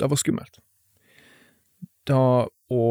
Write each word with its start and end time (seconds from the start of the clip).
det 0.00 0.08
var 0.10 0.20
skummelt. 0.20 0.60
Det 2.08 2.16
å 2.16 2.84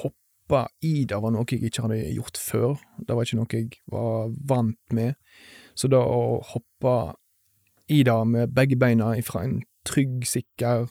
hoppe 0.00 0.62
i 0.86 1.04
det 1.08 1.18
var 1.22 1.34
noe 1.34 1.46
jeg 1.50 1.68
ikke 1.68 1.86
hadde 1.86 2.00
gjort 2.16 2.40
før. 2.40 2.76
Det 2.98 3.16
var 3.16 3.26
ikke 3.26 3.38
noe 3.40 3.60
jeg 3.60 3.80
var 3.92 4.32
vant 4.48 4.96
med. 4.96 5.16
Så 5.76 5.90
det 5.92 6.00
å 6.00 6.40
hoppe 6.54 6.96
i 7.92 8.02
det 8.06 8.18
med 8.26 8.54
begge 8.54 8.78
beina 8.78 9.12
ifra 9.18 9.44
en 9.46 9.60
trygg, 9.86 10.24
sikker 10.26 10.88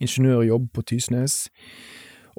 ingeniørjobb 0.00 0.70
på 0.74 0.84
Tysnes 0.88 1.48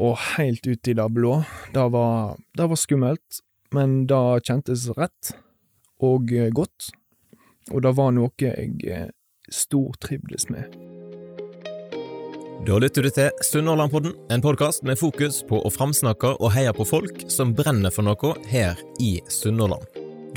og 0.02 0.18
helt 0.38 0.66
ut 0.66 0.88
i 0.88 0.96
det 0.98 1.08
blå, 1.14 1.42
det 1.76 1.84
var, 1.94 2.40
det 2.58 2.70
var 2.72 2.80
skummelt, 2.80 3.42
men 3.76 4.06
det 4.10 4.22
kjentes 4.48 4.88
rett 4.98 5.34
og 6.02 6.32
godt, 6.56 6.90
og 7.70 7.84
det 7.86 7.94
var 8.00 8.16
noe 8.16 8.32
jeg 8.42 9.12
stortrivdes 9.52 10.50
med. 10.50 11.01
Da 12.62 12.76
lytter 12.78 13.02
du 13.02 13.10
til 13.10 13.32
Sunnhordlandpodden, 13.42 14.12
en 14.30 14.42
podkast 14.44 14.84
med 14.86 15.00
fokus 15.02 15.40
på 15.50 15.58
å 15.66 15.70
framsnakke 15.74 16.36
og 16.38 16.52
heie 16.54 16.70
på 16.78 16.86
folk 16.86 17.24
som 17.34 17.56
brenner 17.58 17.90
for 17.90 18.06
noe 18.06 18.36
her 18.52 18.78
i 19.02 19.16
Sunnhordland. 19.34 19.88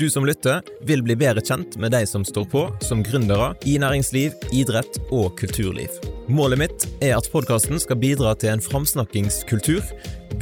Du 0.01 0.07
som 0.09 0.25
lytter, 0.25 0.65
vil 0.89 1.03
bli 1.05 1.13
bedre 1.21 1.43
kjent 1.45 1.77
med 1.77 1.93
de 1.93 2.01
som 2.09 2.25
står 2.25 2.47
på 2.49 2.63
som 2.81 3.03
gründere 3.05 3.51
i 3.69 3.77
næringsliv, 3.77 4.33
idrett 4.49 4.97
og 5.13 5.37
kulturliv. 5.37 6.01
Målet 6.25 6.63
mitt 6.63 6.87
er 6.97 7.13
at 7.19 7.29
podkasten 7.29 7.77
skal 7.79 8.01
bidra 8.01 8.33
til 8.41 8.55
en 8.55 8.65
framsnakkingskultur, 8.71 9.85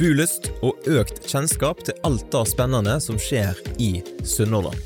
bulyst 0.00 0.54
og 0.64 0.88
økt 0.88 1.20
kjennskap 1.28 1.84
til 1.84 2.00
alt 2.08 2.26
det 2.32 2.46
spennende 2.56 2.96
som 3.04 3.20
skjer 3.20 3.60
i 3.76 3.98
Sunnhordland. 4.24 4.80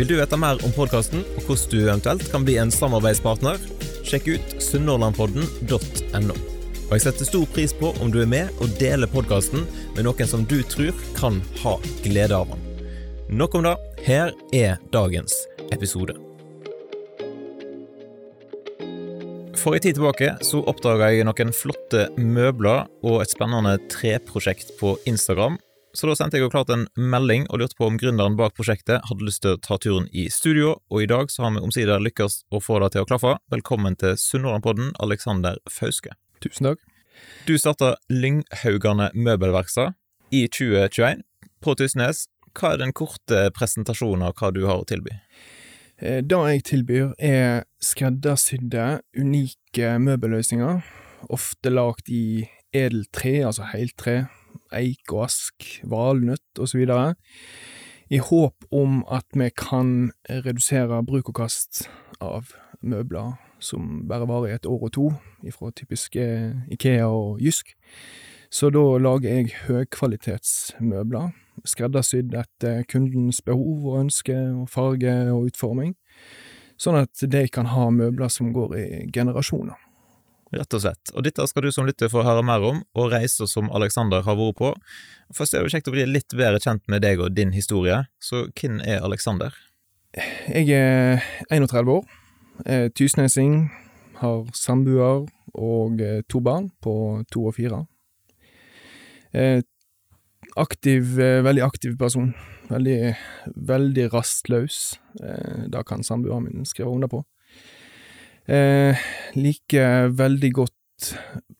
Vil 0.00 0.08
du 0.08 0.14
vite 0.16 0.36
mer 0.40 0.56
om 0.64 0.72
podkasten 0.72 1.20
og 1.36 1.42
hvordan 1.44 1.68
du 1.68 1.82
eventuelt 1.82 2.22
kan 2.32 2.44
bli 2.46 2.54
en 2.56 2.70
samarbeidspartner? 2.72 3.58
Sjekk 4.08 4.30
ut 4.32 4.54
sunnhordlandpodden.no. 4.64 6.36
Og 6.86 6.94
jeg 6.94 7.02
setter 7.04 7.28
stor 7.28 7.44
pris 7.52 7.74
på 7.76 7.90
om 8.00 8.08
du 8.08 8.16
er 8.22 8.30
med 8.32 8.48
og 8.64 8.72
deler 8.80 9.10
podkasten 9.12 9.66
med 9.92 10.08
noen 10.08 10.30
som 10.30 10.48
du 10.48 10.62
tror 10.72 10.96
kan 11.18 11.36
ha 11.60 11.74
glede 12.00 12.32
av 12.32 12.48
den. 12.48 12.64
Nok 13.28 13.60
om 13.60 13.68
det. 13.68 13.76
Her 14.08 14.32
er 14.56 14.80
dagens 14.88 15.36
episode. 15.68 16.16
For 19.60 19.76
en 19.76 19.84
tid 19.84 20.00
tilbake 20.00 20.32
så 20.48 20.64
oppdaga 20.64 21.12
jeg 21.12 21.28
noen 21.28 21.52
flotte 21.52 22.08
møbler 22.16 22.88
og 23.04 23.20
et 23.20 23.36
spennende 23.36 23.76
treprosjekt 23.92 24.78
på 24.80 24.96
Instagram 25.04 25.60
så 25.92 26.06
da 26.06 26.14
sendte 26.14 26.38
jeg 26.38 26.44
jo 26.44 26.52
klart 26.52 26.70
en 26.70 26.84
melding 26.94 27.48
og 27.50 27.60
lurte 27.62 27.74
på 27.78 27.88
om 27.90 27.96
gründeren 27.98 28.36
bak 28.38 28.54
prosjektet 28.54 29.02
hadde 29.08 29.26
lyst 29.26 29.42
til 29.42 29.56
å 29.56 29.60
ta 29.62 29.78
turen 29.82 30.06
i 30.14 30.28
studio, 30.30 30.76
og 30.86 31.02
i 31.02 31.08
dag 31.10 31.32
så 31.32 31.44
har 31.44 31.56
vi 31.56 31.62
omsider 31.66 32.02
lykkes 32.02 32.44
å 32.54 32.60
få 32.62 32.78
det 32.84 32.92
til 32.94 33.02
å 33.02 33.08
klaffe. 33.10 33.34
Velkommen 33.50 33.98
til 33.98 34.14
Sunnhordlandpodden, 34.20 34.92
Alexander 35.02 35.58
Fauske. 35.70 36.14
Tusen 36.44 36.70
takk. 36.70 36.84
Du 37.48 37.56
starta 37.58 37.96
Lynghaugane 38.12 39.10
Møbelverkstad 39.18 39.96
i 40.30 40.46
2021 40.46 41.26
på 41.60 41.76
Tysnes. 41.76 42.28
Hva 42.54 42.74
er 42.74 42.84
den 42.84 42.94
korte 42.94 43.48
presentasjonen 43.58 44.28
av 44.30 44.38
hva 44.38 44.54
du 44.54 44.62
har 44.70 44.82
å 44.82 44.86
tilby? 44.86 45.18
Eh, 45.98 46.22
det 46.22 46.42
jeg 46.54 46.66
tilbyr, 46.70 47.12
er 47.18 47.64
skreddersydde, 47.82 49.00
unike 49.18 49.96
møbelløsninger, 50.06 50.84
ofte 51.28 51.74
lagd 51.74 52.08
i 52.08 52.46
edeltre, 52.70 53.40
altså 53.50 53.66
heltre 53.74 54.20
eik 54.76 55.12
og 55.12 55.26
ask, 55.28 55.66
valnøtt 55.84 56.60
osv., 56.60 56.86
i 58.10 58.18
håp 58.18 58.66
om 58.74 59.04
at 59.06 59.36
vi 59.38 59.46
kan 59.54 60.10
redusere 60.26 60.98
bruk 61.06 61.28
og 61.30 61.36
kast 61.44 61.84
av 62.18 62.50
møbler 62.82 63.36
som 63.62 64.00
bare 64.08 64.26
varer 64.26 64.50
i 64.50 64.56
et 64.56 64.66
år 64.66 64.86
og 64.88 64.92
to, 64.96 65.06
ifra 65.46 65.70
typiske 65.76 66.24
Ikea 66.74 67.06
og 67.06 67.38
Jysk. 67.44 67.76
Så 68.50 68.72
da 68.74 68.82
lager 68.98 69.30
jeg 69.30 69.52
høykvalitetsmøbler, 69.68 71.30
skreddersydd 71.64 72.34
etter 72.34 72.82
kundens 72.90 73.38
behov 73.46 73.84
og 73.92 74.00
ønske 74.00 74.34
og 74.34 74.66
farge 74.72 75.14
og 75.30 75.52
utforming, 75.52 75.94
sånn 76.80 76.98
at 77.04 77.22
de 77.30 77.44
kan 77.52 77.70
ha 77.70 77.90
møbler 77.94 78.32
som 78.32 78.50
går 78.56 78.74
i 78.80 78.88
generasjoner 79.14 79.78
rett 80.54 80.76
og 80.76 80.82
slett. 80.84 81.12
Og 81.14 81.24
dette 81.26 81.46
skal 81.50 81.66
du 81.66 81.70
som 81.74 81.86
lytter 81.88 82.10
få 82.12 82.24
høre 82.26 82.44
mer 82.46 82.64
om, 82.66 82.82
og 82.94 83.10
reiser 83.14 83.48
som 83.50 83.70
Alexander 83.76 84.24
har 84.26 84.38
vært 84.38 84.58
på. 84.60 84.72
Først 85.36 85.54
er 85.54 85.64
det 85.64 85.74
kjekt 85.74 85.90
å 85.90 85.94
bli 85.94 86.06
litt 86.08 86.34
bedre 86.36 86.60
kjent 86.62 86.82
med 86.90 87.04
deg 87.06 87.22
og 87.22 87.34
din 87.36 87.54
historie, 87.56 88.02
så 88.22 88.46
hvem 88.48 88.80
er 88.82 89.04
Alexander? 89.06 89.54
Jeg 90.50 90.70
er 90.74 91.22
31 91.54 91.92
år, 91.94 92.06
er 92.66 92.88
tysnesing, 92.98 93.68
har 94.20 94.48
samboer 94.56 95.28
og 95.54 96.00
eh, 96.04 96.20
to 96.28 96.42
barn 96.44 96.68
på 96.82 96.92
to 97.32 97.46
og 97.48 97.54
fire. 97.56 97.84
Aktiv, 100.58 101.20
eh, 101.20 101.42
veldig 101.46 101.62
aktiv 101.62 101.96
person. 101.98 102.34
Veldig, 102.70 103.16
veldig 103.56 104.12
rastløs. 104.12 104.98
Eh, 105.22 105.66
det 105.70 105.86
kan 105.86 106.02
samboeren 106.02 106.44
min 106.44 106.66
skrive 106.66 106.90
under 106.90 107.08
på. 107.08 107.24
Eh, 108.48 108.96
liker 109.36 110.08
veldig 110.16 110.52
godt 110.54 111.12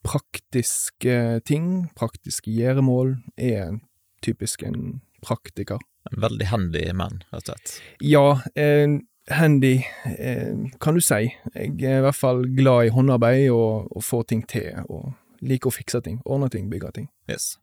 praktiske 0.05 1.41
ting. 1.45 1.89
Praktiske 1.95 2.51
gjøremål. 2.51 3.15
Er 3.37 3.79
typisk 4.23 4.63
en 4.63 5.01
praktiker. 5.25 5.79
En 6.11 6.21
veldig 6.21 6.49
handy 6.49 6.83
mann, 6.97 7.21
rett 7.33 7.49
og 7.49 7.55
slett? 7.55 7.73
Ja, 8.01 8.41
eh, 8.55 8.97
handy 9.29 9.83
eh, 10.17 10.69
kan 10.81 10.97
du 10.97 11.01
si. 11.01 11.29
Jeg 11.55 11.77
er 11.85 12.01
i 12.01 12.05
hvert 12.05 12.17
fall 12.17 12.45
glad 12.57 12.87
i 12.89 12.93
håndarbeid 12.95 13.49
og, 13.53 13.91
og 13.95 14.03
får 14.03 14.23
ting 14.33 14.45
til. 14.47 14.71
og 14.89 15.13
Liker 15.41 15.71
å 15.71 15.73
fikse 15.73 16.03
ting. 16.05 16.19
Ordne 16.25 16.51
ting, 16.53 16.69
bygge 16.69 16.91
ting. 16.93 17.07
Yes. 17.29 17.57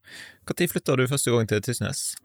Når 0.49 0.67
flytta 0.73 0.97
du 0.99 1.07
første 1.07 1.31
gang 1.31 1.47
til 1.47 1.63
Tysnes? 1.63 2.17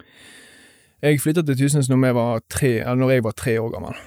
Jeg 1.04 1.22
flytta 1.22 1.44
til 1.46 1.58
Tysnes 1.60 1.90
når 1.92 2.06
jeg 2.08 2.16
var 2.18 2.42
tre, 2.50 2.72
når 2.96 3.12
jeg 3.12 3.24
var 3.24 3.38
tre 3.38 3.60
år 3.62 3.70
gammel. 3.76 4.00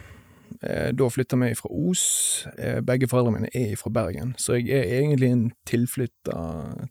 Eh, 0.62 0.92
da 0.92 1.08
flytta 1.10 1.36
vi 1.36 1.54
fra 1.54 1.70
Os. 1.70 2.46
Eh, 2.58 2.80
begge 2.80 3.08
foreldrene 3.10 3.40
mine 3.40 3.50
er 3.54 3.76
fra 3.76 3.90
Bergen, 3.90 4.34
så 4.38 4.56
jeg 4.58 4.70
er 4.72 5.00
egentlig 5.00 5.30
en 5.32 5.44
tilflytta 5.68 6.38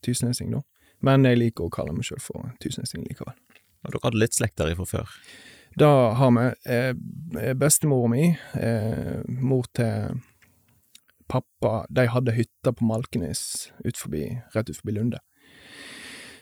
tysnesing, 0.05 0.53
da. 0.53 0.61
Men 1.05 1.25
jeg 1.27 1.39
liker 1.41 1.67
å 1.67 1.73
kalle 1.73 1.93
meg 1.93 2.07
sjøl 2.07 2.21
for 2.23 2.53
tysnesing 2.63 3.05
likevel. 3.07 3.35
Og 3.85 3.93
dere 3.93 4.07
hadde 4.07 4.21
litt 4.21 4.38
slekt 4.38 4.57
derifra 4.61 4.88
før? 4.89 5.17
Det 5.77 5.89
har 6.19 6.31
vi. 6.31 6.45
Eh, 6.71 7.53
Bestemora 7.53 8.09
mi, 8.09 8.29
mor 9.27 9.66
til 9.75 10.22
pappa, 11.27 11.85
de 11.89 12.05
hadde 12.07 12.35
hytta 12.37 12.72
på 12.72 12.85
Malkenes 12.85 13.72
ut 13.83 13.97
forbi, 13.97 14.27
rett 14.53 14.69
ut 14.69 14.77
forbi 14.77 14.95
Lunde. 14.95 15.19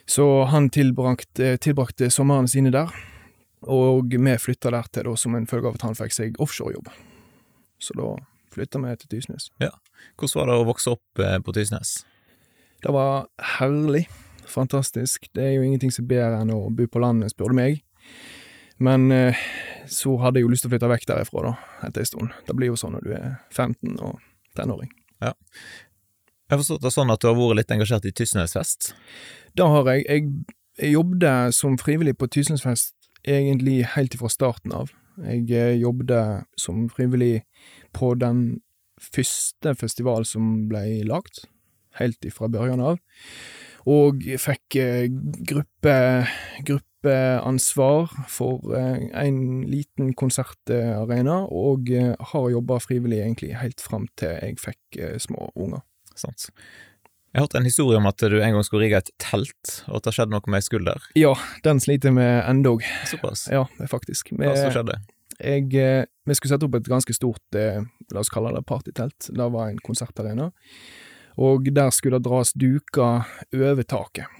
Så 0.06 0.44
han 0.52 0.68
tilbrakte, 0.70 1.56
tilbrakte 1.64 2.10
somrene 2.12 2.48
sine 2.48 2.72
der. 2.74 2.92
Og 3.70 4.12
vi 4.12 4.36
flytta 4.40 4.72
der 4.74 4.88
til 4.92 5.08
da, 5.08 5.16
som 5.16 5.36
en 5.36 5.48
følge 5.48 5.70
av 5.70 5.78
at 5.78 5.86
han 5.86 5.96
fikk 5.98 6.14
seg 6.16 6.40
offshorejobb. 6.42 6.90
Så 7.82 7.96
da 7.98 8.10
flytta 8.54 8.80
vi 8.82 8.96
til 9.00 9.16
Tysnes. 9.16 9.50
Ja. 9.62 9.72
Hvordan 10.18 10.40
var 10.40 10.50
det 10.50 10.58
å 10.60 10.68
vokse 10.68 10.94
opp 10.94 11.22
eh, 11.22 11.38
på 11.42 11.54
Tysnes? 11.56 12.02
Det 12.84 12.92
var 12.92 13.26
herlig. 13.58 14.04
Fantastisk. 14.50 15.30
Det 15.32 15.42
er 15.42 15.54
jo 15.56 15.64
ingenting 15.64 15.92
som 15.94 16.04
er 16.04 16.12
bedre 16.12 16.42
enn 16.42 16.52
å 16.54 16.66
bo 16.74 16.86
på 16.90 17.00
landet, 17.02 17.32
spør 17.32 17.54
du 17.54 17.58
meg. 17.58 17.80
Men 18.82 19.08
eh, 19.14 19.40
så 19.90 20.16
hadde 20.20 20.40
jeg 20.40 20.46
jo 20.46 20.52
lyst 20.52 20.66
til 20.66 20.70
å 20.70 20.74
flytte 20.74 20.90
vekk 20.90 21.08
derifra, 21.08 21.44
da, 21.48 21.54
etter 21.88 22.04
en 22.04 22.10
stund. 22.10 22.34
Det 22.46 22.56
blir 22.58 22.72
jo 22.72 22.78
sånn 22.78 22.96
når 22.96 23.06
du 23.06 23.14
er 23.16 23.28
15 23.54 23.96
og 24.04 24.18
tenåring. 24.58 24.92
Ja. 25.24 25.32
Jeg 26.44 26.52
har 26.52 26.60
forstått 26.60 26.84
det 26.84 26.92
sånn 26.92 27.12
at 27.14 27.22
du 27.22 27.30
har 27.30 27.38
vært 27.38 27.62
litt 27.62 27.72
engasjert 27.72 28.04
i 28.08 28.12
Tysnesfest? 28.12 28.92
Det 29.56 29.68
har. 29.72 29.88
Jeg, 29.96 30.26
jeg 30.76 30.92
jobbet 30.92 31.56
som 31.56 31.78
frivillig 31.80 32.16
på 32.20 32.28
Tysnesfest 32.28 32.92
egentlig 33.24 33.82
helt 33.94 34.14
ifra 34.14 34.30
starten 34.32 34.74
av. 34.76 34.92
Jeg 35.22 35.50
eh, 35.54 35.74
jobbet 35.78 36.46
som 36.58 36.88
frivillig 36.90 37.44
på 37.94 38.14
den 38.18 38.60
første 39.00 39.74
festivalen 39.78 40.26
som 40.26 40.54
ble 40.70 41.04
lagt, 41.06 41.44
helt 41.98 42.26
ifra 42.26 42.48
børjan 42.50 42.82
av, 42.82 42.98
og 43.90 44.24
fikk 44.40 44.78
eh, 44.80 45.06
gruppe, 45.46 45.94
gruppeansvar 46.66 48.10
for 48.32 48.74
eh, 48.74 49.06
en 49.22 49.38
liten 49.70 50.14
konsertarena, 50.18 51.44
og 51.46 51.92
har 52.32 52.50
jobba 52.56 52.80
frivillig 52.82 53.22
egentlig 53.22 53.54
helt 53.60 53.84
fram 53.84 54.08
til 54.18 54.34
jeg 54.34 54.58
fikk 54.62 55.02
små 55.22 55.50
unger. 55.54 55.84
Sant. 56.14 56.50
Jeg 57.34 57.40
har 57.40 57.48
hørt 57.48 57.54
en 57.58 57.64
historie 57.66 57.98
om 57.98 58.04
at 58.06 58.22
du 58.30 58.36
en 58.38 58.52
gang 58.54 58.62
skulle 58.62 58.84
rigge 58.84 59.00
et 59.02 59.08
telt, 59.18 59.70
og 59.88 59.96
at 59.98 60.04
det 60.06 60.12
skjedde 60.14 60.30
noe 60.30 60.46
med 60.46 60.60
ei 60.60 60.62
skulder. 60.62 61.06
Ja, 61.18 61.32
den 61.64 61.80
sliter 61.82 62.12
vi 62.14 62.22
endog. 62.22 62.84
Såpass? 63.10 63.48
Ja, 63.50 63.64
faktisk. 63.90 64.30
Hva 64.38 64.52
som 64.54 64.70
skjedde? 64.70 65.00
Jeg, 65.40 65.66
eh, 65.74 66.06
vi 66.30 66.36
skulle 66.38 66.52
sette 66.52 66.68
opp 66.68 66.76
et 66.78 66.86
ganske 66.86 67.16
stort, 67.16 67.42
eh, 67.58 67.80
la 68.14 68.22
oss 68.22 68.30
kalle 68.30 68.52
det 68.54 68.62
partytelt. 68.68 69.26
Det 69.34 69.48
var 69.50 69.72
en 69.72 69.82
konsertarena. 69.82 70.52
Og 71.34 71.66
der 71.74 71.90
skulle 71.90 72.20
det 72.22 72.28
dras 72.28 72.54
duker 72.54 73.26
over 73.50 73.82
taket. 73.82 74.30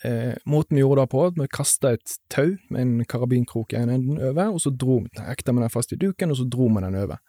Eh, 0.00 0.32
måten 0.48 0.78
vi 0.78 0.80
gjorde 0.80 1.04
det 1.04 1.12
på, 1.12 1.26
at 1.26 1.36
vi 1.36 1.48
kasta 1.52 1.92
et 1.92 2.16
tau 2.32 2.56
med 2.70 2.80
en 2.80 3.04
karabinkrok 3.04 3.76
i 3.76 3.82
en 3.82 3.92
enden 3.92 4.16
over, 4.16 4.48
og 4.56 4.64
så 4.64 4.72
dro 4.72 5.02
vi 5.04 5.28
hekta 5.28 5.52
med 5.52 5.66
den 5.66 5.76
fast 5.76 5.92
i 5.92 6.00
duken, 6.00 6.32
og 6.32 6.40
så 6.40 6.48
dro 6.48 6.72
vi 6.72 6.86
den 6.88 6.96
over. 7.04 7.20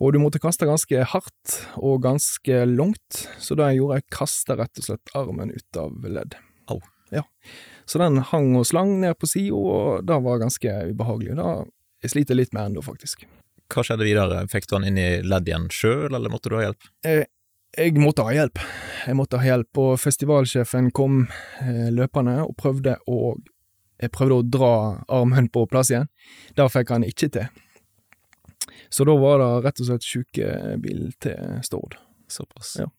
Og 0.00 0.14
du 0.14 0.20
måtte 0.22 0.40
kaste 0.42 0.66
ganske 0.68 1.04
hardt 1.12 1.58
og 1.76 2.02
ganske 2.04 2.64
langt, 2.70 3.26
så 3.38 3.56
det 3.58 3.72
jeg 3.72 3.82
gjorde, 3.82 4.00
jeg 4.00 4.14
kasta 4.14 4.56
rett 4.58 4.80
og 4.80 4.88
slett 4.88 5.14
armen 5.18 5.52
ut 5.52 5.78
av 5.78 6.08
ledd. 6.08 6.38
Au. 6.72 6.80
Ja. 7.12 7.26
Så 7.84 8.00
den 8.00 8.22
hang 8.30 8.54
og 8.56 8.66
slang 8.66 8.96
ned 9.02 9.18
på 9.20 9.28
sida, 9.28 9.58
og 9.58 10.08
det 10.08 10.18
var 10.24 10.40
ganske 10.42 10.74
ubehagelig. 10.90 11.36
Da 11.38 11.62
jeg 12.02 12.14
sliter 12.14 12.38
litt 12.38 12.54
med 12.56 12.70
ennå, 12.70 12.82
faktisk. 12.84 13.26
Hva 13.72 13.84
skjedde 13.86 14.08
videre? 14.08 14.42
Fikk 14.52 14.66
du 14.68 14.76
han 14.78 14.88
inn 14.88 14.98
i 15.00 15.10
ledd 15.24 15.48
igjen 15.48 15.68
sjøl, 15.72 16.10
eller 16.10 16.32
måtte 16.32 16.50
du 16.50 16.58
ha 16.58 16.66
hjelp? 16.66 16.88
Jeg, 17.06 17.28
jeg 17.78 17.96
måtte 18.00 18.26
ha 18.26 18.34
hjelp. 18.34 18.60
Jeg 19.06 19.18
måtte 19.18 19.40
ha 19.40 19.48
hjelp, 19.48 19.82
og 19.84 19.94
festivalsjefen 20.02 20.90
kom 20.96 21.24
eh, 21.62 21.88
løpende 21.94 22.40
og 22.46 22.56
prøvde 22.60 22.98
å 23.06 23.36
prøvde 24.10 24.34
å 24.34 24.42
dra 24.42 24.72
armen 25.14 25.46
på 25.52 25.62
plass 25.70 25.92
igjen. 25.92 26.08
Det 26.56 26.66
fikk 26.74 26.90
han 26.90 27.04
ikke 27.06 27.28
til. 27.36 27.60
Så 28.92 29.06
da 29.08 29.14
var 29.16 29.40
det 29.40 29.50
rett 29.66 29.80
og 29.80 29.88
slett 29.88 30.04
sjukebil 30.06 31.06
til 31.24 31.60
Stord. 31.64 31.96
Såpass. 32.28 32.74
Ja. 32.80 32.90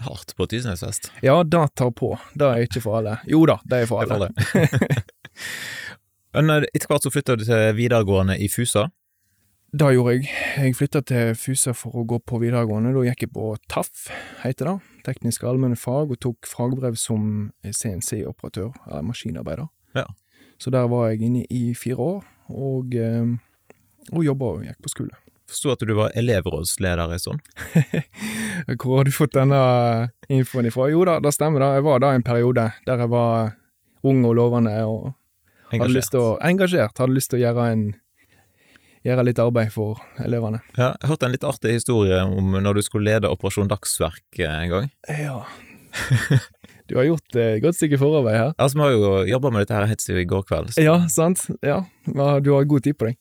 Hardt 0.00 0.32
på 0.36 0.46
Tysnesfest. 0.50 1.10
Ja, 1.22 1.36
det 1.44 1.60
tar 1.78 1.92
på. 1.94 2.14
Det 2.34 2.46
er 2.48 2.64
ikke 2.64 2.80
for 2.82 2.98
alle. 2.98 3.18
Jo 3.30 3.44
da, 3.46 3.58
det 3.68 3.84
er 3.84 3.90
for 3.90 4.02
Det 4.02 4.10
er 4.10 4.16
alle. 4.16 4.30
for 4.34 4.64
alle. 4.64 5.04
Men 6.34 6.50
eh, 6.50 6.66
etter 6.74 6.90
hvert 6.90 7.04
så 7.06 7.12
flytta 7.14 7.36
du 7.38 7.44
til 7.46 7.76
videregående 7.78 8.34
i 8.42 8.48
Fusa. 8.50 8.88
Det 9.74 9.88
gjorde 9.94 10.16
jeg. 10.16 10.26
Jeg 10.58 10.74
flytta 10.78 11.00
til 11.06 11.32
Fusa 11.38 11.72
for 11.74 12.00
å 12.00 12.04
gå 12.10 12.18
på 12.26 12.38
videregående. 12.42 12.92
Da 12.94 13.04
gikk 13.08 13.24
jeg 13.26 13.32
på 13.34 13.52
TAF, 13.70 14.06
heter 14.42 14.70
det. 14.70 14.74
Tekniske 15.06 15.46
allmenne 15.50 15.78
fag, 15.78 16.10
og 16.14 16.20
tok 16.22 16.46
fagbrev 16.46 16.94
som 16.98 17.50
CNC-operatør, 17.66 18.70
eller 18.88 19.06
maskinarbeider. 19.10 19.66
Ja. 19.98 20.06
Så 20.62 20.70
der 20.74 20.86
var 20.90 21.08
jeg 21.10 21.26
inne 21.26 21.42
i 21.50 21.64
fire 21.78 21.98
år, 22.02 22.22
og, 22.54 22.94
eh, 22.94 23.34
og 24.12 24.24
jobba 24.26 24.50
og 24.56 24.66
gikk 24.66 24.80
på 24.84 24.92
skole. 24.92 25.16
Forsto 25.48 25.74
at 25.74 25.82
du 25.84 25.92
var 25.96 26.14
elevrådsleder 26.16 27.12
en 27.14 27.20
stund. 27.20 27.40
Hvor 28.80 28.98
har 28.98 29.08
du 29.08 29.12
fått 29.12 29.34
denne 29.36 29.58
infoen 30.32 30.70
ifra? 30.70 30.88
Jo 30.92 31.04
da, 31.08 31.18
det 31.20 31.34
stemmer. 31.36 31.60
da. 31.60 31.74
Jeg 31.76 31.84
var 31.86 32.00
da 32.00 32.14
en 32.16 32.24
periode 32.24 32.70
der 32.86 33.04
jeg 33.04 33.12
var 33.12 33.52
ung 34.04 34.24
og 34.24 34.34
lovende 34.36 34.72
og 34.88 35.12
hadde 35.72 35.92
lyst 35.92 36.14
til 36.14 36.22
å 36.22 36.32
Engasjert. 36.44 36.96
Hadde 37.00 37.16
lyst 37.16 37.32
til 37.32 37.42
å 37.42 37.46
gjøre 37.46 37.68
en 37.74 37.84
Gjøre 39.04 39.20
litt 39.26 39.40
arbeid 39.42 39.68
for 39.68 39.98
elevene. 40.24 40.62
Ja, 40.78 40.94
jeg 40.96 41.10
hørte 41.10 41.26
en 41.28 41.34
litt 41.34 41.42
artig 41.44 41.74
historie 41.74 42.22
om 42.24 42.54
når 42.64 42.78
du 42.78 42.86
skulle 42.86 43.10
lede 43.10 43.28
Operasjon 43.28 43.68
Dagsverk 43.68 44.38
eh, 44.40 44.48
en 44.48 44.70
gang. 44.72 44.86
Ja. 45.12 45.42
Du 46.88 46.96
har 46.98 47.04
gjort 47.08 47.36
et 47.40 47.62
godt 47.64 47.76
stykke 47.78 47.96
forarbeid 47.98 48.36
her. 48.36 48.50
Altså, 48.60 48.76
Vi 48.76 48.82
har 48.84 48.90
jo 48.92 49.24
jobba 49.30 49.50
med 49.50 49.62
dette 49.64 49.74
her 49.78 49.86
helt 49.88 50.00
siden 50.04 50.20
i 50.20 50.24
går 50.28 50.42
kveld. 50.44 50.68
så- 50.74 50.82
Ja, 50.84 50.96
sant? 51.08 51.46
Ja, 51.62 51.84
ja, 52.14 52.40
du 52.40 52.52
har 52.52 52.64
god 52.64 52.82
tid 52.82 52.98
på 52.98 53.06
deg. 53.08 53.16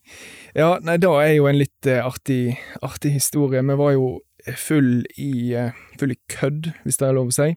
Ja, 0.55 0.79
nei, 0.83 0.97
da 0.97 1.13
er 1.21 1.35
jo 1.35 1.45
en 1.47 1.57
litt 1.57 1.87
eh, 1.87 2.01
artig, 2.03 2.57
artig 2.81 3.13
historie. 3.13 3.61
Vi 3.61 3.75
var 3.75 3.91
jo 3.93 4.19
full 4.55 5.05
i, 5.17 5.53
eh, 5.55 5.71
full 5.97 6.11
i 6.11 6.17
kødd, 6.27 6.73
hvis 6.83 6.97
det 6.97 7.07
er 7.07 7.13
lov 7.13 7.27
å 7.27 7.33
si. 7.33 7.55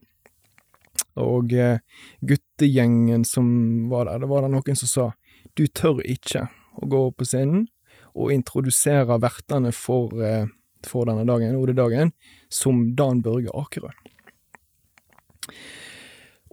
Og 1.17 1.53
eh, 1.53 1.79
guttegjengen 2.25 3.25
som 3.27 3.89
var 3.91 4.05
der, 4.05 4.19
det 4.21 4.29
var 4.29 4.43
det 4.43 4.51
noen 4.53 4.77
som 4.77 4.87
sa 4.89 5.13
du 5.57 5.67
tør 5.67 6.01
ikke 6.05 6.49
å 6.83 6.89
gå 6.89 7.03
på 7.17 7.25
scenen 7.27 7.67
og 8.15 8.31
introdusere 8.31 9.19
vertene 9.21 9.73
for, 9.75 10.11
eh, 10.23 10.47
for 10.85 11.05
denne 11.07 11.27
dagen, 11.27 11.57
OD-dagen, 11.57 12.13
som 12.49 12.95
Dan 12.95 13.23
Børge 13.23 13.49
Akerø. 13.53 13.91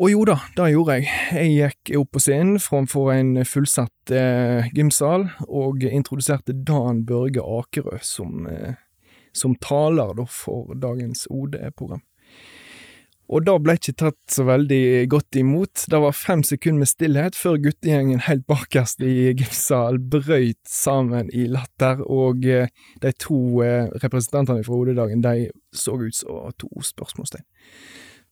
Og 0.02 0.10
jo 0.10 0.24
da, 0.26 0.40
det 0.58 0.72
gjorde 0.74 0.96
jeg. 0.98 1.10
Jeg 1.38 1.52
gikk 1.54 1.92
opp 2.00 2.16
på 2.16 2.22
scenen 2.24 2.62
framfor 2.62 3.12
en 3.14 3.36
fullsatt 3.46 4.14
eh, 4.14 4.72
gymsal, 4.74 5.28
og 5.46 5.86
introduserte 5.86 6.56
Dan 6.66 7.04
Børge 7.06 7.44
Akerø 7.46 8.00
som, 8.02 8.48
eh, 8.50 8.74
som 9.38 9.54
taler 9.62 10.16
da, 10.18 10.26
for 10.26 10.74
dagens 10.82 11.28
OD-program. 11.30 12.02
Og 13.34 13.46
det 13.46 13.54
ble 13.64 13.76
ikke 13.78 13.96
tatt 14.02 14.34
så 14.34 14.44
veldig 14.46 15.08
godt 15.10 15.38
imot. 15.40 15.86
Det 15.90 16.00
var 16.04 16.16
fem 16.18 16.42
sekunder 16.46 16.84
med 16.84 16.90
stillhet 16.92 17.38
før 17.40 17.62
guttegjengen 17.64 18.26
helt 18.26 18.44
bakerst 18.50 19.02
i 19.06 19.32
gymsal 19.32 20.00
brøyt 20.02 20.60
sammen 20.70 21.30
i 21.34 21.46
latter, 21.54 22.02
og 22.02 22.46
eh, 22.50 22.74
de 23.06 23.14
to 23.22 23.62
eh, 23.62 23.94
representantene 24.02 24.66
fra 24.66 24.80
OD-dagen, 24.82 25.22
de 25.22 25.52
så 25.70 25.96
ut 26.02 26.18
som 26.18 26.50
to 26.58 26.70
spørsmålstegn. 26.82 27.46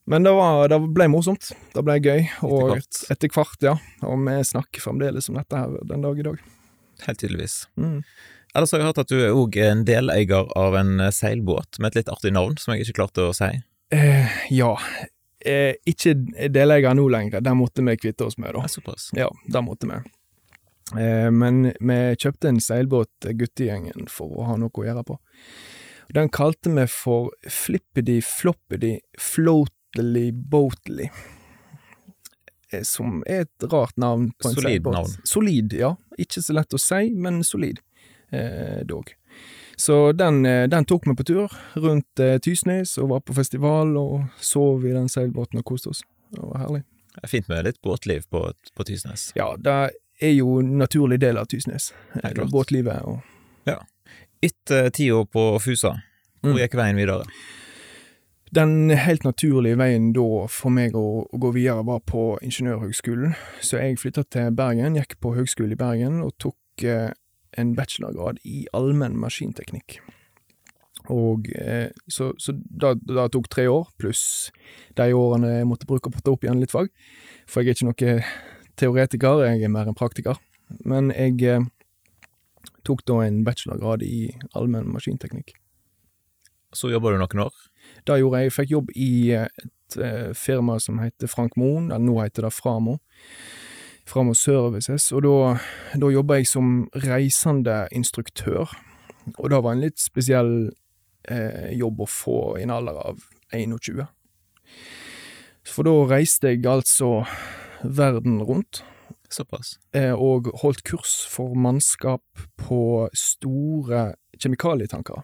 Men 0.10 0.26
det, 0.26 0.32
var, 0.34 0.68
det 0.72 0.80
ble 0.96 1.08
morsomt. 1.14 1.52
Det 1.74 1.84
ble 1.86 1.98
gøy. 2.02 2.26
Og 2.48 2.78
etter 2.80 3.32
hvert, 3.32 3.58
ja. 3.64 3.76
Og 4.08 4.22
vi 4.26 4.38
snakker 4.50 4.84
fremdeles 4.84 5.30
om 5.30 5.38
dette 5.38 5.58
her 5.58 5.76
den 5.88 6.06
dag 6.06 6.20
i 6.20 6.26
dag. 6.26 6.40
Helt 7.06 7.22
tydeligvis. 7.22 7.58
Mm. 7.80 8.02
Ellers 8.52 8.74
har 8.74 8.82
jeg 8.82 8.90
hørt 8.90 9.02
at 9.06 9.12
du 9.12 9.20
er 9.22 9.38
òg 9.38 9.56
en 9.64 9.84
deleier 9.88 10.50
av 10.60 10.76
en 10.76 11.06
seilbåt 11.16 11.80
med 11.80 11.92
et 11.92 12.02
litt 12.02 12.12
artig 12.12 12.34
navn, 12.36 12.58
som 12.60 12.74
jeg 12.74 12.84
ikke 12.84 12.98
klarte 13.00 13.30
å 13.30 13.36
si. 13.36 13.52
Eh, 13.96 14.40
ja. 14.52 14.74
Eh, 15.40 15.78
ikke 15.88 16.16
deleier 16.52 16.98
nå 16.98 17.06
lenger. 17.12 17.44
Den 17.46 17.62
måtte 17.62 17.86
vi 17.86 17.96
kvitte 18.02 18.28
oss 18.28 18.38
med, 18.42 18.58
da. 18.58 18.66
Såpass. 18.70 19.12
Ja, 19.18 19.30
den 19.48 19.68
måtte 19.70 19.88
vi. 19.88 20.02
Eh, 21.00 21.30
men 21.32 21.72
vi 21.80 22.00
kjøpte 22.20 22.52
en 22.52 22.60
seilbåt, 22.60 23.14
eh, 23.26 23.38
guttegjengen, 23.40 24.10
for 24.12 24.34
å 24.36 24.50
ha 24.50 24.58
noe 24.60 24.74
å 24.74 24.88
gjøre 24.88 25.06
på. 25.08 25.20
Den 26.12 26.28
kalte 26.28 26.74
vi 26.76 26.84
for 26.92 27.32
Flippedy 27.48 28.20
Floppedy 28.26 28.98
Floatly 29.18 29.81
Boatly. 29.96 31.10
Eh, 32.72 32.82
Som 32.84 33.24
er 33.28 33.42
et 33.42 33.64
rart 33.72 33.98
navn 33.98 34.32
på 34.40 34.48
en 34.50 34.56
Solid 34.56 34.70
seilbåt. 34.72 34.94
navn. 34.94 35.18
Solid, 35.24 35.74
ja. 35.74 35.96
Ikke 36.18 36.42
så 36.42 36.54
lett 36.54 36.70
å 36.74 36.80
si, 36.80 37.10
men 37.14 37.44
solid, 37.44 37.80
eh, 38.32 38.84
dog. 38.86 39.12
Så 39.78 40.14
den, 40.16 40.46
eh, 40.46 40.68
den 40.68 40.86
tok 40.86 41.06
vi 41.08 41.16
på 41.16 41.24
tur 41.26 41.50
rundt 41.76 42.20
eh, 42.20 42.38
Tysnes, 42.38 42.98
og 42.98 43.10
var 43.10 43.20
på 43.22 43.34
festival, 43.36 43.98
og 43.98 44.24
sov 44.40 44.86
i 44.86 44.92
den 44.94 45.08
seilbåten 45.10 45.60
og 45.60 45.66
koste 45.66 45.90
oss. 45.90 46.04
Det 46.32 46.40
var 46.42 46.60
herlig. 46.60 46.84
Det 47.16 47.24
er 47.24 47.28
fint 47.28 47.50
med 47.50 47.66
litt 47.66 47.82
båtliv 47.82 48.24
på, 48.30 48.54
på 48.76 48.84
Tysnes. 48.86 49.32
Ja, 49.36 49.56
det 49.58 49.92
er 50.22 50.32
jo 50.36 50.60
en 50.60 50.78
naturlig 50.78 51.20
del 51.20 51.38
av 51.38 51.48
Tysnes. 51.48 51.92
Eh. 52.24 52.32
Båtlivet 52.52 53.02
og 53.04 53.22
Etter 54.44 54.90
tida 54.90 55.20
på 55.30 55.60
Fusa, 55.62 56.02
hvor 56.42 56.54
Mm. 56.56 56.58
gikk 56.58 56.74
veien 56.74 56.96
videre? 56.98 57.26
Den 58.52 58.92
helt 58.92 59.24
naturlige 59.24 59.78
veien 59.80 60.10
da 60.12 60.46
for 60.52 60.74
meg 60.76 60.96
å, 61.00 61.24
å 61.24 61.38
gå 61.40 61.54
videre 61.56 61.86
var 61.88 62.02
på 62.04 62.34
Ingeniørhøgskolen. 62.44 63.32
Så 63.64 63.80
jeg 63.80 64.00
flytta 64.02 64.26
til 64.28 64.52
Bergen, 64.58 64.98
gikk 65.00 65.16
på 65.24 65.32
Høgskolen 65.38 65.72
i 65.72 65.80
Bergen 65.80 66.18
og 66.26 66.34
tok 66.44 66.84
eh, 66.84 67.14
en 67.56 67.72
bachelorgrad 67.78 68.42
i 68.44 68.66
allmenn 68.76 69.16
maskinteknikk. 69.22 70.02
Og 71.16 71.48
eh, 71.56 71.96
Så, 72.12 72.34
så 72.44 72.52
det, 72.60 72.98
det 73.08 73.30
tok 73.32 73.48
tre 73.48 73.70
år, 73.72 73.88
pluss 73.96 74.52
de 75.00 75.08
årene 75.16 75.56
jeg 75.56 75.72
måtte 75.72 75.88
bruke 75.88 76.12
på 76.12 76.20
å 76.20 76.26
ta 76.28 76.36
opp 76.36 76.44
igjen 76.44 76.60
litt 76.60 76.76
fag. 76.76 76.92
For 77.48 77.64
jeg 77.64 77.72
er 77.72 77.80
ikke 77.80 77.88
noen 77.88 78.30
teoretiker, 78.84 79.46
jeg 79.48 79.64
er 79.64 79.72
mer 79.72 79.88
en 79.88 79.96
praktiker. 79.96 80.44
Men 80.84 81.16
jeg 81.16 81.40
eh, 81.48 81.72
tok 82.84 83.08
da 83.08 83.24
en 83.24 83.46
bachelorgrad 83.48 84.04
i 84.04 84.26
allmenn 84.52 84.92
maskinteknikk. 84.92 85.56
Så 86.76 86.92
jobba 86.92 87.16
du 87.16 87.22
noen 87.24 87.48
år. 87.48 87.68
Det 88.06 88.18
gjorde 88.22 88.42
jeg. 88.42 88.50
Jeg 88.50 88.56
fikk 88.56 88.72
jobb 88.76 88.92
i 88.96 89.12
et 89.38 89.98
eh, 90.02 90.32
firma 90.38 90.78
som 90.82 91.02
heter 91.02 91.30
Frank 91.30 91.58
Moen, 91.60 91.92
eller 91.92 92.06
nå 92.06 92.18
heter 92.22 92.48
det 92.48 92.54
Framo. 92.56 92.98
Framo 94.10 94.34
Services, 94.36 95.12
og 95.16 95.24
da, 95.24 95.36
da 96.02 96.10
jobba 96.12 96.40
jeg 96.40 96.50
som 96.50 96.72
reisende 97.06 97.86
instruktør. 97.96 98.72
Og 99.38 99.52
det 99.54 99.60
var 99.62 99.76
en 99.76 99.84
litt 99.84 100.02
spesiell 100.02 100.72
eh, 101.30 101.70
jobb 101.78 102.02
å 102.02 102.10
få 102.10 102.40
i 102.60 102.66
en 102.66 102.74
alder 102.74 102.98
av 102.98 103.22
21. 103.54 104.02
For 105.68 105.88
da 105.88 105.94
reiste 106.10 106.52
jeg 106.52 106.66
altså 106.68 107.22
verden 107.84 108.42
rundt, 108.44 108.82
Såpass. 109.32 109.78
eh, 109.96 110.12
og 110.12 110.50
holdt 110.64 110.84
kurs 110.84 111.22
for 111.30 111.54
mannskap 111.56 112.24
på 112.60 113.08
store 113.16 114.16
kjemikalietankere 114.42 115.24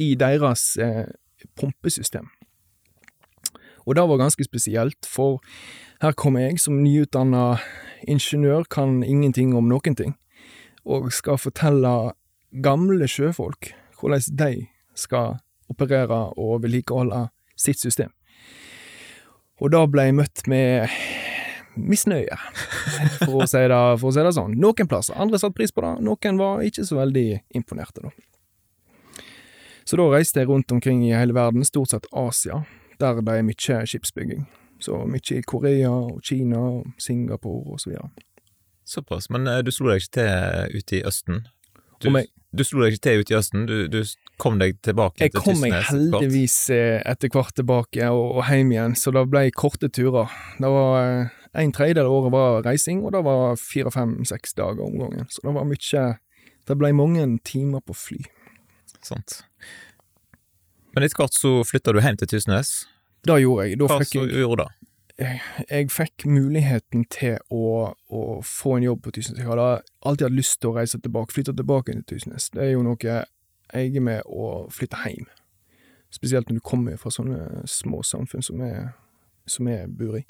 i 0.00 0.14
deres 0.18 0.74
eh, 0.80 1.06
pumpesystem. 1.58 2.28
Og 3.86 3.96
det 3.96 4.04
var 4.08 4.20
ganske 4.20 4.44
spesielt, 4.44 5.06
for 5.08 5.40
her 6.02 6.12
kom 6.12 6.36
jeg 6.38 6.60
som 6.60 6.82
nyutdanna 6.82 7.58
ingeniør, 8.08 8.64
kan 8.70 9.02
ingenting 9.02 9.54
om 9.56 9.68
noen 9.68 9.96
ting, 9.96 10.14
og 10.84 11.12
skal 11.12 11.40
fortelle 11.40 12.12
gamle 12.64 13.08
sjøfolk 13.08 13.72
hvordan 14.00 14.36
de 14.40 14.66
skal 14.96 15.38
operere 15.70 16.32
og 16.40 16.62
vedlikeholde 16.64 17.28
sitt 17.56 17.80
system. 17.80 18.12
Og 19.60 19.72
da 19.74 19.84
ble 19.90 20.08
jeg 20.08 20.16
møtt 20.16 20.46
med 20.48 20.88
misnøye, 21.76 22.36
for 23.20 23.44
å 23.44 23.48
si 23.48 23.60
det, 23.60 23.80
for 24.00 24.08
å 24.08 24.14
si 24.14 24.24
det 24.24 24.32
sånn. 24.36 24.56
Noen 24.60 24.88
plasser. 24.88 25.18
Andre 25.20 25.38
satte 25.40 25.56
pris 25.56 25.72
på 25.72 25.84
det, 25.84 25.92
noen 26.04 26.40
var 26.40 26.64
ikke 26.66 26.86
så 26.88 26.98
veldig 27.02 27.28
imponerte, 27.60 28.02
da. 28.06 28.12
Så 29.90 29.98
da 29.98 30.04
reiste 30.12 30.38
jeg 30.38 30.46
rundt 30.50 30.70
omkring 30.70 31.00
i 31.02 31.10
hele 31.16 31.34
verden, 31.34 31.64
stort 31.66 31.90
sett 31.90 32.06
Asia, 32.14 32.60
der 33.00 33.18
det 33.26 33.32
er 33.40 33.42
mye 33.42 33.78
skipsbygging. 33.90 34.44
Så 34.80 35.00
mye 35.10 35.38
i 35.40 35.42
Korea 35.42 35.90
og 35.90 36.20
Kina 36.22 36.60
og 36.78 36.92
Singapore 37.02 37.72
og 37.74 37.80
så 37.82 37.90
videre. 37.90 38.10
Såpass. 38.86 39.26
Men 39.34 39.48
eh, 39.50 39.62
du 39.66 39.70
slo 39.74 39.90
deg 39.90 40.04
ikke 40.04 40.14
til 40.20 40.78
ute 40.78 41.00
i 41.00 41.02
Østen? 41.10 41.42
Du, 42.00 42.08
Om 42.08 42.16
jeg- 42.20 42.30
du 42.56 42.62
slo 42.64 42.84
deg 42.84 42.94
ikke 42.94 43.02
til 43.08 43.20
ute 43.24 43.34
i 43.34 43.38
Østen, 43.40 43.66
du, 43.66 43.88
du 43.88 43.98
kom 44.38 44.58
deg 44.62 44.78
tilbake 44.82 45.20
Jeg 45.26 45.32
til 45.34 45.40
kom 45.42 45.60
meg 45.60 45.74
Tysnes 45.74 45.82
etter 45.84 45.98
heldigvis 45.98 46.56
eh, 46.70 47.02
etter 47.12 47.28
hvert 47.34 47.54
tilbake 47.58 48.08
og, 48.14 48.36
og 48.38 48.46
hjem 48.48 48.72
igjen, 48.72 48.94
så 48.96 49.12
det 49.12 49.26
ble 49.30 49.44
korte 49.50 49.90
turer. 49.92 50.30
Det 50.62 50.70
var 50.70 50.96
eh, 51.02 51.36
En 51.60 51.72
tredjedel 51.74 52.06
av 52.06 52.12
året 52.14 52.30
var 52.32 52.62
reising, 52.62 53.02
og 53.04 53.10
det 53.12 53.24
var 53.26 53.56
fire, 53.58 53.90
fem, 53.90 54.20
seks 54.24 54.54
dager 54.54 54.84
om 54.86 54.94
gangen. 55.02 55.26
Så 55.34 55.42
det 55.42 55.54
var 55.58 55.64
mye 55.66 56.04
Det 56.70 56.76
ble 56.78 56.92
mange 56.94 57.24
timer 57.44 57.80
på 57.82 57.92
fly. 57.98 58.20
Sant. 59.02 59.40
Men 60.94 61.06
etter 61.06 61.22
hvert 61.22 61.36
så 61.38 61.60
flytta 61.66 61.94
du 61.94 62.00
hjem 62.02 62.18
til 62.20 62.30
Tysnes. 62.32 62.70
Det 63.26 63.36
gjorde 63.42 63.66
jeg. 63.68 63.78
Da 63.80 63.88
Hva 63.90 63.98
fikk 64.02 64.16
jeg, 64.18 64.30
gjorde 64.42 64.64
da? 64.64 64.70
jeg 65.20 65.90
fikk 65.92 66.24
muligheten 66.24 67.04
til 67.12 67.36
å, 67.52 67.92
å 67.92 68.20
få 68.46 68.78
en 68.78 68.86
jobb 68.86 69.02
på 69.04 69.12
Tysnes. 69.14 69.38
Jeg 69.38 69.50
hadde 69.50 69.66
alltid 70.06 70.26
hatt 70.26 70.38
lyst 70.38 70.60
til 70.60 70.72
å 70.72 70.78
reise 70.78 71.00
tilbake, 71.00 71.34
flytte 71.36 71.54
tilbake 71.56 71.92
til 71.92 72.06
Tysnes. 72.14 72.48
Det 72.54 72.64
er 72.64 72.72
jo 72.72 72.86
noe 72.86 72.96
jeg 73.00 73.92
er 73.94 74.02
med 74.02 74.24
å 74.26 74.66
flytte 74.72 74.98
hjem. 75.04 75.28
Spesielt 76.10 76.48
når 76.48 76.58
du 76.58 76.64
kommer 76.66 76.96
fra 76.98 77.12
sånne 77.14 77.66
små 77.70 78.02
samfunn 78.02 78.42
som 78.42 78.62
jeg, 78.64 78.88
som 79.46 79.68
jeg 79.70 79.90
bor 79.94 80.16
i. 80.18 80.24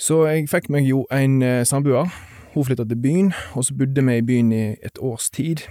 Så 0.00 0.22
jeg 0.28 0.46
fikk 0.48 0.70
meg 0.72 0.86
jo 0.88 1.02
en 1.12 1.40
eh, 1.42 1.64
samboer. 1.66 2.12
Hun 2.54 2.66
flytta 2.66 2.86
til 2.88 2.98
byen, 2.98 3.32
og 3.54 3.66
så 3.66 3.74
bodde 3.78 4.04
vi 4.06 4.16
i 4.16 4.26
byen 4.26 4.52
i 4.52 4.62
et 4.86 4.98
års 4.98 5.28
tid. 5.30 5.64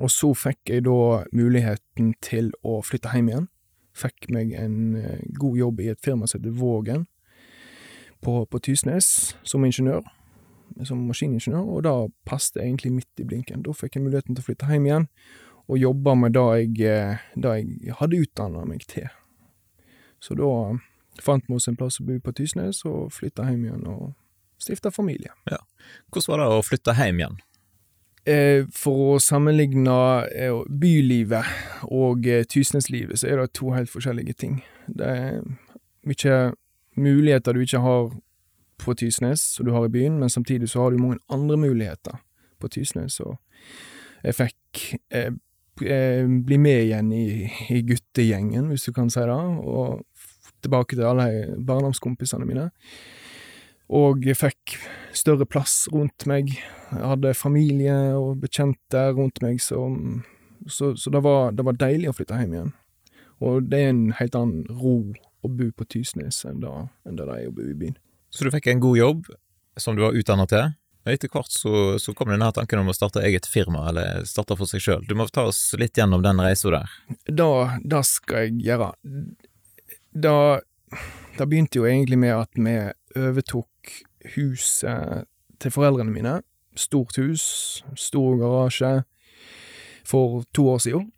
Og 0.00 0.10
så 0.10 0.32
fikk 0.36 0.70
jeg 0.70 0.86
da 0.86 1.24
muligheten 1.36 2.14
til 2.24 2.52
å 2.64 2.80
flytte 2.86 3.12
hjem 3.12 3.28
igjen. 3.28 3.48
Fikk 3.92 4.30
meg 4.32 4.54
en 4.56 4.96
eh, 4.96 5.20
god 5.36 5.58
jobb 5.58 5.82
i 5.84 5.90
et 5.92 6.00
firma 6.00 6.28
som 6.28 6.40
heter 6.40 6.54
Vågen, 6.56 7.06
på, 8.22 8.44
på 8.46 8.60
Tysnes, 8.62 9.34
som 9.42 9.64
ingeniør. 9.66 10.04
Som 10.88 11.02
maskiningeniør, 11.10 11.66
og 11.66 11.82
da 11.84 11.94
passet 12.24 12.62
egentlig 12.62 12.94
midt 12.94 13.20
i 13.20 13.26
blinken. 13.28 13.64
Da 13.66 13.74
fikk 13.76 13.98
jeg 13.98 14.06
muligheten 14.06 14.36
til 14.36 14.44
å 14.44 14.46
flytte 14.46 14.70
hjem 14.70 14.88
igjen, 14.88 15.08
og 15.68 15.78
jobbe 15.82 16.14
med 16.18 16.32
det 16.38 16.46
jeg, 16.62 16.72
eh, 16.88 17.26
det 17.36 17.58
jeg 17.58 17.98
hadde 18.00 18.22
utdanna 18.24 18.64
meg 18.68 18.86
til. 18.88 19.10
Så 20.22 20.38
da 20.38 20.48
fant 21.20 21.44
vi 21.48 21.58
oss 21.58 21.68
en 21.68 21.76
plass 21.76 22.00
å 22.00 22.06
bo 22.08 22.16
på 22.22 22.32
Tysnes, 22.38 22.84
og 22.88 23.12
flytta 23.12 23.50
hjem 23.50 23.66
igjen 23.68 23.88
og 23.90 24.12
stifta 24.62 24.94
familie. 24.94 25.34
Hvordan 26.08 26.30
var 26.30 26.40
det 26.40 26.52
å 26.54 26.64
flytte 26.64 26.96
hjem 26.96 27.20
igjen? 27.20 27.40
Eh, 28.22 28.68
for 28.70 29.16
å 29.16 29.22
sammenligne 29.22 29.94
eh, 30.30 30.58
bylivet 30.70 31.88
og 31.90 32.28
eh, 32.30 32.44
Tysneslivet, 32.46 33.18
så 33.18 33.26
er 33.26 33.40
det 33.40 33.48
to 33.58 33.72
helt 33.74 33.90
forskjellige 33.90 34.36
ting. 34.38 34.60
Det 34.86 35.08
er 35.08 35.40
mye 36.06 36.36
muligheter 36.94 37.56
du 37.56 37.64
ikke 37.64 37.82
har 37.82 38.12
på 38.82 38.94
Tysnes, 38.98 39.42
som 39.56 39.66
du 39.66 39.72
har 39.74 39.88
i 39.88 39.94
byen, 39.94 40.20
men 40.20 40.30
samtidig 40.30 40.70
så 40.70 40.84
har 40.84 40.94
du 40.94 41.02
mange 41.02 41.18
andre 41.34 41.58
muligheter 41.58 42.20
på 42.62 42.70
Tysnes, 42.70 43.18
og 43.26 43.40
jeg 44.22 44.38
fikk 44.38 44.84
eh, 45.10 45.34
bli 45.82 46.58
med 46.62 46.84
igjen 46.84 47.10
i, 47.16 47.26
i 47.74 47.82
guttegjengen, 47.86 48.70
hvis 48.70 48.86
du 48.86 48.94
kan 48.94 49.10
si 49.10 49.26
det, 49.26 49.34
og 49.66 50.04
tilbake 50.62 50.94
til 50.94 51.08
alle 51.10 51.56
barndomskompisene 51.66 52.46
mine. 52.46 52.68
Og 53.90 54.22
jeg 54.26 54.38
fikk 54.38 54.76
større 55.16 55.46
plass 55.48 55.86
rundt 55.92 56.26
meg. 56.28 56.54
Jeg 56.92 57.04
hadde 57.12 57.34
familie 57.36 57.94
og 58.18 58.42
bekjente 58.42 59.08
rundt 59.16 59.42
meg, 59.44 59.60
så, 59.62 59.80
så, 60.66 60.92
så 60.96 61.12
det, 61.12 61.22
var, 61.24 61.52
det 61.56 61.66
var 61.66 61.78
deilig 61.80 62.10
å 62.10 62.16
flytte 62.16 62.40
hjem 62.40 62.56
igjen. 62.56 62.72
Og 63.42 63.66
det 63.70 63.80
er 63.80 63.90
en 63.90 64.04
helt 64.18 64.36
annen 64.38 64.66
ro 64.78 64.96
å 65.42 65.50
bo 65.50 65.70
på 65.74 65.86
Tysnes 65.90 66.44
enn 66.46 66.60
det, 66.62 66.70
enn 67.08 67.18
det 67.18 67.26
er 67.26 67.48
å 67.48 67.54
bo 67.54 67.66
i 67.66 67.78
byen. 67.78 67.96
Så 68.32 68.46
du 68.46 68.52
fikk 68.54 68.70
en 68.70 68.82
god 68.82 69.00
jobb 69.00 69.26
som 69.80 69.96
du 69.96 70.04
var 70.04 70.16
utdanna 70.16 70.46
til. 70.48 70.70
Etter 71.08 71.32
hvert 71.32 71.50
så, 71.50 71.98
så 71.98 72.14
kom 72.14 72.30
denne 72.30 72.52
tanken 72.54 72.78
om 72.78 72.92
å 72.92 72.94
starte 72.94 73.24
eget 73.26 73.48
firma, 73.50 73.88
eller 73.90 74.22
starte 74.28 74.54
for 74.58 74.70
seg 74.70 74.84
sjøl. 74.84 75.06
Du 75.08 75.16
må 75.18 75.26
ta 75.26 75.48
oss 75.50 75.72
litt 75.80 75.98
gjennom 75.98 76.22
den 76.22 76.38
reisa 76.40 76.70
der. 76.70 76.92
Da, 77.26 77.48
da 77.82 78.04
skal 78.06 78.46
jeg 78.46 78.60
gjøre. 78.68 78.92
Da, 80.14 80.36
da 81.40 81.48
begynte 81.48 81.80
jo 81.80 81.88
egentlig 81.90 82.20
med 82.22 82.36
at 82.36 82.54
vi 82.54 82.76
overtok 83.18 83.96
huset 84.36 85.24
til 85.60 85.70
foreldrene 85.70 86.12
mine. 86.12 86.40
Stort 86.76 87.16
hus, 87.20 87.84
stor 87.94 88.36
garasje, 88.40 89.02
for 90.04 90.44
to 90.54 90.68
år 90.68 90.78
siden. 90.78 91.10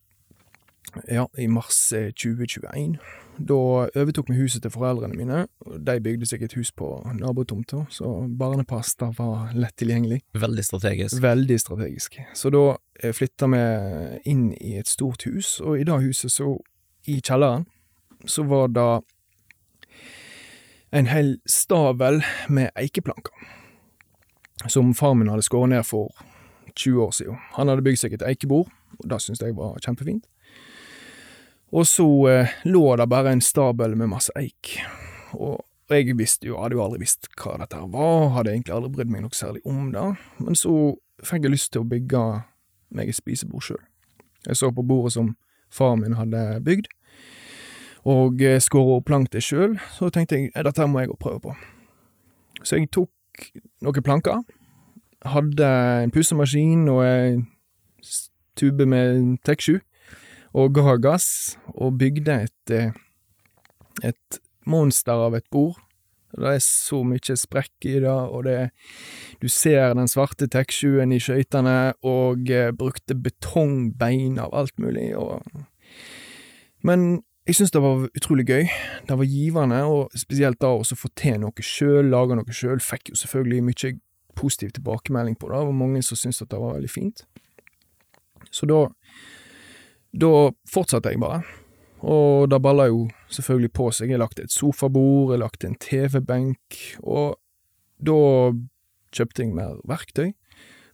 Ja, 1.11 1.27
i 1.39 1.47
mars 1.47 1.93
eh, 1.93 2.13
2021. 2.13 2.99
Da 3.39 3.57
overtok 3.99 4.29
vi 4.31 4.37
huset 4.39 4.63
til 4.63 4.71
foreldrene 4.71 5.17
mine. 5.19 5.41
De 5.87 5.97
bygde 6.03 6.27
seg 6.29 6.45
et 6.47 6.55
hus 6.55 6.71
på 6.77 6.91
nabotomta, 7.19 7.83
så 7.91 8.13
barnepasta 8.39 9.11
var 9.19 9.55
lett 9.59 9.75
tilgjengelig. 9.81 10.21
Veldig 10.39 10.65
strategisk. 10.65 11.19
Veldig 11.23 11.59
strategisk. 11.61 12.21
Så 12.35 12.53
da 12.55 12.65
eh, 13.03 13.15
flytta 13.15 13.51
vi 13.51 13.65
inn 14.31 14.53
i 14.61 14.77
et 14.79 14.91
stort 14.91 15.27
hus, 15.27 15.59
og 15.61 15.81
i 15.81 15.87
det 15.89 15.99
huset, 16.05 16.33
så, 16.33 16.55
i 17.11 17.19
kjelleren, 17.21 17.67
så 18.27 18.47
var 18.49 18.71
det 18.73 18.89
en 20.95 21.07
hel 21.11 21.39
stavel 21.51 22.23
med 22.49 22.71
eikeplanker. 22.79 23.33
Som 24.67 24.95
far 24.95 25.15
min 25.15 25.29
hadde 25.29 25.43
skåret 25.43 25.73
ned 25.73 25.83
for 25.87 26.15
20 26.77 27.03
år 27.03 27.11
siden. 27.11 27.41
Han 27.59 27.69
hadde 27.69 27.83
bygd 27.83 28.01
seg 28.01 28.15
et 28.15 28.27
eikebord, 28.27 28.71
og 29.01 29.11
det 29.11 29.21
syntes 29.23 29.43
jeg 29.43 29.57
var 29.59 29.79
kjempefint. 29.83 30.27
Og 31.75 31.87
så 31.91 32.07
eh, 32.31 32.53
lå 32.71 32.85
det 32.97 33.09
bare 33.11 33.33
en 33.35 33.43
stabel 33.43 33.97
med 33.99 34.13
masse 34.13 34.33
eik. 34.39 34.77
Og 35.35 35.65
jeg 35.91 36.15
visste 36.19 36.47
jo, 36.47 36.61
hadde 36.63 36.79
jo 36.79 36.85
aldri 36.85 37.03
visst 37.03 37.27
hva 37.41 37.57
dette 37.59 37.81
var, 37.91 38.31
hadde 38.37 38.55
egentlig 38.55 38.77
aldri 38.77 38.93
brydd 38.95 39.11
meg 39.11 39.25
noe 39.25 39.35
særlig 39.35 39.65
om 39.67 39.91
det. 39.93 40.07
Men 40.39 40.59
så 40.59 40.95
fikk 41.27 41.49
jeg 41.49 41.57
lyst 41.57 41.73
til 41.75 41.83
å 41.83 41.91
bygge 41.91 42.23
meg 42.95 43.11
et 43.11 43.19
spisebord 43.19 43.67
sjøl. 43.67 43.83
Jeg 44.47 44.61
så 44.61 44.71
på 44.71 44.85
bordet 44.87 45.17
som 45.17 45.35
far 45.75 45.97
min 45.99 46.15
hadde 46.15 46.61
bygd, 46.63 46.87
og 48.05 48.37
skåra 48.37 48.61
skåret 48.61 48.99
opp 48.99 49.07
plank 49.09 49.37
sjøl, 49.41 49.79
så 49.97 50.11
tenkte 50.13 50.37
jeg 50.37 50.51
"Eh, 50.55 50.63
dette 50.63 50.87
må 50.87 51.01
jeg 51.01 51.09
òg 51.09 51.19
prøve 51.19 51.41
på. 51.41 51.57
Så 52.63 52.77
jeg 52.79 52.91
tok 52.91 53.11
noen 53.83 54.03
planker, 54.03 54.43
hadde 55.25 55.69
en 56.05 56.11
pussemaskin 56.11 56.89
og 56.89 57.05
en 57.05 57.47
tube 58.57 58.87
med 58.87 59.39
Tek7, 59.47 59.81
og 60.55 60.75
ga 60.75 60.97
gass, 60.97 61.57
og 61.75 61.99
bygde 61.99 62.43
et, 62.45 62.71
eh, 62.71 62.93
et 64.03 64.39
monster 64.67 65.13
av 65.13 65.35
et 65.35 65.51
bord. 65.51 65.77
Det 66.35 66.45
er 66.45 66.59
så 66.59 67.05
mye 67.07 67.37
sprekk 67.39 67.87
i 67.87 68.01
det, 68.01 68.11
og 68.11 68.45
det 68.45 68.71
Du 69.41 69.49
ser 69.49 69.95
den 69.95 70.09
svarte 70.09 70.47
Tek7-en 70.47 71.13
i 71.13 71.19
skøytene, 71.19 71.95
og 72.03 72.51
eh, 72.51 72.71
brukte 72.73 73.15
betongbein 73.15 74.39
av 74.39 74.55
alt 74.55 74.79
mulig, 74.79 75.15
og 75.17 75.43
Men 76.83 77.23
jeg 77.45 77.59
syns 77.59 77.75
det 77.75 77.83
var 77.85 78.07
utrolig 78.17 78.47
gøy. 78.49 78.69
Det 79.09 79.17
var 79.21 79.29
givende, 79.29 79.81
og 79.85 80.15
spesielt 80.17 80.61
da 80.65 80.71
å 80.73 80.85
få 80.97 81.11
til 81.19 81.43
noe 81.43 81.65
sjøl, 81.65 82.09
lage 82.09 82.39
noe 82.39 82.57
sjøl. 82.57 82.81
Fikk 82.81 83.13
jo 83.13 83.19
selvfølgelig 83.21 83.67
mye 83.67 83.91
positiv 84.35 84.73
tilbakemelding 84.75 85.37
på 85.39 85.51
det, 85.51 85.59
det 85.61 85.69
var 85.69 85.77
mange 85.79 86.01
som 86.03 86.19
syntes 86.19 86.43
at 86.43 86.51
det 86.51 86.59
var 86.59 86.79
veldig 86.79 86.91
fint. 86.91 87.27
Så 88.51 88.67
da 88.71 88.87
Da 90.15 90.53
fortsatte 90.71 91.11
jeg 91.11 91.19
bare. 91.19 91.43
Og 92.07 92.47
det 92.49 92.61
balla 92.63 92.85
jo 92.87 93.09
selvfølgelig 93.29 93.73
på 93.75 93.89
seg. 93.91 94.13
Jeg 94.13 94.21
lagde 94.23 94.45
et 94.45 94.53
sofabord, 94.53 95.33
jeg 95.33 95.41
lagde 95.43 95.67
en 95.67 95.75
TV-benk, 95.75 96.77
og 97.03 97.35
da 97.99 98.53
kjøpte 99.11 99.43
jeg 99.43 99.57
mer 99.57 99.81
verktøy. 99.83 100.31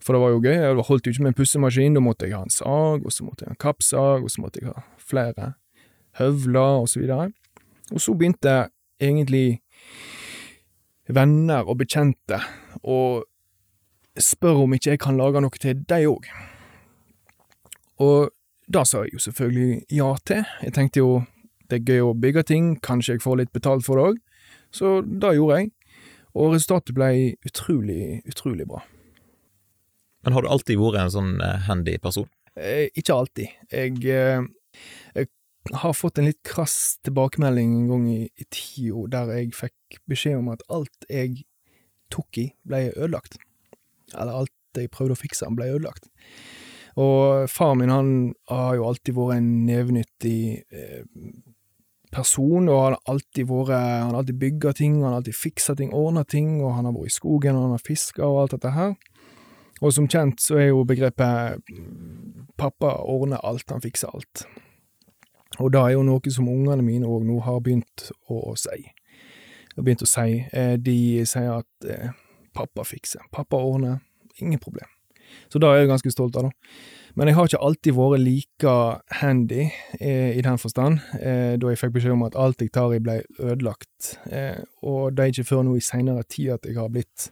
For 0.00 0.16
det 0.16 0.22
var 0.22 0.32
jo 0.32 0.40
gøy, 0.40 0.54
jeg 0.56 0.86
holdt 0.88 1.06
jo 1.06 1.12
ikke 1.12 1.26
med 1.26 1.34
en 1.34 1.36
pussemaskin, 1.36 1.98
da 1.98 2.00
måtte 2.00 2.24
jeg 2.24 2.38
ha 2.38 2.46
en 2.46 2.54
sag, 2.54 3.04
og 3.04 3.12
så 3.12 3.26
måtte 3.26 3.44
jeg 3.44 3.52
ha 3.52 3.58
en 3.58 3.60
kappsag, 3.60 4.24
og 4.24 4.32
så 4.32 4.40
måtte 4.40 4.62
jeg 4.62 4.72
ha 4.72 4.86
flere 4.96 5.52
høvler, 6.18 6.82
og 6.82 6.88
så 6.88 7.00
videre. 7.00 7.30
Og 7.92 8.00
så 8.00 8.14
begynte 8.14 8.68
egentlig 9.00 9.60
venner 11.10 11.66
og 11.66 11.80
bekjente 11.80 12.38
å 12.82 12.98
spørre 14.20 14.66
om 14.66 14.74
ikke 14.76 14.94
jeg 14.94 15.02
kan 15.02 15.18
lage 15.18 15.42
noe 15.42 15.62
til 15.62 15.82
deg 15.88 16.06
òg. 16.10 16.28
Og 18.00 18.30
da 18.70 18.84
sa 18.86 19.04
jeg 19.04 19.16
jo 19.16 19.24
selvfølgelig 19.26 19.84
ja 19.96 20.10
til. 20.26 20.44
Jeg 20.62 20.76
tenkte 20.76 21.02
jo 21.02 21.10
det 21.70 21.80
er 21.80 21.86
gøy 21.86 22.02
å 22.02 22.14
bygge 22.18 22.42
ting, 22.50 22.72
kanskje 22.82 23.16
jeg 23.16 23.22
får 23.22 23.40
litt 23.40 23.52
betalt 23.54 23.86
for 23.86 23.98
det 23.98 24.06
òg. 24.10 24.22
Så 24.74 25.00
det 25.02 25.34
gjorde 25.36 25.60
jeg, 25.60 25.70
og 26.34 26.54
resultatet 26.54 26.94
ble 26.94 27.10
utrolig, 27.46 28.20
utrolig 28.30 28.66
bra. 28.70 28.82
Men 30.26 30.36
har 30.36 30.44
du 30.44 30.50
alltid 30.52 30.78
vært 30.78 31.00
en 31.00 31.12
sånn 31.14 31.32
eh, 31.42 31.66
handy 31.66 31.96
person? 32.02 32.28
Eh, 32.58 32.90
ikke 32.98 33.16
alltid. 33.16 33.54
Jeg, 33.72 34.02
eh, 34.04 34.42
har 35.82 35.92
fått 35.92 36.18
en 36.18 36.28
litt 36.30 36.40
krass 36.46 36.98
tilbakemelding 37.04 37.74
en 37.76 37.90
gang 37.90 38.06
i, 38.10 38.22
i 38.32 38.46
tida 38.48 39.04
der 39.12 39.34
jeg 39.36 39.52
fikk 39.56 40.00
beskjed 40.10 40.40
om 40.40 40.50
at 40.54 40.64
alt 40.72 41.08
jeg 41.10 41.44
tok 42.10 42.40
i, 42.40 42.48
ble 42.66 42.88
ødelagt. 42.96 43.38
Eller 44.16 44.42
alt 44.42 44.78
jeg 44.78 44.90
prøvde 44.92 45.14
å 45.14 45.20
fikse, 45.20 45.48
ble 45.54 45.68
ødelagt. 45.74 46.08
Og 46.98 47.46
far 47.50 47.76
min, 47.78 47.92
han 47.92 48.10
har 48.50 48.74
jo 48.78 48.88
alltid 48.88 49.14
vært 49.14 49.38
en 49.38 49.50
nevenyttig 49.68 50.40
eh, 50.74 51.04
person, 52.10 52.66
og 52.66 52.80
han 52.82 52.96
har 52.96 53.12
alltid 53.14 53.46
vært 53.50 54.16
alltid 54.18 54.40
bygga 54.40 54.72
ting, 54.80 54.98
han 54.98 55.12
har 55.12 55.20
alltid 55.20 55.38
fiksa 55.38 55.76
ting, 55.78 55.92
ordna 55.94 56.24
ting, 56.24 56.58
og 56.64 56.74
han 56.74 56.88
har 56.88 56.96
vært 56.96 57.12
i 57.12 57.18
skogen, 57.20 57.56
og 57.56 57.68
han 57.68 57.76
har 57.76 57.86
fiska 57.86 58.26
og 58.26 58.40
alt 58.42 58.56
dette 58.56 58.74
her. 58.74 58.96
Og 59.80 59.94
som 59.96 60.08
kjent 60.10 60.42
så 60.42 60.58
er 60.60 60.72
jo 60.72 60.82
begrepet 60.84 61.62
pappa 62.60 62.98
ordner 63.08 63.40
alt, 63.46 63.70
han 63.70 63.84
fikser 63.84 64.12
alt. 64.12 64.44
Og 65.58 65.72
det 65.74 65.80
er 65.80 65.96
jo 65.96 66.06
noe 66.06 66.32
som 66.32 66.48
ungene 66.48 66.84
mine 66.86 67.08
òg 67.10 67.26
nå 67.26 67.40
har 67.44 67.58
begynt 67.64 68.10
å 68.30 68.54
si. 68.58 68.86
Har 69.74 69.86
begynt 69.86 70.06
å 70.06 70.08
si. 70.08 70.44
Eh, 70.52 70.76
de 70.78 71.26
sier 71.26 71.50
at 71.58 71.90
eh, 71.90 72.14
pappa 72.56 72.86
fikser, 72.86 73.26
pappa 73.34 73.58
ordner, 73.58 73.98
ingen 74.38 74.62
problem. 74.62 74.88
Så 75.50 75.58
det 75.58 75.68
er 75.68 75.82
jeg 75.82 75.90
ganske 75.90 76.12
stolt 76.14 76.38
av, 76.38 76.48
da. 76.48 76.78
Men 77.18 77.26
jeg 77.26 77.36
har 77.36 77.48
ikke 77.48 77.62
alltid 77.66 77.96
vært 77.96 78.22
like 78.22 78.74
handy 79.20 79.64
eh, 79.98 80.36
i 80.38 80.42
den 80.46 80.58
forstand, 80.62 81.00
eh, 81.18 81.56
da 81.58 81.72
jeg 81.72 81.80
fikk 81.80 81.96
beskjed 81.96 82.14
om 82.14 82.26
at 82.28 82.38
alt 82.38 82.62
jeg 82.62 82.70
tar 82.74 82.94
i 82.94 83.00
ble 83.02 83.18
ødelagt. 83.38 84.12
Eh, 84.30 84.62
og 84.86 85.16
det 85.16 85.24
er 85.24 85.34
ikke 85.34 85.48
før 85.48 85.64
nå 85.66 85.74
i 85.78 85.84
seinere 85.84 86.22
tid 86.30 86.54
at 86.54 86.68
jeg 86.70 86.78
har 86.78 86.90
blitt 86.94 87.30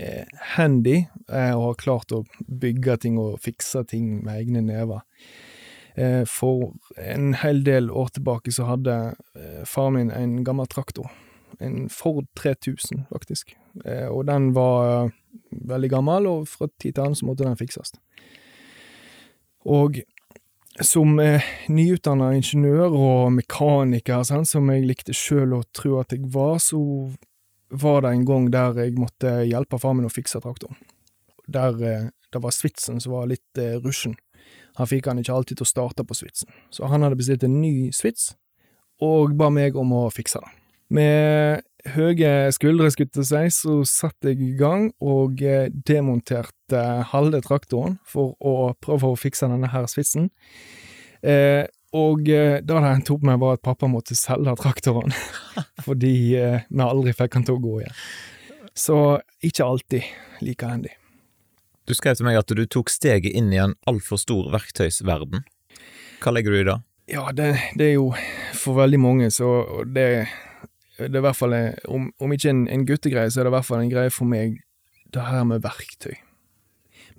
eh, 0.00 0.24
handy 0.56 1.02
og 1.28 1.66
har 1.66 1.80
klart 1.80 2.16
å 2.16 2.24
bygge 2.48 2.96
ting 3.04 3.20
og 3.20 3.36
fikse 3.44 3.84
ting 3.92 4.22
med 4.24 4.40
egne 4.40 4.64
never. 4.64 5.04
Eh, 5.94 6.22
for 6.26 6.72
en 6.98 7.34
hel 7.38 7.62
del 7.66 7.90
år 7.90 8.14
tilbake 8.16 8.52
så 8.54 8.66
hadde 8.66 9.14
far 9.68 9.92
min 9.94 10.10
en 10.10 10.40
gammel 10.44 10.66
traktor. 10.66 11.10
En 11.62 11.88
Ford 11.88 12.26
3000, 12.34 13.06
faktisk. 13.12 13.54
og 14.10 14.26
den 14.26 14.54
var 14.54 15.12
veldig 15.50 15.90
gammel, 15.90 16.26
og 16.26 16.48
fra 16.48 16.66
tid 16.78 16.94
til 16.94 17.04
annen 17.04 17.18
så 17.18 17.26
måtte 17.26 17.46
den 17.46 17.58
fikses. 17.58 17.94
Og 19.64 20.00
som 20.82 21.18
eh, 21.22 21.44
nyutdanna 21.70 22.32
ingeniør 22.34 22.94
og 22.98 23.32
mekaniker, 23.36 24.24
sånn, 24.26 24.46
som 24.48 24.70
jeg 24.72 24.86
likte 24.88 25.14
sjøl 25.14 25.54
å 25.54 25.62
tro 25.76 26.00
at 26.00 26.14
jeg 26.14 26.26
var, 26.34 26.58
så 26.62 26.80
var 27.74 28.02
det 28.02 28.14
en 28.14 28.26
gang 28.26 28.50
der 28.54 28.80
jeg 28.82 28.98
måtte 28.98 29.36
hjelpe 29.46 29.78
far 29.82 29.94
min 29.94 30.08
å 30.08 30.12
fikse 30.12 30.42
traktoren. 30.42 30.78
Der 31.46 31.78
eh, 31.78 32.10
det 32.34 32.42
var 32.42 32.54
svitsen 32.54 32.98
som 33.02 33.14
var 33.14 33.30
litt 33.30 33.60
eh, 33.60 33.78
rusjen. 33.78 34.16
Han 34.78 34.90
fikk 34.90 35.10
han 35.10 35.20
ikke 35.22 35.34
alltid 35.34 35.60
til 35.60 35.66
å 35.66 35.70
starte 35.70 36.06
på 36.06 36.16
svitsen, 36.18 36.50
så 36.74 36.90
han 36.90 37.06
hadde 37.06 37.18
bestilt 37.18 37.46
en 37.46 37.60
ny 37.60 37.92
svits, 37.94 38.32
og 39.02 39.36
ba 39.38 39.50
meg 39.52 39.76
om 39.78 39.92
å 39.94 40.08
fikse 40.14 40.42
den. 40.42 40.60
Med 40.94 41.64
høye 41.94 42.52
skuldre, 42.54 42.90
skulle 42.92 43.22
jeg 43.22 43.52
si, 43.52 43.60
så 43.60 43.76
satte 43.88 44.32
jeg 44.32 44.42
i 44.42 44.56
gang 44.58 44.90
og 45.02 45.42
eh, 45.44 45.70
demonterte 45.70 46.82
halve 47.10 47.40
traktoren 47.44 47.98
for 48.08 48.34
å 48.40 48.74
prøve 48.82 49.10
å 49.10 49.18
fikse 49.18 49.48
denne 49.50 49.70
her 49.72 49.88
svitsen. 49.90 50.30
Eh, 51.24 51.64
og 51.94 52.28
eh, 52.28 52.58
da 52.64 52.80
det 52.82 52.90
endte 52.90 53.14
opp 53.14 53.24
med, 53.26 53.38
var 53.42 53.58
at 53.58 53.64
pappa 53.64 53.88
måtte 53.90 54.16
selge 54.18 54.56
traktoren, 54.60 55.14
fordi 55.86 56.16
eh, 56.40 56.66
vi 56.68 56.84
aldri 56.84 57.14
fikk 57.16 57.38
han 57.38 57.46
til 57.46 57.58
å 57.58 57.64
gå 57.64 57.78
igjen. 57.82 58.02
Så 58.74 58.98
ikke 59.46 59.68
alltid 59.70 60.42
like 60.42 60.66
handy. 60.66 60.90
Du 61.84 61.92
skrev 61.92 62.16
til 62.16 62.24
meg 62.28 62.38
at 62.40 62.48
du 62.48 62.64
tok 62.64 62.88
steget 62.92 63.34
inn 63.36 63.52
i 63.52 63.60
en 63.60 63.74
altfor 63.88 64.20
stor 64.20 64.48
verktøysverden. 64.54 65.44
Hva 66.24 66.32
legger 66.32 66.54
du 66.54 66.60
i 66.60 66.66
det? 66.70 66.78
Ja, 67.12 67.28
det, 67.36 67.50
det 67.76 67.90
er 67.90 67.96
jo 67.98 68.06
for 68.56 68.78
veldig 68.78 69.00
mange 69.02 69.28
så 69.34 69.84
det 69.84 70.26
det 70.94 71.10
er 71.10 71.18
i 71.18 71.24
hvert 71.26 71.36
fall, 71.36 71.54
om, 71.90 72.06
om 72.22 72.32
ikke 72.32 72.52
en, 72.52 72.66
en 72.70 72.84
guttegreie, 72.86 73.30
så 73.30 73.40
er 73.40 73.48
det 73.48 73.50
i 73.50 73.54
hvert 73.56 73.66
fall 73.66 73.80
en 73.82 73.90
greie 73.90 74.12
for 74.14 74.30
meg, 74.30 74.60
det 75.10 75.24
her 75.26 75.42
med 75.48 75.64
verktøy. 75.64 76.14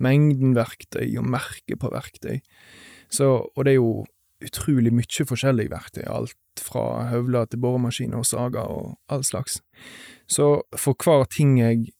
Mengden 0.00 0.54
verktøy 0.56 1.10
og 1.20 1.28
merket 1.28 1.76
på 1.82 1.90
verktøy. 1.92 2.38
Så, 3.12 3.28
og 3.44 3.66
det 3.66 3.74
er 3.74 3.78
jo 3.78 4.06
utrolig 4.44 4.92
mye 4.96 5.26
forskjellig 5.28 5.68
verktøy, 5.72 6.06
alt 6.08 6.64
fra 6.64 7.06
høvler 7.10 7.48
til 7.50 7.60
boremaskiner 7.60 8.20
og 8.20 8.28
sager 8.28 8.64
og 8.64 8.96
all 9.12 9.24
slags. 9.28 9.60
Så 10.28 10.48
for 10.76 10.96
hver 10.96 11.28
ting 11.32 11.58
jeg 11.60 11.92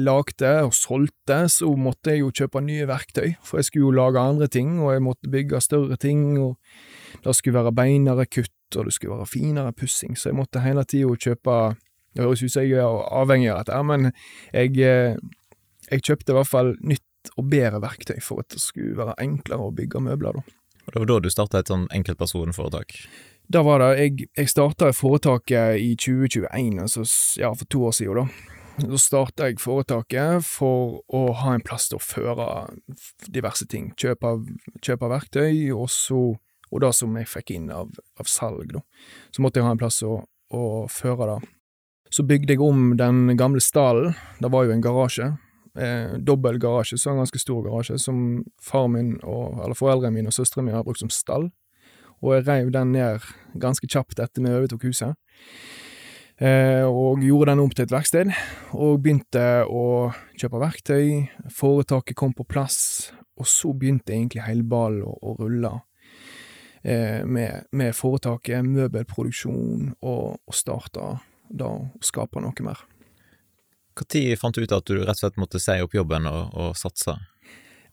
lagde 0.00 0.50
og 0.64 0.74
solgte, 0.76 1.44
så 1.52 1.68
måtte 1.76 2.14
jeg 2.14 2.22
jo 2.22 2.32
kjøpe 2.34 2.62
nye 2.64 2.86
verktøy, 2.88 3.34
for 3.44 3.60
jeg 3.60 3.68
skulle 3.68 3.88
jo 3.88 3.96
lage 3.98 4.20
andre 4.20 4.48
ting, 4.48 4.78
og 4.80 4.94
jeg 4.94 5.04
måtte 5.04 5.30
bygge 5.30 5.60
større 5.64 5.98
ting, 6.00 6.38
og 6.40 6.56
det 7.24 7.34
skulle 7.36 7.58
være 7.60 7.74
beinere 7.76 8.26
kutt, 8.26 8.52
og 8.76 8.88
det 8.88 8.94
skulle 8.96 9.18
være 9.18 9.30
finere 9.30 9.74
pussing, 9.76 10.16
så 10.18 10.30
jeg 10.30 10.38
måtte 10.38 10.64
hele 10.64 10.84
tida 10.84 11.16
kjøpe 11.28 11.76
Det 12.14 12.22
høres 12.22 12.44
ut 12.44 12.52
som 12.52 12.62
jeg 12.62 12.78
er 12.78 12.98
avhengig 13.10 13.48
av 13.50 13.64
dette, 13.64 13.78
men 13.82 14.12
jeg, 14.52 14.76
eh, 14.78 15.16
jeg 15.90 16.02
kjøpte 16.06 16.30
i 16.30 16.36
hvert 16.36 16.46
fall 16.46 16.68
nytt 16.78 17.32
og 17.34 17.48
bedre 17.50 17.80
verktøy 17.82 18.20
for 18.22 18.44
at 18.44 18.54
det 18.54 18.60
skulle 18.62 18.94
være 18.94 19.16
enklere 19.18 19.66
å 19.66 19.74
bygge 19.74 19.98
møbler, 19.98 20.38
da. 20.38 20.44
Og 20.86 20.92
Det 20.92 21.00
var 21.00 21.08
da 21.10 21.18
du 21.24 21.30
starta 21.32 21.58
et 21.58 21.72
sånn 21.72 21.88
enkeltpersonforetak? 21.90 22.94
Da 23.50 23.64
var 23.66 23.82
det. 23.82 23.90
Jeg, 23.98 24.28
jeg 24.36 24.48
starta 24.52 24.92
foretaket 24.94 25.80
i 25.82 25.96
2021, 25.98 26.78
altså 26.80 27.04
ja, 27.40 27.50
for 27.50 27.66
to 27.66 27.82
år 27.88 27.96
siden, 27.98 28.22
da. 28.22 28.53
Så 28.74 28.98
starta 28.98 29.46
jeg 29.46 29.60
foretaket 29.62 30.42
for 30.46 31.04
å 31.14 31.26
ha 31.38 31.52
en 31.54 31.62
plass 31.62 31.86
til 31.90 32.00
å 32.00 32.02
føre 32.02 32.46
diverse 33.30 33.66
ting. 33.70 33.92
Kjøpe, 34.00 34.32
kjøpe 34.82 35.10
verktøy, 35.12 35.70
og 35.76 35.86
så 35.92 36.24
og 36.74 36.80
det 36.82 36.90
som 36.96 37.14
jeg 37.14 37.30
fikk 37.30 37.52
inn 37.54 37.68
av, 37.70 37.92
av 38.18 38.26
salg, 38.26 38.72
da. 38.74 38.80
Så 39.30 39.44
måtte 39.44 39.60
jeg 39.60 39.66
ha 39.68 39.74
en 39.76 39.78
plass 39.78 40.00
å, 40.02 40.16
å 40.50 40.62
føre 40.90 41.28
det. 41.30 41.36
Så 42.14 42.24
bygde 42.26 42.56
jeg 42.56 42.62
om 42.62 42.96
den 42.98 43.36
gamle 43.38 43.62
stallen. 43.62 44.14
Det 44.42 44.50
var 44.50 44.66
jo 44.66 44.74
en 44.74 44.82
garasje. 44.82 45.28
Eh, 45.78 46.16
dobbel 46.18 46.58
garasje, 46.62 46.98
så 46.98 47.12
en 47.12 47.22
ganske 47.22 47.38
stor 47.38 47.62
garasje, 47.66 47.98
som 48.02 48.42
far 48.62 48.88
min 48.90 49.16
og, 49.22 49.60
eller 49.64 49.78
foreldrene 49.78 50.14
mine 50.18 50.30
og 50.30 50.36
søstrene 50.36 50.68
mine 50.68 50.78
har 50.80 50.86
brukt 50.86 51.02
som 51.02 51.12
stall. 51.14 51.48
Og 52.22 52.36
jeg 52.36 52.46
reiv 52.48 52.74
den 52.74 52.94
ned 52.94 53.26
ganske 53.60 53.86
kjapt 53.90 54.22
etter 54.22 54.42
vi 54.42 54.54
overtok 54.54 54.86
huset. 54.88 55.18
Eh, 56.34 56.82
og 56.82 57.22
gjorde 57.22 57.52
den 57.52 57.62
om 57.62 57.70
til 57.70 57.84
et 57.84 57.92
verksted, 57.94 58.30
og 58.74 59.02
begynte 59.04 59.64
å 59.70 60.10
kjøpe 60.34 60.62
verktøy. 60.62 61.10
Foretaket 61.54 62.18
kom 62.18 62.32
på 62.34 62.46
plass, 62.48 63.12
og 63.38 63.46
så 63.46 63.70
begynte 63.70 64.16
egentlig 64.16 64.42
hele 64.42 64.66
ballen 64.66 65.04
å, 65.06 65.14
å 65.14 65.36
rulle. 65.38 65.76
Eh, 66.82 67.22
med, 67.24 67.68
med, 67.70 67.94
foretaket, 67.94 68.66
møbelproduksjon, 68.66 69.94
og, 70.02 70.40
og 70.42 70.56
starta 70.58 71.14
da 71.54 71.70
å 71.70 71.86
skape 72.02 72.42
noe 72.42 72.66
mer. 72.66 72.82
Når 73.94 74.34
fant 74.40 74.56
du 74.56 74.64
ut 74.64 74.74
at 74.74 74.90
du 74.90 74.98
rett 74.98 75.14
og 75.14 75.20
slett 75.20 75.38
måtte 75.38 75.60
si 75.62 75.78
opp 75.78 75.94
jobben 75.94 76.26
og, 76.26 76.50
og 76.58 76.74
satse? 76.74 77.14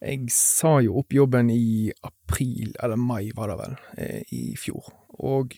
Jeg 0.01 0.31
sa 0.33 0.79
jo 0.81 0.95
opp 0.97 1.13
jobben 1.13 1.51
i 1.53 1.91
april, 2.01 2.73
eller 2.81 2.97
mai 2.97 3.29
var 3.37 3.53
det 3.53 3.57
vel, 3.59 3.75
eh, 4.01 4.33
i 4.33 4.41
fjor. 4.57 4.89
Og 5.21 5.53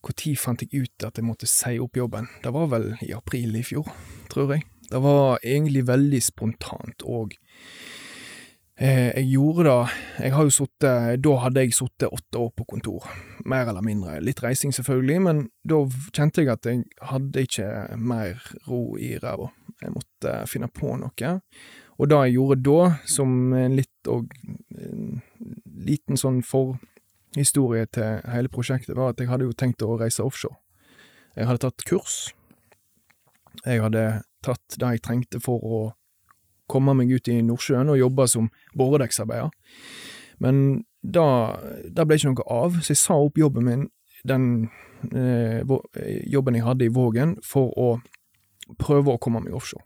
når 0.00 0.36
fant 0.40 0.62
jeg 0.64 0.84
ut 0.84 1.06
at 1.06 1.18
jeg 1.18 1.26
måtte 1.26 1.48
si 1.50 1.78
opp 1.78 1.96
jobben? 1.96 2.28
Det 2.42 2.52
var 2.52 2.68
vel 2.72 2.92
i 3.04 3.12
april 3.12 3.56
i 3.56 3.64
fjor, 3.66 3.88
tror 4.32 4.54
jeg. 4.54 4.64
Det 4.90 5.00
var 5.02 5.38
egentlig 5.44 5.86
veldig 5.86 6.22
spontant, 6.22 7.04
og 7.06 7.36
Eh, 8.80 9.12
jeg 9.12 9.26
gjorde 9.34 9.64
det 9.66 9.88
Jeg 10.24 10.32
har 10.32 10.46
jo 10.46 10.52
sittet 10.54 11.20
Da 11.20 11.32
hadde 11.42 11.64
jeg 11.66 11.74
sittet 11.76 12.08
åtte 12.08 12.38
år 12.40 12.48
på 12.56 12.64
kontor, 12.64 13.04
mer 13.44 13.68
eller 13.68 13.84
mindre. 13.84 14.20
Litt 14.24 14.40
reising, 14.40 14.72
selvfølgelig, 14.72 15.20
men 15.20 15.42
da 15.68 15.82
kjente 16.16 16.40
jeg 16.40 16.48
at 16.48 16.68
jeg 16.68 16.84
hadde 17.10 17.44
ikke 17.44 17.68
mer 18.00 18.40
ro 18.68 18.96
i 18.96 19.18
ræva. 19.20 19.50
Jeg 19.82 19.92
måtte 19.92 20.32
finne 20.48 20.70
på 20.72 20.96
noe. 20.96 21.32
Og 22.00 22.08
det 22.08 22.22
jeg 22.24 22.36
gjorde 22.38 22.60
da, 22.64 22.78
som 23.04 23.52
en 23.52 23.76
litt 23.76 24.08
og 24.08 24.32
en 24.80 25.20
liten 25.84 26.16
sånn 26.16 26.40
forhistorie 27.30 27.86
til 27.86 28.20
hele 28.26 28.48
prosjektet, 28.48 28.96
var 28.96 29.12
at 29.12 29.20
jeg 29.20 29.28
hadde 29.28 29.46
jo 29.46 29.52
tenkt 29.52 29.82
å 29.82 29.98
reise 29.98 30.22
offshore. 30.22 30.56
Jeg 31.36 31.46
hadde 31.46 31.62
tatt 31.62 31.84
kurs. 31.86 32.34
Jeg 33.64 33.82
hadde 33.82 34.22
tatt 34.42 34.78
det 34.78 34.94
jeg 34.94 35.02
trengte 35.02 35.40
for 35.40 35.62
å 35.62 35.80
komme 36.70 36.94
meg 36.94 37.10
ut 37.10 37.28
i 37.28 37.40
Nordsjøen 37.42 37.90
og 37.90 37.98
jobbe 37.98 38.26
som 38.30 38.50
boredekksarbeider. 38.78 39.50
Men 40.40 40.84
da 41.02 41.56
ble 42.04 42.16
ikke 42.16 42.32
noe 42.32 42.46
av, 42.46 42.80
så 42.80 42.94
jeg 42.94 43.00
sa 43.00 43.18
opp 43.18 43.38
jobben 43.38 43.66
min, 43.66 43.88
den 44.26 44.68
eh, 45.14 45.62
jobben 46.30 46.58
jeg 46.58 46.66
hadde 46.66 46.86
i 46.86 46.94
Vågen, 46.94 47.36
for 47.42 47.72
å 47.78 47.90
prøve 48.78 49.14
å 49.14 49.20
komme 49.22 49.42
meg 49.42 49.56
offshore. 49.56 49.84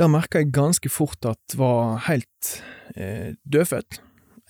Da 0.00 0.08
merka 0.08 0.40
jeg 0.40 0.54
ganske 0.54 0.88
fort 0.88 1.26
at 1.28 1.56
var 1.58 1.98
helt 2.08 2.54
eh, 2.96 3.34
dødfødt. 3.44 4.00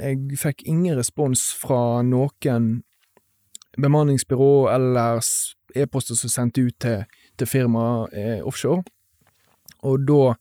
Jeg 0.03 0.39
fikk 0.41 0.65
ingen 0.67 0.97
respons 0.99 1.53
fra 1.55 2.03
noen 2.03 2.83
bemanningsbyrå 3.79 4.69
eller 4.73 5.21
e-poster 5.79 6.19
som 6.19 6.33
sendte 6.33 6.65
ut 6.67 6.75
til, 6.83 7.05
til 7.39 7.49
firmaet 7.49 8.17
eh, 8.19 8.41
offshore. 8.45 8.83
Og 9.83 10.05
da 10.07 10.35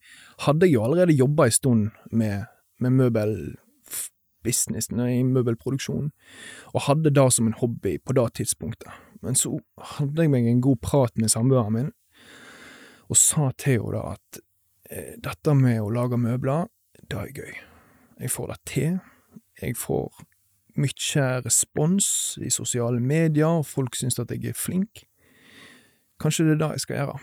hadde 0.45 0.65
jeg 0.67 0.76
jo 0.76 0.84
allerede 0.86 1.17
jobba 1.17 1.45
en 1.47 1.56
stund 1.56 1.89
med, 2.12 2.43
med 2.80 2.91
møbelbusinessen, 2.97 5.00
i 5.08 5.24
møbelproduksjon, 5.26 6.12
og 6.74 6.86
hadde 6.88 7.15
det 7.15 7.34
som 7.34 7.47
en 7.47 7.58
hobby 7.58 7.97
på 8.06 8.13
det 8.17 8.34
tidspunktet. 8.41 8.91
Men 9.21 9.36
så 9.38 9.60
hadde 9.95 10.21
jeg 10.21 10.34
meg 10.34 10.47
en 10.50 10.62
god 10.62 10.78
prat 10.82 11.17
med 11.17 11.30
samboeren 11.34 11.74
min, 11.78 11.91
og 13.10 13.17
sa 13.19 13.52
til 13.58 13.82
henne 13.82 14.02
at 14.15 14.28
eh, 14.89 15.13
dette 15.21 15.54
med 15.58 15.82
å 15.82 15.93
lage 15.93 16.17
møbler, 16.21 16.69
det 17.02 17.17
er 17.17 17.36
gøy. 17.36 17.54
Jeg 18.21 18.32
får 18.32 18.47
det 18.54 18.60
til. 18.69 19.00
Jeg 19.62 19.78
får 19.78 20.10
mye 20.80 21.26
respons 21.45 22.38
i 22.41 22.50
sosiale 22.50 23.00
medier, 23.00 23.60
og 23.60 23.67
folk 23.67 23.95
syns 23.95 24.19
at 24.19 24.32
jeg 24.32 24.52
er 24.52 24.58
flink. 24.58 25.04
Kanskje 26.21 26.47
det 26.47 26.56
er 26.56 26.62
det 26.62 26.71
jeg 26.76 26.86
skal 26.86 26.97
gjøre. 27.02 27.19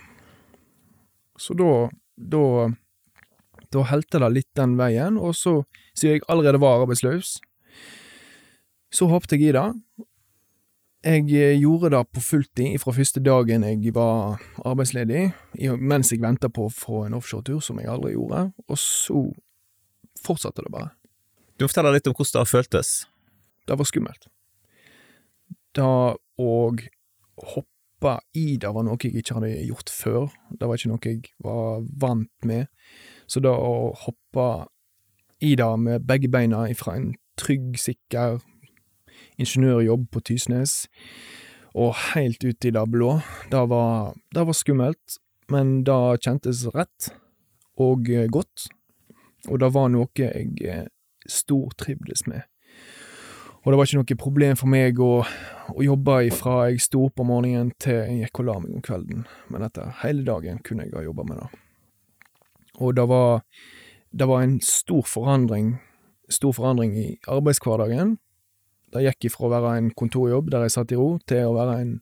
Så 1.39 1.55
da 1.59 1.73
da 2.19 2.75
Da 3.69 3.83
helte 3.85 4.19
det 4.19 4.29
litt 4.33 4.49
den 4.57 4.79
veien, 4.79 5.19
og 5.21 5.35
så, 5.37 5.67
siden 5.93 6.15
jeg 6.15 6.23
allerede 6.33 6.61
var 6.61 6.81
arbeidsløs, 6.81 7.35
så 8.91 9.09
hoppet 9.11 9.33
jeg 9.33 9.43
i 9.43 9.53
det. 9.53 9.67
Jeg 11.05 11.29
eh, 11.37 11.61
gjorde 11.61 11.91
det 11.93 12.01
på 12.09 12.21
fulltid 12.21 12.79
fra 12.81 12.95
første 12.97 13.21
dagen 13.21 13.67
jeg 13.69 13.93
var 13.95 14.41
arbeidsledig, 14.65 15.35
mens 15.79 16.13
jeg 16.13 16.23
venta 16.25 16.49
på 16.49 16.65
å 16.65 16.73
få 16.73 17.05
en 17.05 17.19
offshoretur, 17.21 17.61
som 17.61 17.77
jeg 17.79 17.93
aldri 17.93 18.15
gjorde, 18.17 18.47
og 18.67 18.81
så 18.81 19.27
fortsatte 20.25 20.65
det 20.65 20.73
bare. 20.73 20.98
Du 21.59 21.65
må 21.65 21.73
fortelle 21.73 21.91
litt 21.97 22.07
om 22.07 22.15
hvordan 22.15 22.37
det 22.37 22.45
har 22.45 22.51
føltes. 22.53 22.89
Det 23.67 23.77
var 23.79 23.89
skummelt. 23.89 24.29
Det 25.75 25.85
å 25.85 26.53
hoppe 27.53 28.13
i 28.39 28.45
det 28.63 28.71
var 28.75 28.85
noe 28.87 28.99
jeg 29.03 29.19
ikke 29.19 29.41
hadde 29.41 29.51
gjort 29.67 29.91
før. 29.91 30.29
Det 30.55 30.69
var 30.71 30.79
ikke 30.79 30.91
noe 30.93 31.11
jeg 31.11 31.33
var 31.43 31.83
vant 31.99 32.47
med. 32.47 32.69
Så 33.27 33.43
det 33.43 33.51
å 33.51 33.91
hoppe 34.05 34.47
i 35.43 35.57
det 35.59 35.71
med 35.83 36.07
begge 36.07 36.31
beina 36.31 36.65
ifra 36.71 36.95
en 36.99 37.11
trygg, 37.39 37.75
sikker 37.79 38.39
ingeniørjobb 39.39 40.07
på 40.15 40.23
Tysnes 40.31 40.85
og 41.79 41.95
helt 42.13 42.43
ut 42.43 42.67
i 42.67 42.73
det 42.75 42.85
blå, 42.91 43.19
det 43.53 43.61
var, 43.71 44.15
det 44.35 44.45
var 44.47 44.57
skummelt, 44.57 45.19
men 45.53 45.83
det 45.87 45.99
kjentes 46.25 46.65
rett 46.75 47.11
og 47.79 48.09
godt. 48.33 48.71
Og 49.47 49.61
det 49.63 49.69
var 49.75 49.91
noe 49.93 50.11
jeg 50.19 50.55
eh, 50.67 50.87
stortrivdes 51.31 52.27
med. 52.27 52.45
Og 53.65 53.73
det 53.73 53.79
var 53.79 53.89
ikke 53.89 53.99
noe 53.99 54.19
problem 54.21 54.59
for 54.59 54.71
meg 54.71 55.01
å, 55.03 55.13
å 55.75 55.83
jobbe 55.85 56.21
ifra 56.29 56.69
jeg 56.71 56.83
sto 56.85 57.03
opp 57.09 57.21
om 57.21 57.33
morgenen 57.33 57.73
til 57.83 57.99
jeg 57.99 58.23
gikk 58.23 58.43
og 58.43 58.49
la 58.49 58.55
meg 58.63 58.77
om 58.79 58.85
kvelden, 58.85 59.27
men 59.53 59.65
dette 59.67 59.89
hele 60.05 60.25
dagen 60.25 60.63
kunne 60.65 60.87
jeg 60.87 60.95
ha 60.97 61.03
jobba 61.05 61.27
med 61.29 61.43
det. 61.43 61.49
Og 62.79 62.95
det 62.95 63.05
var, 63.11 63.43
det 64.15 64.29
var 64.31 64.45
en 64.47 64.57
stor 64.65 65.03
forandring, 65.11 65.75
stor 66.31 66.55
forandring 66.55 66.95
i 66.97 67.09
arbeidshverdagen. 67.29 68.15
Det 68.95 69.05
gikk 69.05 69.29
ifra 69.29 69.49
å 69.49 69.53
være 69.53 69.75
en 69.81 69.91
kontorjobb 69.99 70.53
der 70.55 70.65
jeg 70.65 70.77
satt 70.79 70.95
i 70.95 71.01
ro, 71.01 71.17
til 71.29 71.51
å 71.51 71.57
være 71.59 71.77
en 71.83 71.93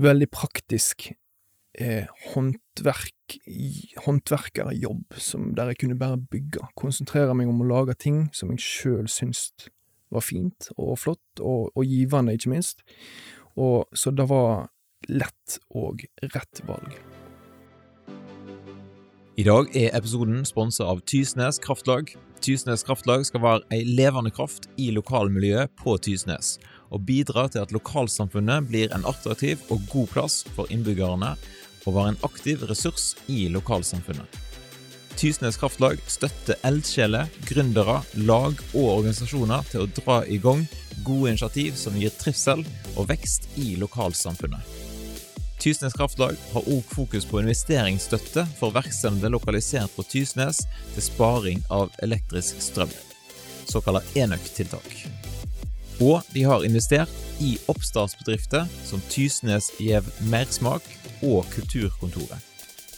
veldig 0.00 0.30
praktisk 0.32 1.10
eh, 1.80 2.10
håndverk, 2.32 3.38
håndverkerjobb, 4.04 5.16
som 5.18 5.52
der 5.56 5.72
jeg 5.72 5.82
kunne 5.82 5.98
bare 5.98 6.18
bygge, 6.18 6.66
konsentrere 6.78 7.34
meg 7.36 7.50
om 7.50 7.62
å 7.64 7.70
lage 7.70 7.96
ting 7.98 8.28
som 8.36 8.52
jeg 8.54 8.64
sjøl 8.64 9.08
syns 9.10 9.50
var 10.14 10.22
fint 10.22 10.70
og 10.76 10.98
flott, 11.02 11.40
og, 11.40 11.72
og 11.74 11.88
givende, 11.88 12.36
ikke 12.36 12.52
minst. 12.54 12.84
Og, 13.56 13.88
så 13.94 14.12
det 14.14 14.28
var 14.30 14.68
lett 15.10 15.58
og 15.74 16.04
rett 16.34 16.62
valg. 16.68 16.94
I 19.34 19.42
dag 19.42 19.72
er 19.74 19.90
episoden 19.98 20.44
sponsa 20.46 20.86
av 20.86 21.00
Tysnes 21.10 21.58
Kraftlag. 21.58 22.12
Tysnes 22.44 22.84
Kraftlag 22.86 23.24
skal 23.26 23.42
være 23.42 23.64
ei 23.74 23.80
levende 23.82 24.30
kraft 24.30 24.68
i 24.78 24.92
lokalmiljøet 24.94 25.72
på 25.80 25.96
Tysnes, 25.98 26.58
og 26.94 27.02
bidra 27.08 27.48
til 27.50 27.64
at 27.64 27.74
lokalsamfunnet 27.74 28.68
blir 28.70 28.94
en 28.94 29.06
attraktiv 29.10 29.58
og 29.74 29.82
god 29.90 30.12
plass 30.12 30.36
for 30.54 30.70
innbyggerne, 30.70 31.32
og 31.84 31.96
var 31.98 32.10
en 32.10 32.20
aktiv 32.26 32.64
ressurs 32.68 33.12
i 33.26 33.46
lokalsamfunnet. 33.52 34.40
Tysnes 35.14 35.56
Kraftlag 35.56 36.00
støtter 36.10 36.58
eldsjeler, 36.66 37.28
gründere, 37.46 38.00
lag 38.26 38.58
og 38.74 38.88
organisasjoner 38.98 39.62
til 39.70 39.84
å 39.84 39.90
dra 40.00 40.16
i 40.26 40.40
gang 40.42 40.64
gode 41.06 41.30
initiativ 41.34 41.78
som 41.78 41.96
gir 41.98 42.12
trivsel 42.18 42.64
og 42.96 43.08
vekst 43.12 43.46
i 43.60 43.76
lokalsamfunnet. 43.80 44.82
Tysnes 45.62 45.94
Kraftlag 45.96 46.36
har 46.52 46.66
òg 46.68 46.82
fokus 46.92 47.24
på 47.24 47.40
investeringsstøtte 47.40 48.44
for 48.58 48.74
virksomheter 48.74 49.32
lokalisert 49.32 49.94
på 49.96 50.04
Tysnes 50.10 50.64
til 50.92 51.06
sparing 51.06 51.62
av 51.72 51.94
elektrisk 52.04 52.60
strøm, 52.60 52.92
såkalte 53.70 54.04
enøk-tiltak. 54.26 55.23
Og 56.02 56.22
de 56.34 56.42
har 56.42 56.64
investert 56.66 57.10
i 57.40 57.54
oppstartsbedrifter 57.70 58.66
som 58.86 59.02
Tysnes 59.12 59.70
Gjev 59.78 60.08
Mersmak 60.30 60.82
og 61.22 61.46
Kulturkontoret. 61.54 62.38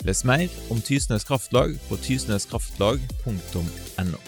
Les 0.04 0.24
mer 0.24 0.48
om 0.70 0.80
Tysnes 0.80 1.24
Kraftlag 1.24 1.78
på 1.88 1.96
tysneskraftlag.no. 1.96 4.18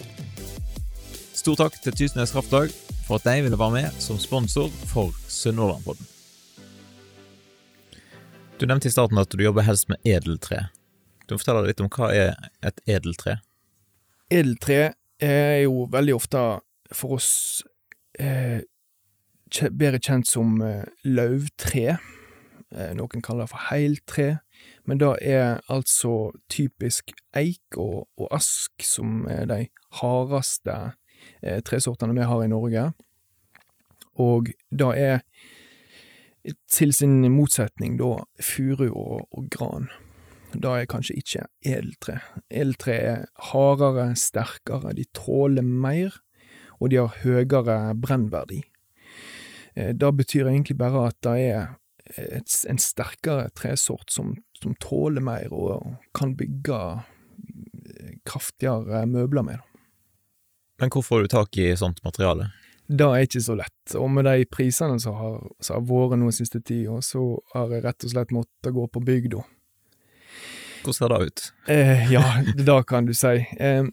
Stor 1.33 1.55
takk 1.55 1.81
til 1.81 1.93
Tysnes 1.97 2.31
Kraftlag 2.35 2.69
for 3.07 3.15
at 3.17 3.25
de 3.25 3.41
ville 3.45 3.59
være 3.59 3.71
med 3.77 3.89
som 4.01 4.19
sponsor 4.21 4.69
for 4.91 5.13
Sunnhordlandpodden. 5.27 6.05
Du 8.59 8.65
nevnte 8.67 8.87
i 8.89 8.91
starten 8.91 9.17
at 9.17 9.31
du 9.31 9.43
jobber 9.43 9.61
helst 9.63 9.89
med 9.89 9.97
edeltre. 10.03 10.67
Du 11.25 11.33
må 11.33 11.39
fortelle 11.39 11.67
litt 11.69 11.81
om 11.81 11.89
hva 11.89 12.11
er 12.11 12.35
et 12.65 12.81
edeltre? 12.85 13.39
Edeltre 14.29 14.93
er 15.23 15.61
jo 15.63 15.87
veldig 15.89 16.15
ofte 16.17 16.39
for 16.91 17.11
oss 17.17 17.63
bedre 18.19 19.99
kjent 19.99 20.27
som 20.29 20.59
eh, 20.61 20.85
løvtre. 21.03 21.97
Eh, 22.69 22.93
noen 22.97 23.23
kaller 23.25 23.47
det 23.47 23.53
for 23.53 23.67
heiltre. 23.69 24.29
Men 24.85 24.99
det 24.99 25.11
er 25.21 25.61
altså 25.69 26.31
typisk 26.51 27.13
eik 27.37 27.77
og, 27.77 28.07
og 28.17 28.27
ask 28.35 28.83
som 28.83 29.25
er 29.29 29.45
de 29.49 29.61
hardeste 30.01 30.75
eh, 31.41 31.61
tresortene 31.65 32.17
vi 32.17 32.27
har 32.27 32.43
i 32.43 32.51
Norge. 32.51 32.91
Og 34.19 34.51
det 34.71 34.91
er 34.97 35.23
til 36.71 36.93
sin 36.95 37.21
motsetning 37.31 37.97
da 37.99 38.19
furu 38.41 38.89
og, 38.89 39.27
og 39.31 39.49
gran. 39.53 39.89
Det 40.53 40.65
er 40.65 40.89
kanskje 40.89 41.19
ikke 41.19 41.45
edeltre. 41.61 42.19
Edeltre 42.49 42.95
er 42.95 43.25
hardere, 43.51 44.15
sterkere, 44.17 44.95
de 44.97 45.05
tåler 45.13 45.61
mer, 45.61 46.15
og 46.79 46.89
de 46.91 46.99
har 47.01 47.15
høyere 47.23 47.95
brennverdi. 47.99 48.63
Eh, 49.75 49.93
Det 49.93 50.11
betyr 50.17 50.47
egentlig 50.47 50.77
bare 50.77 51.07
at 51.09 51.17
det 51.21 51.37
er 51.51 51.67
et, 52.17 52.65
en 52.69 52.77
sterkere 52.81 53.49
tresort 53.55 54.09
som, 54.11 54.35
som 54.61 54.75
tåler 54.81 55.21
mer 55.21 55.51
og 55.53 55.95
kan 56.15 56.35
bygge 56.35 56.79
eh, 56.79 58.15
kraftigere 58.25 59.05
møbler 59.05 59.45
med. 59.45 59.59
Men 60.79 60.89
hvor 60.89 61.03
får 61.03 61.21
du 61.21 61.27
tak 61.27 61.57
i 61.59 61.75
sånt 61.75 61.99
materiale? 62.03 62.51
Det 62.89 63.05
er 63.05 63.21
ikke 63.27 63.41
så 63.45 63.53
lett, 63.53 63.93
og 63.99 64.07
med 64.09 64.25
de 64.25 64.47
prisene 64.49 64.95
som 64.99 65.13
har, 65.19 65.35
som 65.61 65.75
har 65.77 65.83
vært 65.85 66.17
nå 66.17 66.31
siste 66.33 66.57
tida, 66.65 66.95
så 67.05 67.37
har 67.53 67.69
jeg 67.75 67.83
rett 67.83 68.05
og 68.07 68.13
slett 68.15 68.31
måttet 68.33 68.73
gå 68.73 68.87
på 68.89 69.03
bygda. 69.05 69.43
Hvordan 70.79 70.95
ser 70.97 71.11
det 71.11 71.19
ut? 71.27 71.43
Eh, 71.69 72.09
ja, 72.09 72.23
det 72.57 72.77
kan 72.89 73.05
du 73.05 73.13
si. 73.13 73.35
Eh, 73.59 73.83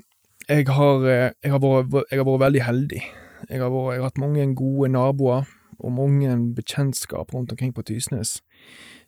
jeg, 0.48 0.66
har, 0.68 1.06
eh, 1.10 1.30
jeg, 1.42 1.52
har 1.52 1.62
vært, 1.62 1.94
jeg 2.10 2.20
har 2.20 2.28
vært 2.28 2.44
veldig 2.46 2.64
heldig. 2.66 3.04
Jeg 3.50 3.62
har, 3.62 3.70
vært, 3.70 3.92
jeg 3.94 4.02
har 4.02 4.08
hatt 4.08 4.22
mange 4.22 4.48
gode 4.58 4.90
naboer 4.94 5.46
og 5.76 5.92
mange 5.92 6.32
bekjentskap 6.56 7.34
rundt 7.34 7.52
omkring 7.52 7.74
på 7.76 7.84
Tysnes 7.84 8.38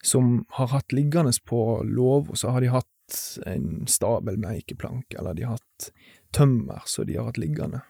som 0.05 0.45
har 0.59 0.71
hatt 0.75 0.93
liggende 0.93 1.33
på 1.47 1.83
låv, 1.85 2.31
og 2.31 2.39
så 2.39 2.53
har 2.55 2.63
de 2.63 2.71
hatt 2.71 3.19
en 3.49 3.87
stabel 3.89 4.37
med 4.39 4.59
eikeplank, 4.59 5.15
eller 5.19 5.35
de 5.35 5.47
har 5.47 5.57
hatt 5.57 5.89
tømmer 6.37 6.85
som 6.87 7.09
de 7.09 7.17
har 7.17 7.31
hatt 7.31 7.41
liggende. 7.41 7.81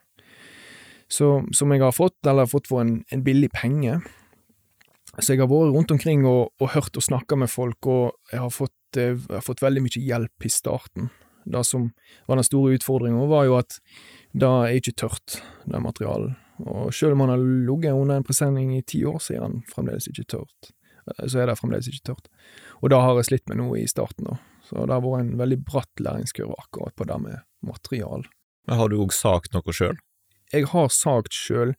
Så, 1.08 1.42
som 1.56 1.72
jeg 1.72 1.82
har 1.82 1.92
fått, 1.96 2.18
eller 2.24 2.46
har 2.46 2.52
fått 2.52 2.68
for 2.70 2.84
en, 2.84 3.00
en 3.10 3.24
billig 3.24 3.50
penge. 3.54 3.98
Så 5.18 5.34
jeg 5.34 5.42
har 5.42 5.50
vært 5.50 5.72
rundt 5.74 5.92
omkring 5.94 6.26
og, 6.28 6.52
og 6.60 6.74
hørt 6.76 6.96
og 6.96 7.04
snakka 7.04 7.38
med 7.40 7.50
folk, 7.50 7.88
og 7.88 8.32
jeg 8.32 8.42
har 8.44 8.52
fått, 8.52 8.76
eh, 9.00 9.16
jeg 9.16 9.34
har 9.40 9.44
fått 9.44 9.64
veldig 9.64 9.84
mye 9.88 10.04
hjelp 10.04 10.46
i 10.46 10.52
starten. 10.52 11.08
Det 11.48 11.64
som 11.66 11.88
var 12.28 12.36
den 12.40 12.44
store 12.46 12.76
utfordringa, 12.78 13.24
var 13.30 13.44
jo 13.48 13.56
at 13.58 13.78
det 14.36 14.48
er 14.48 14.76
ikke 14.78 14.94
tørt, 15.04 15.38
det 15.66 15.80
materialet. 15.82 16.36
Og 16.66 16.90
selv 16.94 17.14
om 17.14 17.20
han 17.24 17.32
har 17.32 17.38
ligget 17.42 17.94
under 17.94 18.18
en 18.18 18.26
presenning 18.26 18.72
i 18.76 18.82
ti 18.82 19.04
år, 19.06 19.20
så 19.22 19.36
er 19.36 19.44
han 19.46 19.60
fremdeles 19.70 20.08
ikke 20.10 20.26
tørt. 20.34 20.72
Eh, 21.08 21.26
Så 21.30 21.38
er 21.40 21.46
det 21.46 21.58
fremdeles 21.60 21.88
ikke 21.88 22.10
tørt. 22.12 22.26
Og 22.82 22.90
det 22.90 22.98
har 23.00 23.14
jeg 23.16 23.28
slitt 23.30 23.48
med 23.48 23.58
nå 23.62 23.68
i 23.78 23.86
starten, 23.86 24.26
da. 24.26 24.36
Så 24.68 24.82
det 24.84 24.92
har 24.92 25.00
vært 25.00 25.20
en 25.24 25.38
veldig 25.38 25.60
bratt 25.64 26.02
læringskurve 26.04 26.54
akkurat 26.58 26.94
på 26.98 27.06
det 27.08 27.20
med 27.22 27.38
material. 27.64 28.26
Men 28.66 28.76
Har 28.76 28.88
du 28.88 28.98
òg 29.00 29.12
sagt 29.16 29.54
noe 29.54 29.72
sjøl? 29.72 29.96
Jeg 30.52 30.66
har 30.72 30.88
sagt 30.92 31.32
sjøl. 31.32 31.74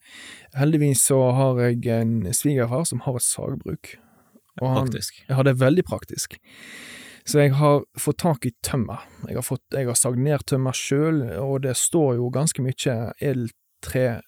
Heldigvis 0.58 1.02
så 1.10 1.20
har 1.38 1.60
jeg 1.62 1.86
en 1.94 2.24
svigerfar 2.34 2.86
som 2.86 3.00
har 3.06 3.16
et 3.20 3.26
sagbruk. 3.26 3.96
Og 4.62 4.68
han, 4.68 4.88
Praktisk. 4.90 5.22
Ja, 5.30 5.44
det 5.44 5.54
er 5.56 5.62
veldig 5.66 5.86
praktisk. 5.86 6.38
Så 7.26 7.44
jeg 7.44 7.54
har 7.60 7.84
fått 8.00 8.20
tak 8.24 8.46
i 8.48 8.54
tømmer. 8.66 9.06
Jeg 9.28 9.38
har, 9.38 9.46
fått, 9.46 9.64
jeg 9.76 9.88
har 9.90 9.98
sagd 9.98 10.20
ned 10.24 10.46
tømmer 10.50 10.76
sjøl, 10.76 11.24
og 11.40 11.64
det 11.66 11.76
står 11.78 12.18
jo 12.20 12.30
ganske 12.34 12.64
mye 12.64 12.98
edeltre, 13.20 14.22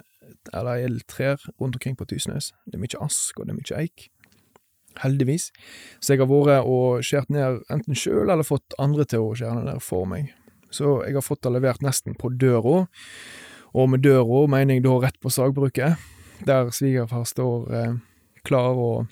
eller 0.53 0.83
edeltrær 0.85 1.41
rundt 1.59 1.77
omkring 1.77 1.97
på 1.99 2.07
Tysnes. 2.09 2.51
Det 2.65 2.77
er 2.77 2.83
mye 2.83 3.03
ask, 3.03 3.39
og 3.39 3.47
det 3.47 3.55
er 3.55 3.61
mye 3.61 3.79
eik. 3.83 4.09
Heldigvis. 5.01 5.49
Så 6.03 6.13
jeg 6.13 6.21
har 6.21 6.29
vært 6.31 6.67
og 6.67 7.05
skåret 7.05 7.31
ned 7.31 7.61
enten 7.71 7.97
sjøl, 7.97 8.27
eller 8.27 8.47
fått 8.47 8.75
andre 8.81 9.07
til 9.07 9.23
å 9.23 9.33
skjære 9.39 9.65
ned 9.69 9.83
for 9.83 10.09
meg. 10.09 10.33
Så 10.71 11.01
jeg 11.05 11.17
har 11.17 11.25
fått 11.25 11.43
det 11.43 11.51
levert 11.55 11.83
nesten 11.83 12.15
på 12.15 12.31
døra, 12.39 12.85
og 13.71 13.89
med 13.91 14.03
døra 14.03 14.45
mener 14.51 14.77
jeg 14.77 14.83
da 14.83 14.97
rett 14.99 15.19
på 15.23 15.31
sagbruket, 15.31 15.99
der 16.47 16.71
svigerfar 16.75 17.23
står 17.27 17.73
eh, 17.75 17.97
klar 18.47 18.75
og 18.75 19.09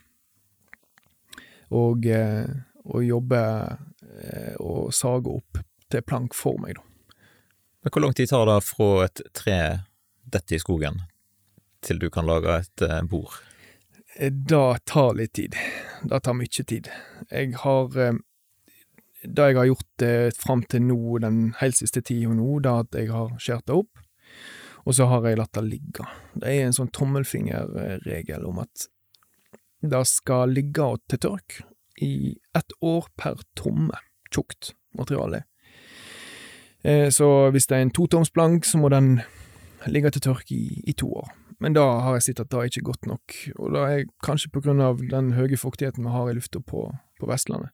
og, 1.70 2.06
eh, 2.06 2.48
og 2.90 3.06
jobbe 3.06 3.40
eh, 4.20 4.56
og 4.60 4.94
sage 4.96 5.32
opp 5.40 5.60
til 5.90 6.06
plank 6.06 6.36
for 6.38 6.60
meg, 6.62 6.78
da. 6.78 6.86
Men 7.80 7.94
hvor 7.94 8.04
lang 8.04 8.16
tid 8.18 8.28
tar 8.32 8.50
det 8.50 8.58
fra 8.68 8.90
et 9.06 9.22
tre 9.34 9.60
detter 10.30 10.58
i 10.58 10.62
skogen, 10.62 11.00
til 11.86 12.02
du 12.02 12.10
kan 12.12 12.28
lage 12.28 12.58
et 12.60 12.84
eh, 12.86 13.02
bord? 13.08 13.38
Eh, 14.18 14.32
Det 14.32 14.66
tar 14.90 15.14
litt 15.16 15.34
tid. 15.38 15.56
Det 16.04 16.20
tar 16.26 16.36
mye 16.36 16.66
tid. 16.66 16.90
Jeg 17.32 17.56
har 17.64 17.88
Det 19.20 19.46
jeg 19.50 19.58
har 19.58 19.68
gjort 19.68 20.02
eh, 20.02 20.30
fram 20.36 20.64
til 20.64 20.82
nå, 20.88 21.20
den 21.20 21.54
helt 21.60 21.76
siste 21.76 22.02
tida 22.02 22.32
nå, 22.34 22.60
det 22.64 22.72
at 22.72 22.96
jeg 22.96 23.12
har 23.12 23.34
skåret 23.38 23.66
det 23.68 23.76
opp, 23.76 24.04
og 24.88 24.96
så 24.96 25.10
har 25.12 25.28
jeg 25.28 25.38
latt 25.38 25.54
det 25.54 25.66
ligge. 25.68 26.06
Det 26.40 26.48
er 26.48 26.66
en 26.66 26.76
sånn 26.76 26.92
tommelfingerregel 26.96 28.46
om 28.48 28.62
at 28.64 28.88
det 29.84 30.00
skal 30.08 30.52
ligge 30.56 30.88
til 31.08 31.20
tørk 31.20 31.60
i 32.02 32.38
ett 32.56 32.74
år 32.82 33.08
per 33.18 33.42
tomme 33.56 33.98
tjukt 34.34 34.74
materiale. 34.98 35.44
Eh, 36.84 37.10
Så 37.10 37.52
hvis 37.52 37.68
det 37.68 37.78
er 37.78 37.82
en 37.82 37.92
totomsplank, 37.92 38.66
så 38.66 38.78
må 38.78 38.90
den 38.90 39.22
ligge 39.88 40.12
til 40.12 40.22
tørk 40.22 40.52
i, 40.52 40.84
i 40.88 40.94
to 40.94 41.08
år. 41.14 41.30
Men 41.60 41.74
da 41.76 41.84
har 42.00 42.16
jeg 42.16 42.24
sett 42.24 42.40
at 42.40 42.50
det 42.52 42.60
er 42.60 42.70
ikke 42.70 42.88
godt 42.88 43.06
nok, 43.08 43.36
og 43.60 43.74
det 43.74 43.82
er 43.84 44.06
kanskje 44.24 44.52
på 44.54 44.62
grunn 44.64 44.80
av 44.82 45.02
den 45.12 45.34
høye 45.36 45.58
fuktigheten 45.60 46.06
vi 46.06 46.14
har 46.14 46.30
i 46.30 46.34
lufta 46.38 46.62
på, 46.64 46.86
på 47.20 47.28
Vestlandet. 47.28 47.74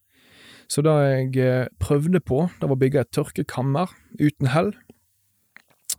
Så 0.68 0.82
det 0.82 0.94
jeg 1.06 1.38
eh, 1.46 1.68
prøvde 1.80 2.20
på, 2.20 2.48
det 2.60 2.66
var 2.66 2.74
å 2.74 2.82
bygge 2.82 3.04
et 3.06 3.12
tørkekammer 3.14 3.92
uten 4.20 4.50
hell. 4.50 4.74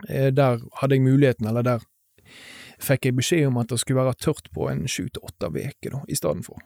Eh, 0.09 0.33
Der 0.35 0.59
hadde 0.81 0.95
jeg 0.99 1.07
muligheten, 1.07 1.47
eller 1.47 1.63
der 1.63 1.85
fikk 2.83 3.07
jeg 3.07 3.17
beskjed 3.17 3.47
om 3.47 3.61
at 3.63 3.71
det 3.71 3.79
skulle 3.81 4.03
være 4.03 4.19
tørt 4.19 4.51
på 4.53 4.67
en 4.69 4.83
sju 4.91 5.07
til 5.07 5.23
åtte 5.23 5.47
uker 5.55 6.03
i 6.09 6.19
stedet 6.19 6.45
for. 6.45 6.59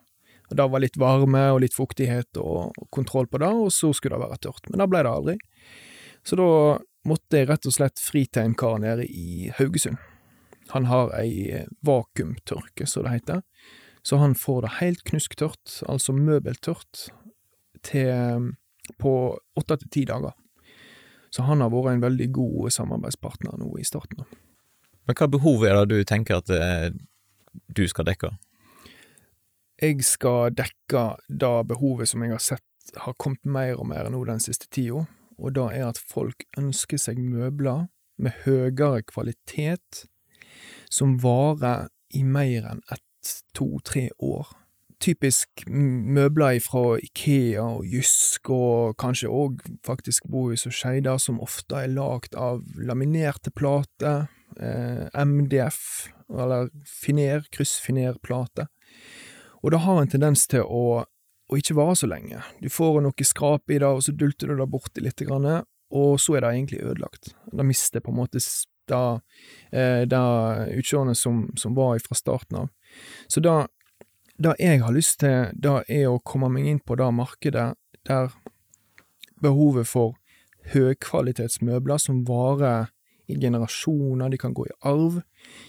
Og 0.50 0.56
Da 0.58 0.66
var 0.66 0.82
litt 0.82 0.98
varme 0.98 1.42
og 1.54 1.60
litt 1.62 1.76
fuktighet 1.76 2.38
og 2.42 2.74
kontroll 2.90 3.28
på 3.30 3.38
det, 3.42 3.50
og 3.50 3.70
så 3.74 3.92
skulle 3.94 4.18
det 4.18 4.26
være 4.26 4.40
tørt. 4.46 4.70
Men 4.70 4.82
det 4.82 4.88
ble 4.90 5.02
det 5.06 5.12
aldri. 5.12 5.36
Så 6.26 6.36
da 6.36 6.48
måtte 7.08 7.38
jeg 7.38 7.48
rett 7.48 7.68
og 7.68 7.76
slett 7.76 8.02
fri 8.02 8.26
til 8.26 8.48
en 8.48 8.56
kar 8.58 8.80
nede 8.82 9.06
i 9.06 9.52
Haugesund. 9.56 10.00
Han 10.74 10.86
har 10.90 11.14
ei 11.18 11.50
eh, 11.50 11.70
vakuumtørke, 11.86 12.86
som 12.86 13.06
det 13.06 13.14
heter, 13.16 13.40
så 14.06 14.20
han 14.20 14.36
får 14.38 14.62
det 14.62 14.76
helt 14.78 15.02
knusktørt, 15.08 15.80
altså 15.88 16.14
møbeltørt, 16.16 17.08
til 17.82 18.52
på 19.00 19.12
åtte 19.56 19.76
til 19.80 19.90
ti 19.90 20.04
dager. 20.08 20.34
Så 21.30 21.46
han 21.46 21.62
har 21.62 21.70
vært 21.70 21.94
en 21.94 22.04
veldig 22.04 22.28
god 22.34 22.74
samarbeidspartner 22.74 23.58
nå 23.60 23.70
i 23.78 23.86
starten. 23.86 24.24
Men 25.06 25.16
hva 25.16 25.28
behov 25.30 25.64
er 25.66 25.78
det 25.78 26.00
du 26.00 26.06
tenker 26.06 26.40
at 26.40 26.50
eh, 26.54 26.90
du 27.70 27.84
skal 27.90 28.08
dekke? 28.08 28.32
Jeg 29.80 30.04
skal 30.04 30.52
dekke 30.52 31.02
det 31.28 31.54
behovet 31.70 32.10
som 32.10 32.20
jeg 32.20 32.34
har 32.34 32.42
sett 32.44 32.66
har 33.00 33.14
kommet 33.16 33.46
mer 33.48 33.78
og 33.80 33.86
mer 33.88 34.10
nå 34.12 34.22
den 34.28 34.42
siste 34.42 34.68
tida, 34.68 35.06
og 35.40 35.54
det 35.56 35.66
er 35.78 35.86
at 35.88 36.00
folk 36.00 36.44
ønsker 36.58 37.00
seg 37.00 37.20
møbler 37.22 37.86
med 38.20 38.42
høyere 38.44 39.02
kvalitet, 39.08 40.04
som 40.90 41.16
varer 41.22 41.88
i 42.12 42.24
mer 42.26 42.66
enn 42.68 42.82
ett, 42.92 43.36
to, 43.56 43.78
tre 43.84 44.08
år. 44.18 44.50
Typisk 45.00 45.62
møbler 45.70 46.58
fra 46.60 46.98
Ikea 47.00 47.64
og 47.78 47.86
Jysk, 47.88 48.50
og 48.52 48.98
kanskje 49.00 49.32
òg 49.32 49.62
faktisk 49.86 50.28
Bohus 50.28 50.66
og 50.68 50.76
Skeidar, 50.76 51.20
som 51.22 51.40
ofte 51.40 51.78
er 51.78 51.94
lagd 51.94 52.36
av 52.36 52.60
laminerte 52.76 53.52
plater, 53.56 54.26
eh, 54.60 55.08
MDF, 55.14 56.10
eller 56.28 56.68
finer, 56.84 57.46
kryssfinerplate. 57.52 58.68
Og 59.60 59.74
det 59.74 59.82
har 59.84 60.00
en 60.00 60.10
tendens 60.10 60.46
til 60.50 60.64
å, 60.64 61.02
å 61.04 61.58
ikke 61.58 61.76
vare 61.78 61.96
så 61.98 62.08
lenge. 62.10 62.40
Du 62.62 62.70
får 62.72 63.00
noe 63.04 63.26
skrap 63.26 63.70
i 63.70 63.80
det, 63.80 63.88
og 63.88 64.02
så 64.04 64.14
dulter 64.16 64.50
du 64.50 64.56
det 64.60 64.68
borti 64.70 65.04
litt, 65.04 65.22
og 65.90 66.20
så 66.22 66.36
er 66.36 66.44
det 66.44 66.52
egentlig 66.54 66.84
ødelagt. 66.86 67.34
Det 67.50 67.66
mister 67.66 68.02
på 68.04 68.12
en 68.12 68.20
måte 68.22 68.40
det, 68.90 69.20
eh, 69.76 70.02
det 70.06 70.22
utseendet 70.78 71.18
som, 71.18 71.48
som 71.56 71.74
var 71.74 71.98
fra 71.98 72.14
starten 72.18 72.62
av. 72.64 72.70
Så 73.28 73.42
det, 73.42 73.56
det 74.38 74.54
jeg 74.58 74.82
har 74.82 74.94
lyst 74.94 75.20
til, 75.20 75.50
det 75.54 75.76
er 75.88 76.08
å 76.10 76.22
komme 76.24 76.50
meg 76.52 76.66
inn 76.70 76.80
på 76.80 76.96
det 76.98 77.10
markedet 77.14 77.72
der 78.08 78.32
behovet 79.42 79.88
for 79.88 80.16
høykvalitetsmøbler 80.72 82.00
som 82.00 82.24
varer 82.28 82.90
i 83.30 83.36
generasjoner, 83.38 84.30
de 84.30 84.38
kan 84.40 84.54
gå 84.54 84.66
i 84.66 84.76
arv, 84.86 85.20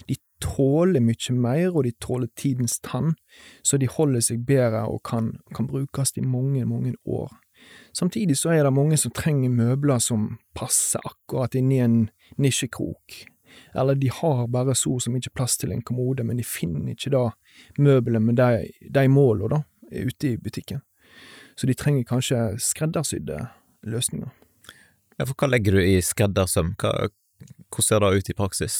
de 0.08 0.16
tåler 0.42 1.02
mye 1.04 1.36
mer, 1.38 1.70
og 1.70 1.86
de 1.86 1.92
tåler 2.02 2.30
tidens 2.38 2.78
tann, 2.84 3.14
så 3.62 3.78
de 3.78 3.90
holder 3.90 4.24
seg 4.24 4.44
bedre 4.48 4.84
og 4.90 5.02
kan, 5.08 5.36
kan 5.56 5.70
brukes 5.70 6.16
i 6.16 6.24
mange, 6.26 6.64
mange 6.66 6.94
år. 7.06 7.30
Samtidig 7.94 8.36
så 8.40 8.54
er 8.54 8.64
det 8.64 8.74
mange 8.74 8.98
som 8.98 9.12
trenger 9.14 9.52
møbler 9.52 10.00
som 10.02 10.32
passer 10.56 11.02
akkurat 11.06 11.54
inn 11.58 11.70
i 11.72 11.82
en 11.84 11.98
nisjekrok, 12.42 13.22
eller 13.76 13.98
de 14.00 14.08
har 14.10 14.46
bare 14.48 14.74
så 14.74 14.98
så 15.00 15.12
mye 15.12 15.32
plass 15.34 15.58
til 15.60 15.72
en 15.72 15.84
kommode, 15.84 16.24
men 16.24 16.40
de 16.40 16.46
finner 16.46 16.94
ikke 16.94 17.12
da 17.12 17.26
møbelet 17.78 18.24
med 18.24 18.40
de, 18.40 18.68
de 18.88 19.08
målene 19.12 19.58
da, 19.58 19.62
ute 19.92 20.32
i 20.32 20.38
butikken. 20.40 20.80
Så 21.56 21.68
de 21.68 21.76
trenger 21.76 22.08
kanskje 22.08 22.38
skreddersydde 22.64 23.42
løsninger. 23.84 24.30
Ja, 25.18 25.26
for 25.28 25.36
hva 25.36 25.50
legger 25.52 25.76
du 25.76 25.82
i 25.84 25.98
skreddersøm? 26.00 26.72
Hva, 26.80 27.10
hvordan 27.68 27.86
ser 27.86 28.00
det 28.00 28.12
ut 28.16 28.30
i 28.32 28.38
praksis? 28.38 28.78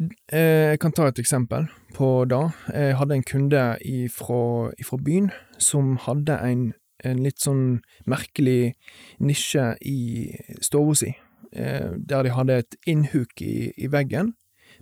Eh, 0.00 0.70
Jeg 0.74 0.78
kan 0.82 0.92
ta 0.92 1.06
et 1.06 1.18
eksempel 1.18 1.68
på 1.94 2.24
det. 2.26 2.42
Jeg 2.74 2.96
hadde 2.98 3.14
en 3.14 3.22
kunde 3.22 3.78
ifra 3.80 4.96
byen 4.98 5.30
som 5.58 5.96
hadde 6.02 6.38
en, 6.42 6.72
en 7.04 7.20
litt 7.22 7.38
sånn 7.38 7.82
merkelig 8.10 8.74
nisje 9.22 9.76
i 9.86 10.34
stua 10.60 10.96
si, 10.98 11.12
eh, 11.52 11.94
der 11.94 12.26
de 12.26 12.34
hadde 12.34 12.58
et 12.64 12.76
innhuk 12.90 13.40
i, 13.40 13.70
i 13.78 13.86
veggen 13.86 14.34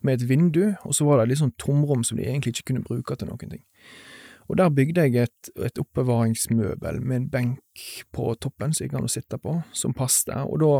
med 0.02 0.22
et 0.22 0.28
vindu, 0.28 0.72
og 0.84 0.94
så 0.96 1.04
var 1.04 1.20
det 1.20 1.28
litt 1.28 1.42
sånn 1.42 1.52
tomrom 1.60 2.02
som 2.04 2.16
de 2.16 2.24
egentlig 2.24 2.56
ikke 2.56 2.72
kunne 2.72 2.86
bruke 2.86 3.16
til 3.16 3.28
noen 3.28 3.52
ting. 3.52 3.64
Og 4.50 4.58
der 4.58 4.72
bygde 4.74 5.04
jeg 5.06 5.28
et, 5.28 5.50
et 5.64 5.78
oppbevaringsmøbel 5.78 7.00
med 7.00 7.16
en 7.16 7.28
benk 7.30 7.82
på 8.14 8.32
toppen 8.42 8.74
som 8.74 8.84
jeg 8.84 8.92
kan 8.92 9.08
sitte 9.10 9.38
på, 9.40 9.58
som 9.76 9.94
passte, 9.96 10.34
og 10.44 10.58
da 10.62 10.72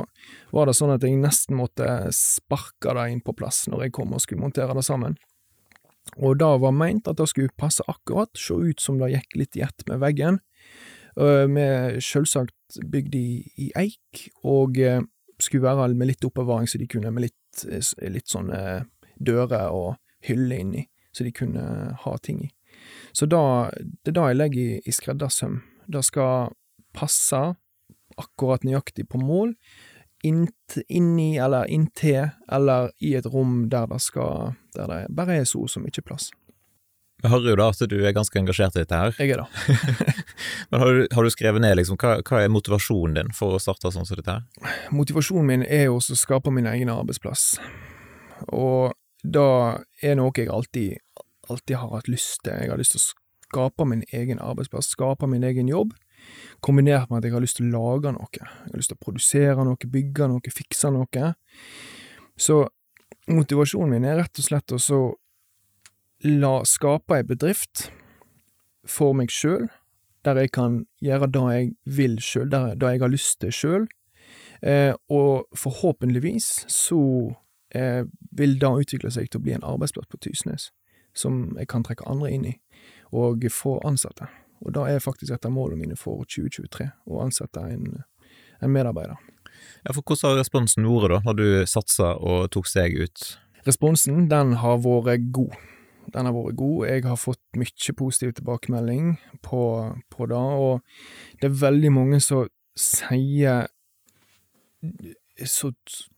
var 0.53 0.68
det 0.68 0.77
sånn 0.79 0.94
at 0.94 1.05
jeg 1.07 1.20
nesten 1.20 1.57
måtte 1.59 1.87
sparke 2.16 2.96
det 2.98 3.07
inn 3.12 3.22
på 3.25 3.37
plass 3.38 3.64
når 3.70 3.87
jeg 3.87 3.94
kom 3.98 4.12
og 4.12 4.25
skulle 4.25 4.42
montere 4.42 4.77
det 4.77 4.85
sammen. 4.87 5.16
Og 6.18 6.37
det 6.40 6.51
var 6.64 6.75
meint 6.75 7.09
at 7.09 7.20
det 7.20 7.29
skulle 7.31 7.55
passe 7.57 7.85
akkurat, 7.88 8.33
se 8.37 8.55
ut 8.55 8.83
som 8.83 8.98
det 9.01 9.12
gikk 9.14 9.38
litt 9.38 9.57
i 9.57 9.64
ett 9.64 9.87
med 9.88 10.03
veggen, 10.03 10.42
Vi 11.14 11.46
med 11.46 12.01
selvsagt 12.01 12.79
bygd 12.88 13.14
i, 13.14 13.44
i 13.61 13.66
eik, 13.77 14.31
og 14.48 14.79
eh, 14.81 15.03
skulle 15.38 15.68
være 15.77 15.92
med 15.94 16.09
litt 16.09 16.25
oppbevaring 16.25 16.66
så 16.66 16.79
de 16.81 16.87
kunne 16.88 17.11
med 17.12 17.27
litt, 17.27 17.64
eh, 17.68 18.09
litt 18.09 18.33
sånne 18.33 18.87
dører 19.20 19.68
og 19.77 19.98
hyller 20.25 20.62
inni, 20.64 20.87
så 21.12 21.25
de 21.25 21.33
kunne 21.37 21.92
ha 22.01 22.16
ting 22.18 22.40
i. 22.46 22.48
Så 23.12 23.26
da, 23.31 23.70
det 23.76 24.12
er 24.12 24.18
det 24.18 24.26
jeg 24.33 24.38
legger 24.40 24.61
i, 24.62 24.81
i 24.87 24.92
skreddersøm. 24.94 25.61
Det 25.92 26.05
skal 26.07 26.52
passe 26.96 27.40
akkurat 28.20 28.64
nøyaktig 28.66 29.07
på 29.09 29.18
mål, 29.22 29.55
inn- 30.24 30.48
inni 30.92 31.38
eller 31.40 31.66
inntil, 31.72 32.28
eller 32.52 32.90
i 33.00 33.14
et 33.18 33.26
rom 33.26 33.68
der 33.72 33.87
det 33.90 34.00
skal 34.05 34.52
Der 34.76 34.87
det 34.88 35.00
bare 35.16 35.35
er 35.40 35.44
så 35.44 35.66
så 35.68 35.81
mye 35.81 36.02
plass. 36.05 36.31
Jeg 37.22 37.31
hører 37.31 37.50
jo 37.52 37.57
da 37.57 37.68
at 37.70 37.83
du 37.90 37.96
er 38.05 38.12
ganske 38.16 38.38
engasjert 38.38 38.74
i 38.74 38.81
dette 38.83 38.96
her, 38.98 39.12
Jeg 39.18 39.31
er 39.31 39.42
det. 39.44 39.76
men 40.72 40.81
har 40.81 40.88
du, 40.92 41.07
har 41.12 41.22
du 41.22 41.31
skrevet 41.31 41.61
ned 41.62 41.76
liksom, 41.78 41.96
hva, 42.00 42.16
hva 42.26 42.40
er 42.42 42.48
motivasjonen 42.50 43.14
din 43.14 43.31
for 43.37 43.55
å 43.55 43.61
starte 43.62 43.92
sånn 43.94 44.09
som 44.09 44.16
dette 44.18 44.33
her? 44.33 44.72
Motivasjonen 44.90 45.46
min 45.46 45.62
er 45.62 45.85
jo 45.87 46.00
å 46.00 46.16
skape 46.18 46.50
min 46.50 46.66
egen 46.66 46.90
arbeidsplass, 46.90 47.61
og 48.50 48.96
det 49.22 49.44
er 50.02 50.16
noe 50.18 50.33
jeg 50.35 50.50
alltid, 50.50 50.98
alltid 51.50 51.76
har 51.81 51.94
hatt 51.94 52.11
lyst 52.11 52.42
til. 52.44 52.55
Jeg 52.55 52.70
har 52.70 52.81
lyst 52.81 52.96
til 52.96 53.02
å 53.02 53.09
skape 53.52 53.87
min 53.88 54.05
egen 54.12 54.40
arbeidsplass, 54.42 54.92
skape 54.94 55.28
min 55.28 55.44
egen 55.44 55.68
jobb, 55.70 55.94
kombinert 56.64 57.11
med 57.11 57.20
at 57.20 57.28
jeg 57.28 57.35
har 57.35 57.44
lyst 57.44 57.59
til 57.59 57.68
å 57.70 57.72
lage 57.74 58.12
noe. 58.14 58.28
Jeg 58.37 58.70
har 58.70 58.78
lyst 58.78 58.92
til 58.92 59.00
å 59.00 59.05
produsere 59.05 59.66
noe, 59.66 59.90
bygge 59.96 60.28
noe, 60.31 60.55
fikse 60.55 60.92
noe. 60.94 61.33
Så 62.38 62.62
motivasjonen 63.31 63.96
min 63.96 64.09
er 64.09 64.22
rett 64.22 64.38
og 64.40 64.46
slett 64.46 64.76
å 64.76 65.02
la 66.22 66.55
skape 66.68 67.18
ei 67.18 67.26
bedrift 67.26 67.88
for 68.88 69.14
meg 69.18 69.31
sjøl, 69.31 69.68
der 70.26 70.38
jeg 70.38 70.52
kan 70.55 70.83
gjøre 71.02 71.28
det 71.35 71.42
jeg 71.50 71.70
vil 71.98 72.16
sjøl, 72.22 72.50
det 72.50 72.92
jeg 72.94 73.02
har 73.02 73.11
lyst 73.11 73.40
til 73.42 73.55
sjøl, 73.55 73.87
eh, 74.62 74.94
og 75.11 75.48
forhåpentligvis 75.59 76.64
så 76.70 77.02
eh, 77.74 78.05
vil 78.31 78.59
det 78.62 78.72
utvikle 78.85 79.11
seg 79.11 79.31
til 79.31 79.42
å 79.42 79.46
bli 79.46 79.57
en 79.57 79.66
arbeidsplass 79.66 80.11
på 80.11 80.20
Tysnes, 80.22 80.70
som 81.14 81.57
jeg 81.59 81.68
kan 81.70 81.85
trekke 81.87 82.09
andre 82.09 82.31
inn 82.33 82.46
i, 82.48 82.55
og 83.12 83.44
få 83.53 83.79
ansatte. 83.87 84.29
Og 84.62 84.75
da 84.77 84.87
er 84.88 85.03
faktisk 85.03 85.35
et 85.35 85.46
av 85.46 85.53
målene 85.55 85.81
mine 85.83 85.98
for 85.98 86.25
2023, 86.29 86.88
å 87.11 87.22
ansette 87.25 87.64
en, 87.66 88.03
en 88.62 88.72
medarbeider. 88.72 89.18
Ja, 89.83 89.92
for 89.92 90.03
hvordan 90.03 90.33
har 90.33 90.40
responsen 90.42 90.87
vært 90.87 91.12
da, 91.12 91.20
når 91.27 91.38
du 91.38 91.46
satsa 91.68 92.14
og 92.18 92.48
tok 92.55 92.70
steg 92.70 92.96
ut? 92.98 93.27
Responsen, 93.66 94.27
den 94.31 94.57
har 94.62 94.81
vært 94.83 95.29
god. 95.35 95.55
Den 96.12 96.27
har 96.29 96.35
vært 96.35 96.59
god. 96.59 96.87
Jeg 96.90 97.05
har 97.07 97.18
fått 97.20 97.42
mye 97.59 97.94
positiv 97.98 98.35
tilbakemelding 98.38 99.16
på, 99.44 99.62
på 100.11 100.31
det, 100.31 100.38
og 100.38 100.83
det 101.42 101.51
er 101.51 101.62
veldig 101.62 101.92
mange 101.94 102.22
som 102.22 102.48
sier 102.79 103.68
så 105.48 105.72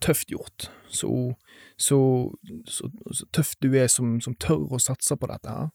tøft 0.05 0.33
gjort. 0.33 0.69
Så, 0.89 1.11
så, 1.77 1.99
så, 2.71 2.91
så 3.13 3.29
tøft 3.35 3.61
du 3.65 3.75
er 3.79 3.89
som, 3.93 4.19
som 4.25 4.37
tør 4.41 4.75
å 4.75 4.83
satse 4.83 5.17
på 5.19 5.31
dette 5.31 5.51
her. 5.51 5.71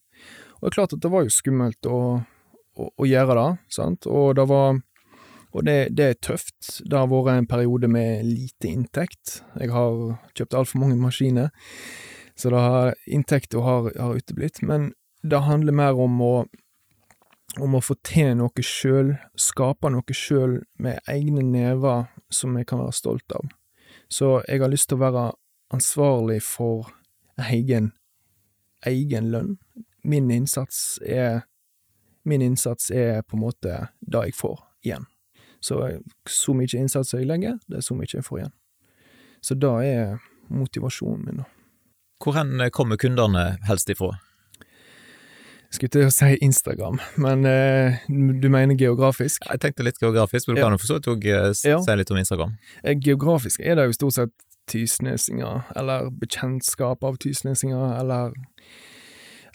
Og 0.59 0.67
det 0.67 0.71
er 0.73 0.77
klart 0.77 0.93
at 0.95 1.03
det 1.03 1.12
var 1.13 1.25
jo 1.25 1.33
skummelt 1.33 1.89
å, 1.89 1.99
å, 2.75 2.89
å 2.89 3.07
gjøre 3.07 3.38
det, 3.39 3.49
sant, 3.73 4.07
og 4.09 4.35
det 4.39 4.47
var 4.49 4.79
og 5.49 5.65
det, 5.65 5.95
det, 5.97 6.05
er 6.05 6.17
tøft. 6.21 6.81
Det 6.85 6.97
har 6.97 7.09
vært 7.09 7.31
en 7.33 7.49
periode 7.49 7.89
med 7.89 8.25
lite 8.27 8.69
inntekt. 8.69 9.39
Jeg 9.57 9.71
har 9.73 10.19
kjøpt 10.38 10.53
altfor 10.53 10.83
mange 10.83 10.99
maskiner, 10.99 11.49
så 12.38 12.51
det 12.53 12.62
har, 12.62 12.93
inntekta 13.09 13.63
har, 13.65 13.89
har 13.97 14.19
uteblitt. 14.19 14.62
Men 14.62 14.91
det 15.25 15.41
handler 15.47 15.73
mer 15.75 15.97
om 15.99 16.21
å, 16.21 16.33
om 17.57 17.75
å 17.75 17.81
få 17.81 17.97
til 18.05 18.35
noe 18.39 18.65
sjøl, 18.65 19.15
skape 19.39 19.89
noe 19.89 20.15
sjøl 20.15 20.59
med 20.77 21.01
egne 21.09 21.43
never 21.47 22.05
som 22.30 22.58
jeg 22.58 22.68
kan 22.70 22.82
være 22.84 22.96
stolt 22.96 23.32
av. 23.36 23.48
Så 24.10 24.39
jeg 24.48 24.62
har 24.62 24.72
lyst 24.72 24.89
til 24.89 25.00
å 25.00 25.04
være 25.04 25.26
ansvarlig 25.74 26.42
for 26.46 26.89
egen, 27.50 27.92
egen 28.86 29.30
lønn. 29.34 29.58
Min 30.04 30.32
innsats 30.32 31.00
er 31.06 31.46
Min 32.24 32.42
innsats 32.42 32.92
er 32.92 33.22
på 33.24 33.38
en 33.38 33.42
måte 33.42 33.76
det 34.02 34.20
jeg 34.28 34.36
får 34.36 34.58
igjen. 34.84 35.06
Så 35.63 35.80
så 36.30 36.54
mye 36.54 36.78
innsats 36.78 37.13
jeg 37.15 37.26
legger, 37.26 37.56
det 37.68 37.80
er 37.80 37.86
så 37.86 37.96
mye 37.96 38.12
jeg 38.12 38.26
får 38.28 38.39
igjen. 38.42 38.54
Så 39.42 39.56
det 39.56 39.72
er 39.88 40.20
motivasjonen 40.52 41.24
min, 41.26 41.39
da. 41.42 41.48
Hvor 42.20 42.36
hen 42.36 42.60
kommer 42.76 43.00
kundene 43.00 43.58
helst 43.65 43.89
ifra? 43.89 44.18
Skulle 45.69 45.93
til 45.93 46.08
å 46.08 46.13
si 46.13 46.34
Instagram, 46.41 46.97
men 47.21 47.45
eh, 47.45 47.99
du 48.10 48.47
mener 48.49 48.73
geografisk? 48.73 49.45
Jeg 49.45 49.62
tenkte 49.62 49.86
litt 49.86 49.99
geografisk, 50.01 50.47
men 50.49 50.58
du 50.58 50.63
ja. 50.63 50.65
kan 50.65 50.73
jo 50.73 50.82
for 50.82 50.89
så 50.89 50.97
vidt 50.97 51.10
òg 51.13 51.27
si 51.60 51.97
litt 51.99 52.13
om 52.13 52.17
Instagram. 52.17 52.55
Eh, 52.82 52.95
geografisk 52.97 53.62
er 53.62 53.77
det 53.77 53.86
jo 53.86 53.97
stort 53.99 54.17
sett 54.17 54.34
tysnesinger, 54.69 55.67
eller 55.77 56.10
bekjentskap 56.13 57.05
av 57.05 57.19
tysnesinger, 57.21 57.99
eller 58.01 58.34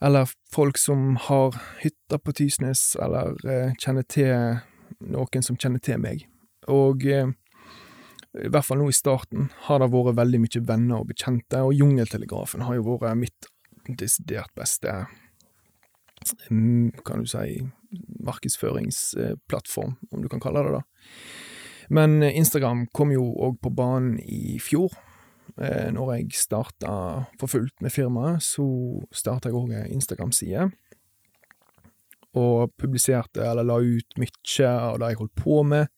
eller 0.04 0.28
folk 0.52 0.78
som 0.78 1.16
har 1.16 1.54
hytter 1.80 2.18
på 2.18 2.32
Tysnes, 2.36 2.96
eller 3.00 3.38
eh, 3.48 3.72
kjenner 3.80 4.04
til 4.10 4.58
noen 5.00 5.44
som 5.44 5.56
kjenner 5.56 5.80
til 5.80 6.00
meg. 6.02 6.26
Og 6.68 7.06
eh, 7.08 7.30
i 8.34 8.50
hvert 8.50 8.66
fall 8.66 8.82
nå 8.82 8.90
i 8.90 8.96
starten 8.96 9.48
har 9.68 9.80
det 9.80 9.90
vært 9.94 10.18
veldig 10.18 10.42
mye 10.42 10.64
venner 10.68 11.00
og 11.00 11.10
bekjente, 11.12 11.62
og 11.62 11.76
Jungeltelegrafen 11.78 12.66
har 12.66 12.76
jo 12.76 12.98
vært 12.98 13.20
mitt 13.20 13.50
desidert 14.00 14.52
beste 14.58 15.04
kan 17.06 17.22
du 17.22 17.28
si 17.30 17.60
markedsføringsplattform, 18.24 19.96
om 20.12 20.22
du 20.22 20.28
kan 20.28 20.42
kalle 20.42 20.64
det 20.66 20.78
det. 20.78 20.84
Men 21.94 22.22
Instagram 22.22 22.86
kom 22.96 23.12
jo 23.12 23.26
òg 23.44 23.58
på 23.62 23.72
banen 23.74 24.16
i 24.20 24.58
fjor. 24.62 24.94
Eh, 25.60 25.90
når 25.92 26.14
jeg 26.16 26.38
starta 26.40 26.94
for 27.38 27.46
fullt 27.46 27.82
med 27.84 27.92
firmaet, 27.92 28.42
så 28.42 28.64
starta 29.12 29.50
jeg 29.50 29.58
òg 29.58 29.74
ei 29.76 29.92
Instagram-side 29.94 30.70
og 32.34 32.72
publiserte 32.78 33.44
eller 33.46 33.66
la 33.66 33.76
ut 33.78 34.16
mye 34.18 34.70
av 34.70 34.98
det 34.98 35.12
jeg 35.12 35.20
holdt 35.20 35.36
på 35.38 35.60
med. 35.70 35.90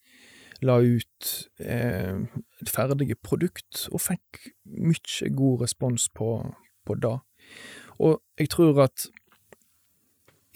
La 0.64 0.78
ut 0.80 1.30
eh, 1.60 2.16
et 2.60 2.72
ferdige 2.72 3.16
produkt, 3.20 3.86
og 3.92 4.00
fikk 4.00 4.50
mye 4.64 5.30
god 5.36 5.64
respons 5.64 6.08
på, 6.16 6.30
på 6.84 6.98
det. 7.00 7.16
Og 8.00 8.20
jeg 8.40 8.52
tror 8.52 8.82
at 8.86 9.08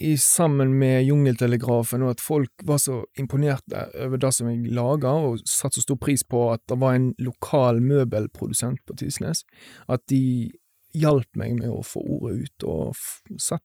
i 0.01 0.15
sammen 0.17 0.73
med 0.79 1.05
Jungeltelegrafen, 1.05 2.03
og 2.05 2.15
at 2.15 2.23
folk 2.23 2.65
var 2.67 2.81
så 2.81 3.01
imponerte 3.19 3.85
over 4.01 4.21
det 4.21 4.31
som 4.35 4.49
jeg 4.49 4.73
laga, 4.73 5.13
og 5.13 5.43
satte 5.49 5.79
så 5.79 5.85
stor 5.85 5.99
pris 6.01 6.23
på 6.27 6.47
at 6.53 6.63
det 6.71 6.79
var 6.81 6.97
en 6.97 7.11
lokal 7.21 7.81
møbelprodusent 7.85 8.81
på 8.87 8.97
Tysnes, 8.99 9.45
at 9.91 10.03
de 10.11 10.51
hjalp 10.97 11.39
meg 11.39 11.55
med 11.61 11.71
å 11.71 11.79
få 11.85 12.01
ordet 12.17 12.47
ut, 12.47 12.67
og 12.67 13.39
satt, 13.39 13.63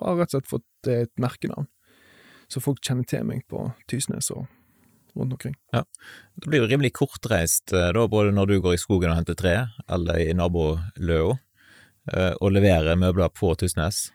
har 0.00 0.18
rett 0.18 0.32
og 0.32 0.36
slett 0.38 0.50
fått 0.50 0.90
et 0.90 1.12
merkenavn. 1.20 1.68
Så 2.50 2.60
folk 2.60 2.82
kjenner 2.84 3.06
til 3.08 3.24
meg 3.26 3.46
på 3.50 3.68
Tysnes 3.90 4.30
og 4.34 4.46
rundt 5.14 5.36
omkring. 5.36 5.54
Ja, 5.72 5.84
Det 6.34 6.50
blir 6.50 6.64
jo 6.64 6.68
rimelig 6.68 6.92
kortreist 6.98 7.72
eh, 7.72 7.92
da, 7.94 8.06
både 8.10 8.34
når 8.34 8.50
du 8.50 8.56
går 8.64 8.76
i 8.76 8.82
skogen 8.82 9.12
og 9.12 9.20
henter 9.20 9.38
tre, 9.38 9.54
eller 9.88 10.18
i 10.18 10.34
naboløa, 10.34 11.36
eh, 12.12 12.32
og 12.40 12.54
leverer 12.54 12.98
møbler 12.98 13.30
på 13.30 13.54
Tysnes. 13.58 14.08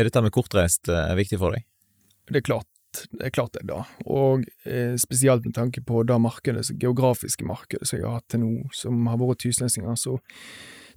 Er 0.00 0.08
dette 0.08 0.22
med 0.24 0.32
kortreist 0.32 0.88
eh, 0.88 1.14
viktig 1.18 1.36
for 1.40 1.52
deg? 1.52 1.66
Det 2.30 2.40
er 2.40 2.46
klart 2.46 2.68
det 2.90 3.26
er 3.28 3.30
klart 3.30 3.52
det, 3.54 3.60
da. 3.68 3.84
Og 4.10 4.42
eh, 4.66 4.96
spesielt 4.98 5.44
med 5.46 5.54
tanke 5.54 5.82
på 5.86 6.02
det 6.02 6.16
markedet, 6.18 6.64
det 6.66 6.82
geografiske 6.82 7.46
markedet 7.46 7.86
som 7.86 8.00
jeg 8.00 8.06
har 8.08 8.16
hatt 8.18 8.32
til 8.32 8.42
nå, 8.42 8.64
som 8.74 9.04
har 9.06 9.20
vært 9.20 9.44
tysnesinger, 9.44 9.94
så 9.94 10.16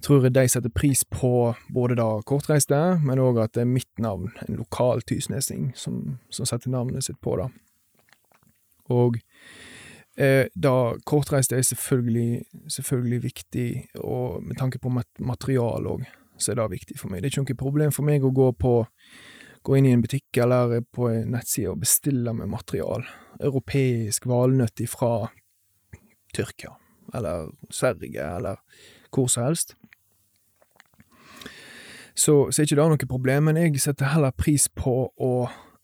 tror 0.04 0.26
jeg 0.26 0.34
de 0.34 0.44
setter 0.50 0.72
pris 0.74 1.04
på 1.06 1.54
både 1.72 1.96
da 2.00 2.08
kortreiste, 2.26 2.80
men 3.04 3.22
òg 3.22 3.38
at 3.44 3.54
det 3.54 3.62
er 3.62 3.70
mitt 3.70 4.02
navn, 4.02 4.32
en 4.42 4.58
lokal 4.58 5.04
tysnesing, 5.06 5.70
som, 5.78 6.18
som 6.34 6.50
setter 6.50 6.72
navnet 6.74 7.06
sitt 7.06 7.20
på 7.24 7.36
det. 7.40 7.46
Og 8.92 9.20
eh, 10.18 10.50
da 10.54 10.74
kortreiste 11.06 11.56
er 11.56 11.64
selvfølgelig, 11.70 12.42
selvfølgelig 12.74 13.22
viktig, 13.30 13.68
og 14.02 14.42
med 14.44 14.58
tanke 14.60 14.82
på 14.82 14.92
mat 14.92 15.08
material 15.22 15.94
òg, 15.94 16.04
så 16.36 16.52
er 16.52 16.60
det 16.60 16.70
viktig 16.74 16.98
for 17.00 17.12
meg. 17.12 17.22
Det 17.22 17.30
er 17.30 17.34
ikke 17.34 17.46
noe 17.46 17.62
problem 17.64 17.94
for 17.94 18.06
meg 18.06 18.24
å 18.26 18.34
gå 18.34 18.50
på 18.58 18.74
gå 19.64 19.78
inn 19.78 19.86
i 19.88 19.94
en 19.96 20.02
butikk 20.04 20.36
eller 20.44 20.82
på 20.92 21.08
en 21.08 21.30
nettside 21.32 21.70
og 21.72 21.80
bestille 21.80 22.34
med 22.36 22.50
material. 22.52 23.06
Europeisk 23.40 24.26
valnøtt 24.28 24.82
ifra 24.84 25.30
Tyrkia, 26.36 26.74
eller 27.16 27.48
Sverige, 27.72 28.26
eller 28.36 28.60
hvor 29.14 29.30
som 29.32 29.46
helst 29.46 29.72
så, 32.14 32.50
så 32.50 32.62
er 32.62 32.68
ikke 32.68 32.78
det 32.78 32.88
noe 32.92 33.10
problem, 33.10 33.48
men 33.48 33.58
jeg 33.58 33.80
setter 33.82 34.12
heller 34.12 34.34
pris 34.38 34.68
på 34.70 34.94
å 35.10 35.32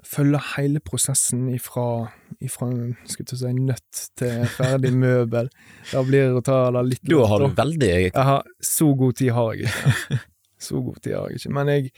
følge 0.07 0.39
hele 0.55 0.81
prosessen 0.81 1.49
ifra, 1.53 2.07
ifra 2.41 2.71
skal 3.11 3.27
jeg 3.27 3.41
si, 3.41 3.51
nøtt 3.59 4.03
til 4.19 4.47
ferdig 4.55 4.93
møbel. 5.05 5.51
Da 5.91 6.05
blir 6.07 6.31
det 6.31 6.39
å 6.39 6.45
ta 6.47 6.61
det 6.77 6.85
litt 6.87 7.03
Du 7.05 7.19
har 7.27 7.45
veldig 7.59 7.91
jeg 7.91 8.15
har, 8.15 8.47
Så 8.63 8.93
god 8.97 9.19
tid 9.21 9.35
har 9.37 9.59
jeg 9.59 9.69
ikke. 9.69 10.21
Så 10.61 10.81
god 10.85 11.01
tid 11.01 11.17
har 11.17 11.31
jeg 11.31 11.41
ikke. 11.41 11.53
Men 11.57 11.71
jeg, 11.73 11.93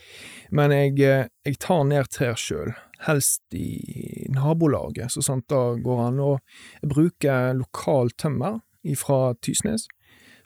men 0.55 0.71
jeg, 0.71 0.99
jeg 1.43 1.59
tar 1.59 1.83
ned 1.89 2.09
trær 2.13 2.39
sjøl. 2.39 2.71
Helst 3.03 3.57
i 3.57 4.27
nabolaget, 4.31 5.11
så 5.11 5.23
sant 5.25 5.49
det 5.51 5.83
går 5.83 6.05
an. 6.05 6.21
Og 6.23 6.37
jeg 6.79 6.93
bruker 6.93 7.57
lokal 7.59 8.13
tømmer 8.15 8.61
fra 8.99 9.33
Tysnes. 9.43 9.89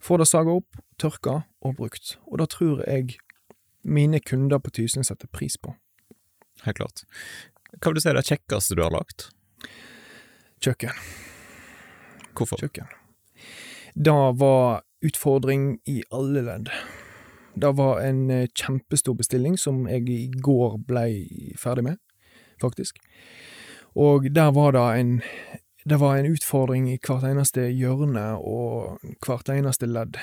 Får 0.01 0.21
det 0.21 0.30
saga 0.30 0.58
opp, 0.58 0.82
tørka 1.01 1.43
og 1.62 1.77
brukt. 1.77 2.15
Og 2.25 2.41
da 2.41 2.49
tror 2.49 2.82
jeg 2.88 3.19
mine 3.88 4.19
kunder 4.19 4.62
på 4.62 4.73
Tysnes 4.73 5.12
setter 5.12 5.30
pris 5.30 5.58
på. 5.62 5.75
Helt 6.65 6.82
klart. 6.82 7.06
Hva 7.77 7.91
vil 7.91 7.99
du 7.99 8.03
si 8.03 8.10
er 8.10 8.17
det 8.17 8.27
kjekkeste 8.27 8.77
du 8.77 8.84
har 8.86 8.93
lagt? 8.95 9.30
Kjøkken. 10.63 10.97
Hvorfor? 12.34 12.62
Kjøkken. 12.62 12.89
Det 13.93 14.13
var 14.41 14.82
utfordring 15.06 15.75
i 15.86 16.01
alle 16.13 16.41
ledd. 16.45 16.71
Det 17.62 17.74
var 17.78 18.02
en 18.06 18.30
eh, 18.32 18.50
kjempestor 18.56 19.17
bestilling 19.17 19.58
som 19.60 19.86
jeg 19.89 20.10
i 20.10 20.28
går 20.43 20.78
blei 20.88 21.54
ferdig 21.60 21.84
med, 21.89 22.02
faktisk. 22.62 23.00
Og 23.98 24.28
der 24.36 24.52
var 24.54 24.76
det 24.78 24.88
en 25.00 25.15
det 25.88 26.00
var 26.00 26.17
en 26.17 26.28
utfordring 26.28 26.89
i 26.91 26.98
hvert 27.00 27.24
eneste 27.24 27.70
hjørne 27.72 28.26
og 28.43 29.00
hvert 29.24 29.48
eneste 29.54 29.88
ledd. 29.88 30.17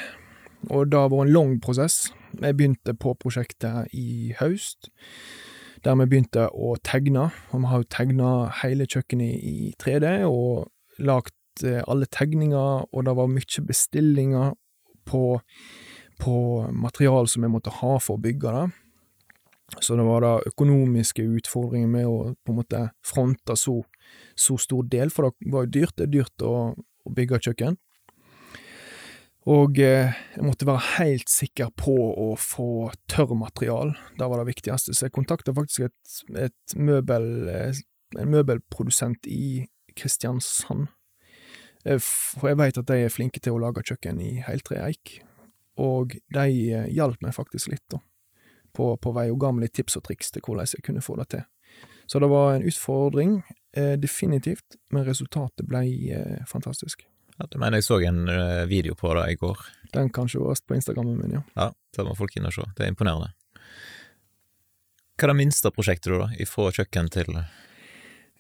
Og 0.69 0.91
det 0.93 0.99
har 0.99 1.09
vært 1.09 1.29
en 1.29 1.33
lang 1.33 1.55
prosess. 1.61 2.11
Jeg 2.41 2.57
begynte 2.57 2.95
på 2.95 3.15
prosjektet 3.21 3.89
i 3.97 4.35
høst, 4.41 4.91
der 5.85 5.97
vi 6.01 6.09
begynte 6.11 6.51
å 6.53 6.75
tegne. 6.85 7.31
Og 7.53 7.65
vi 7.65 7.71
har 7.71 7.81
jo 7.81 7.91
tegna 7.97 8.31
hele 8.61 8.85
kjøkkenet 8.85 9.41
i 9.41 9.73
3D, 9.81 10.13
og 10.29 10.69
lagt 10.99 11.65
eh, 11.65 11.81
alle 11.89 12.09
tegninger, 12.13 12.85
og 12.93 13.07
det 13.09 13.17
var 13.17 13.33
mye 13.33 13.67
bestillinger 13.69 14.53
på, 15.09 15.25
på 16.21 16.37
material 16.73 17.29
som 17.31 17.45
jeg 17.45 17.53
måtte 17.53 17.73
ha 17.81 17.95
for 18.03 18.19
å 18.19 18.25
bygge 18.25 18.55
det. 18.55 18.65
Så 19.81 19.97
det 19.97 20.05
var 20.07 20.23
da 20.23 20.35
økonomiske 20.47 21.25
utfordringer 21.39 21.89
med 21.91 22.07
å 22.07 22.19
på 22.45 22.53
en 22.53 22.59
måte 22.61 22.83
fronte 23.07 23.57
så, 23.59 23.81
så 24.39 24.59
stor 24.61 24.87
del, 24.93 25.11
for 25.11 25.31
det 25.31 25.53
var 25.53 25.67
jo 25.67 25.75
dyrt. 25.79 25.97
Det 25.99 26.07
er 26.07 26.13
dyrt 26.13 26.45
å, 26.47 26.55
å 26.77 27.15
bygge 27.17 27.41
kjøkken. 27.49 27.79
Og 29.51 29.77
eh, 29.83 30.15
jeg 30.37 30.45
måtte 30.47 30.69
være 30.69 30.95
helt 30.95 31.29
sikker 31.29 31.73
på 31.77 31.93
å 31.93 32.31
få 32.41 32.89
tørrmaterial. 33.13 33.93
Det 34.17 34.29
var 34.31 34.41
det 34.41 34.49
viktigste. 34.55 34.95
Så 34.97 35.09
jeg 35.09 35.17
kontakta 35.17 35.53
faktisk 35.57 35.91
et, 35.91 36.15
et 36.47 36.77
møbel, 36.77 37.29
eh, 37.53 37.83
en 38.17 38.33
møbelprodusent 38.33 39.29
i 39.29 39.67
Kristiansand. 39.99 40.89
Eh, 41.85 42.01
for 42.01 42.49
jeg 42.49 42.61
veit 42.63 42.81
at 42.81 42.89
de 42.89 43.05
er 43.05 43.13
flinke 43.13 43.43
til 43.45 43.59
å 43.59 43.63
lage 43.67 43.85
kjøkken 43.85 44.23
i 44.25 44.39
heltre 44.47 44.81
eik. 44.87 45.19
Og 45.81 46.15
de 46.35 46.45
hjalp 46.95 47.23
meg 47.25 47.35
faktisk 47.35 47.73
litt, 47.73 47.85
da. 47.91 47.99
På, 48.75 48.97
på 48.99 49.13
vei 49.15 49.29
og 49.31 49.39
ga 49.43 49.53
meg 49.55 49.69
litt 49.69 49.77
tips 49.79 49.99
og 50.01 50.05
triks 50.07 50.33
til 50.35 50.43
hvordan 50.43 50.67
jeg 50.67 50.83
kunne 50.87 51.03
få 51.05 51.17
det 51.21 51.29
til. 51.35 51.45
Så 52.11 52.19
det 52.21 52.29
var 52.29 52.55
en 52.55 52.67
utfordring, 52.67 53.37
definitivt, 53.99 54.77
men 54.93 55.07
resultatet 55.07 55.67
ble 55.67 55.83
fantastisk. 56.51 57.07
Ja, 57.39 57.47
det 57.51 57.59
mener 57.59 57.81
jeg 57.81 57.87
så 57.87 57.99
en 58.07 58.29
uh, 58.31 58.67
video 58.71 58.95
på 58.95 59.11
det 59.19 59.25
i 59.33 59.39
går. 59.39 59.63
Den 59.95 60.11
kan 60.15 60.29
sees 60.31 60.63
på 60.63 60.77
Instagrammen 60.77 61.19
min, 61.19 61.39
ja. 61.39 61.43
Ja, 61.59 61.71
det 61.97 62.07
må 62.07 62.15
folk 62.19 62.37
inn 62.39 62.47
og 62.47 62.55
se. 62.55 62.67
Det 62.77 62.87
er 62.87 62.93
imponerende. 62.93 63.33
Hva 65.15 65.27
er 65.27 65.33
det 65.33 65.39
minste 65.39 65.71
prosjektet 65.75 66.13
du, 66.13 66.19
da? 66.23 66.29
Ifra 66.43 66.71
kjøkken 66.75 67.11
til 67.15 67.39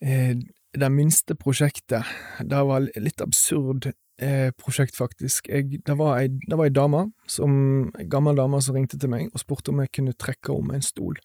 Eh, 0.05 0.35
det 0.75 0.91
minste 0.91 1.37
prosjektet, 1.39 2.03
det 2.43 2.63
var 2.67 2.87
litt 2.99 3.23
absurd 3.23 3.93
eh, 4.23 4.51
prosjekt, 4.59 4.97
faktisk. 4.97 5.49
Jeg, 5.49 5.83
det, 5.87 5.97
var 5.99 6.19
ei, 6.21 6.29
det 6.29 6.59
var 6.59 6.69
ei 6.69 6.75
dame, 6.75 7.07
som, 7.31 7.55
ei 7.99 8.09
gammel 8.11 8.39
dame 8.39 8.61
som 8.65 8.77
ringte 8.77 8.99
til 9.01 9.13
meg 9.13 9.31
og 9.33 9.43
spurte 9.43 9.73
om 9.73 9.83
jeg 9.83 9.93
kunne 9.95 10.17
trekke 10.17 10.55
om 10.55 10.75
en 10.75 10.85
stol. 10.85 11.21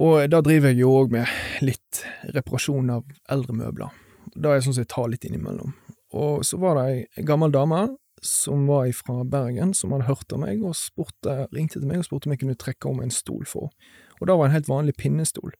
Og 0.00 0.22
da 0.32 0.40
driver 0.44 0.70
jeg 0.70 0.80
jo 0.80 0.92
òg 0.96 1.12
med 1.12 1.64
litt 1.66 2.04
reparasjon 2.34 2.92
av 2.94 3.08
eldre 3.32 3.56
møbler. 3.56 3.96
Det 4.32 4.48
er 4.48 4.62
sånn 4.62 4.76
som 4.76 4.84
jeg 4.84 4.92
tar 4.92 5.10
litt 5.10 5.26
innimellom. 5.26 5.74
Og 6.16 6.44
så 6.46 6.58
var 6.62 6.78
det 6.78 6.86
ei, 6.90 7.24
gammel 7.26 7.52
dame 7.54 7.88
som 8.22 8.66
var 8.68 8.90
fra 8.92 9.24
Bergen, 9.24 9.72
som 9.74 9.94
hadde 9.94 10.08
hørt 10.10 10.32
av 10.32 10.42
meg, 10.42 10.60
og 10.64 10.76
spurte, 10.76 11.46
ringte 11.54 11.78
til 11.80 11.88
meg 11.88 12.02
og 12.02 12.08
spurte 12.08 12.28
om 12.28 12.34
jeg 12.34 12.42
kunne 12.42 12.58
trekke 12.60 12.90
om 12.90 13.00
en 13.00 13.12
stol 13.14 13.46
for 13.48 13.70
henne. 13.70 14.06
Og 14.20 14.28
det 14.28 14.34
var 14.36 14.50
en 14.50 14.52
helt 14.52 14.68
vanlig 14.68 14.92
pinnestol. 15.00 15.54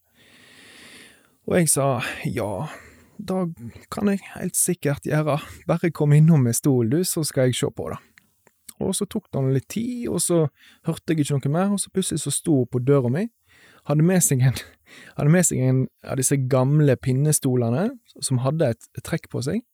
Og 1.48 1.54
jeg 1.56 1.70
sa 1.72 2.02
ja, 2.28 2.68
det 3.28 3.72
kan 3.92 4.08
jeg 4.10 4.22
helt 4.34 4.56
sikkert 4.56 5.06
gjøre, 5.08 5.38
bare 5.68 5.90
kom 5.94 6.14
innom 6.16 6.46
med 6.46 6.56
stolen 6.56 6.92
du, 6.92 7.04
så 7.04 7.24
skal 7.26 7.48
jeg 7.48 7.58
se 7.60 7.70
på 7.74 7.90
det. 7.92 7.98
Og 8.80 8.94
så 8.96 9.04
tok 9.04 9.28
det 9.32 9.42
litt 9.54 9.68
tid, 9.72 10.08
og 10.08 10.22
så 10.24 10.46
hørte 10.88 11.12
jeg 11.12 11.24
ikke 11.24 11.36
noe 11.36 11.52
mer, 11.52 11.74
og 11.74 11.80
så 11.82 11.92
plutselig 11.92 12.22
så 12.22 12.32
sto 12.32 12.62
hun 12.62 12.70
på 12.70 12.80
døra 12.80 13.12
mi, 13.12 13.26
hadde 13.88 14.04
med 14.06 14.24
seg 14.24 14.42
en, 14.44 14.56
hadde 15.18 15.32
med 15.32 15.46
seg 15.46 15.62
en 15.64 15.84
av 16.04 16.20
disse 16.20 16.38
gamle 16.50 16.96
pinnestolene 16.96 17.90
som 18.20 18.40
hadde 18.44 18.72
et, 18.74 18.90
et 18.96 19.04
trekk 19.04 19.28
på 19.32 19.42
seg, 19.44 19.64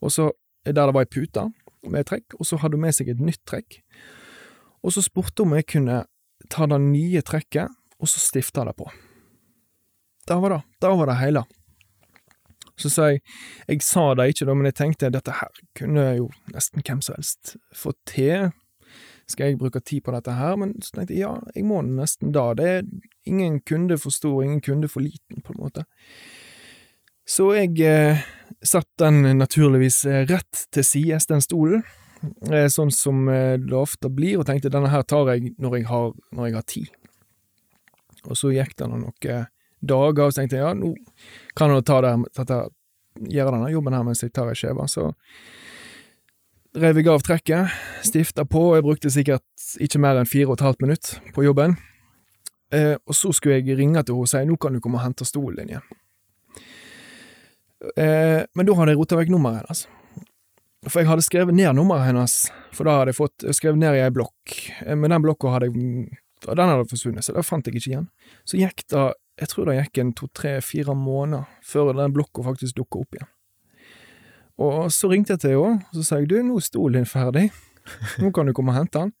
og 0.00 0.12
så, 0.12 0.30
der 0.64 0.78
det 0.78 0.94
var 0.96 1.04
ei 1.04 1.12
pute 1.12 1.48
med 1.86 2.02
et 2.02 2.10
trekk, 2.10 2.38
og 2.40 2.48
så 2.48 2.60
hadde 2.62 2.78
hun 2.78 2.86
med 2.86 2.96
seg 2.96 3.12
et 3.12 3.22
nytt 3.22 3.42
trekk, 3.48 3.80
og 4.82 4.94
så 4.94 5.04
spurte 5.04 5.44
hun 5.44 5.52
om 5.52 5.60
jeg 5.60 5.68
kunne 5.76 6.04
ta 6.52 6.68
det 6.70 6.80
nye 6.84 7.22
trekket, 7.26 7.72
og 7.96 8.10
så 8.12 8.20
stifte 8.20 8.64
det 8.68 8.76
på. 8.76 8.88
Der 10.28 10.40
var 10.42 10.56
det. 10.56 10.62
der 10.82 10.96
var 10.98 11.06
det 11.06 11.20
hele. 11.20 11.44
Så 12.76 12.90
sa 12.92 13.10
jeg 13.10 13.22
Jeg 13.68 13.82
sa 13.82 14.14
det 14.14 14.28
ikke, 14.30 14.46
da, 14.46 14.54
men 14.54 14.68
jeg 14.68 14.78
tenkte 14.78 15.10
dette 15.10 15.32
her 15.40 15.64
kunne 15.78 16.06
jo 16.18 16.30
nesten 16.52 16.84
hvem 16.84 17.02
som 17.02 17.16
helst 17.16 17.56
få 17.74 17.92
til. 18.06 18.50
Skal 19.26 19.50
jeg 19.50 19.58
bruke 19.58 19.80
tid 19.80 20.04
på 20.06 20.14
dette 20.14 20.36
her? 20.36 20.56
Men 20.56 20.76
så 20.82 20.94
tenkte 20.94 21.14
jeg 21.16 21.24
ja, 21.24 21.34
jeg 21.54 21.64
må 21.66 21.80
nesten 21.82 22.32
da. 22.32 22.52
Det 22.54 22.68
er 22.68 22.82
ingen 23.26 23.60
kunde 23.66 23.98
for 23.98 24.14
stor, 24.14 24.42
ingen 24.44 24.60
kunde 24.60 24.88
for 24.88 25.02
liten, 25.02 25.42
på 25.42 25.54
en 25.54 25.62
måte. 25.64 25.86
Så 27.26 27.48
jeg 27.56 27.80
eh, 27.82 28.22
satt 28.62 28.86
den 29.02 29.24
naturligvis 29.38 30.04
eh, 30.06 30.22
rett 30.30 30.66
til 30.70 30.86
sides, 30.86 31.26
den 31.26 31.42
stolen, 31.42 31.82
eh, 32.52 32.68
sånn 32.70 32.92
som 32.94 33.26
eh, 33.32 33.56
det 33.58 33.74
ofte 33.74 34.12
blir, 34.14 34.38
og 34.38 34.46
tenkte 34.46 34.70
denne 34.70 34.92
her 34.92 35.02
tar 35.02 35.32
jeg 35.34 35.56
når 35.58 35.80
jeg 35.80 35.88
har, 35.90 36.14
når 36.30 36.46
jeg 36.46 36.54
har 36.54 36.68
tid. 36.70 36.94
Og 38.30 38.38
så 38.38 38.52
gikk 38.54 38.76
det 38.78 38.90
noen 38.90 39.10
dager, 39.88 40.26
og 40.26 40.34
så 40.34 40.42
tenkte 40.42 40.58
jeg 40.58 40.66
ja, 40.66 40.74
nå 40.76 40.92
kan 41.56 41.72
jeg 41.74 41.86
ta 41.88 42.00
det, 42.04 42.14
dette, 42.36 42.60
gjøre 43.32 43.54
denne 43.54 43.72
jobben 43.72 43.96
her 43.96 44.04
mens 44.06 44.22
jeg 44.24 44.34
tar 44.36 44.50
ei 44.52 44.58
skive. 44.58 44.86
Så 44.92 45.10
rev 46.76 47.00
jeg 47.00 47.08
av 47.08 47.24
trekket, 47.24 47.76
stifta 48.04 48.44
på, 48.44 48.70
og 48.70 48.78
jeg 48.78 48.86
brukte 48.86 49.12
sikkert 49.12 49.68
ikke 49.82 50.00
mer 50.02 50.20
enn 50.20 50.28
fire 50.28 50.50
og 50.50 50.58
et 50.58 50.66
halvt 50.66 50.84
minutt 50.84 51.12
på 51.34 51.46
jobben. 51.46 51.76
Eh, 52.74 52.96
og 53.06 53.14
så 53.14 53.30
skulle 53.32 53.60
jeg 53.60 53.78
ringe 53.78 54.02
til 54.02 54.16
henne 54.16 54.26
og 54.26 54.30
si 54.30 54.42
nå 54.44 54.56
kan 54.60 54.74
du 54.74 54.82
komme 54.82 54.98
og 54.98 55.06
hente 55.06 55.26
stolen 55.28 55.62
din 55.62 55.76
igjen. 55.76 55.86
Eh, 57.94 58.42
men 58.56 58.66
da 58.66 58.74
hadde 58.78 58.94
jeg 58.94 59.00
rota 59.00 59.18
vekk 59.20 59.32
nummeret 59.32 59.62
hennes. 59.62 59.86
For 60.86 61.02
jeg 61.02 61.10
hadde 61.10 61.24
skrevet 61.26 61.56
ned 61.56 61.72
nummeret 61.78 62.10
hennes, 62.10 62.34
for 62.74 62.86
da 62.86 63.00
hadde 63.00 63.14
jeg 63.14 63.20
fått 63.20 63.46
skrevet 63.58 63.80
ned 63.80 63.96
i 63.98 64.02
ei 64.04 64.12
blokk. 64.14 64.56
Eh, 64.84 64.96
men 64.98 65.14
den 65.14 65.24
blokka 65.24 65.54
hadde 65.54 65.70
jeg 65.70 66.22
Den 66.46 66.68
hadde 66.68 66.84
forsvunnet, 66.86 67.24
så 67.24 67.32
det 67.32 67.42
fant 67.48 67.66
jeg 67.66 67.74
ikke 67.74 67.90
igjen. 67.90 68.08
Så 68.46 68.58
gikk 68.60 68.84
det 68.92 69.06
jeg 69.36 69.50
tror 69.52 69.68
det 69.68 69.76
gikk 69.76 70.00
en 70.00 70.12
to, 70.16 70.28
tre, 70.32 70.56
fire 70.64 70.94
måneder 70.96 71.44
før 71.64 71.92
den 71.96 72.14
blokka 72.16 72.44
faktisk 72.46 72.78
dukka 72.78 73.02
opp 73.04 73.18
igjen. 73.18 73.30
Og 74.56 74.88
så 74.94 75.10
ringte 75.12 75.34
jeg 75.34 75.42
til 75.42 75.58
henne, 75.60 75.84
og 75.84 75.98
så 75.98 76.04
sa 76.06 76.20
jeg 76.22 76.30
du, 76.30 76.38
nå 76.40 76.56
er 76.56 76.64
stolen 76.64 77.02
din 77.02 77.08
ferdig, 77.08 77.50
nå 78.22 78.32
kan 78.32 78.48
du 78.48 78.54
komme 78.56 78.72
og 78.72 78.78
hente 78.80 79.02
den. 79.02 79.12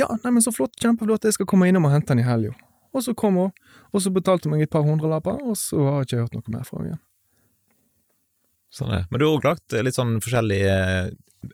Ja, 0.00 0.08
neimen 0.24 0.42
så 0.42 0.50
flott, 0.50 0.74
kjempeflott, 0.82 1.26
jeg 1.28 1.36
skal 1.36 1.46
komme 1.46 1.68
innom 1.70 1.86
og 1.86 1.94
hente 1.94 2.10
den 2.10 2.24
i 2.24 2.26
helga. 2.26 2.54
Og 2.94 3.02
så 3.06 3.14
kom 3.18 3.38
hun, 3.38 3.52
og 3.94 4.02
så 4.02 4.10
betalte 4.14 4.48
hun 4.48 4.56
meg 4.56 4.66
et 4.66 4.72
par 4.72 4.82
hundrelapper, 4.86 5.38
og 5.42 5.54
så 5.58 5.78
har 5.86 6.02
jeg 6.02 6.08
ikke 6.08 6.24
hørt 6.24 6.34
noe 6.38 6.56
mer 6.56 6.66
fra 6.66 6.80
henne 6.80 6.90
igjen. 6.90 7.04
Sånn 8.74 8.90
er 8.90 9.04
Men 9.06 9.22
du 9.22 9.28
har 9.28 9.36
òg 9.36 9.46
lagt 9.46 9.74
litt 9.86 9.94
sånn 9.94 10.16
forskjellige 10.22 10.74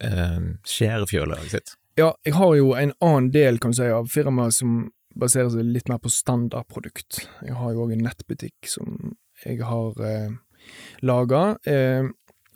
eh, 0.08 0.40
skjærefjøler, 0.64 1.44
sitt? 1.52 1.74
Ja, 2.00 2.14
jeg 2.24 2.32
har 2.38 2.54
jo 2.56 2.72
en 2.78 2.94
annen 3.04 3.28
del, 3.34 3.60
kan 3.60 3.74
du 3.74 3.76
si, 3.76 3.88
av 3.92 4.08
firmaet 4.08 4.56
som 4.56 4.86
baserer 5.20 5.50
seg 5.52 5.68
litt 5.68 5.90
mer 5.90 6.00
på 6.02 6.12
standardprodukt. 6.12 7.22
Jeg 7.46 7.56
har 7.58 7.74
jo 7.74 7.84
òg 7.84 7.94
en 7.96 8.06
nettbutikk 8.06 8.68
som 8.70 9.14
jeg 9.44 9.60
har 9.64 10.00
eh, 10.04 10.32
laga, 11.06 11.44
eh, 11.68 12.08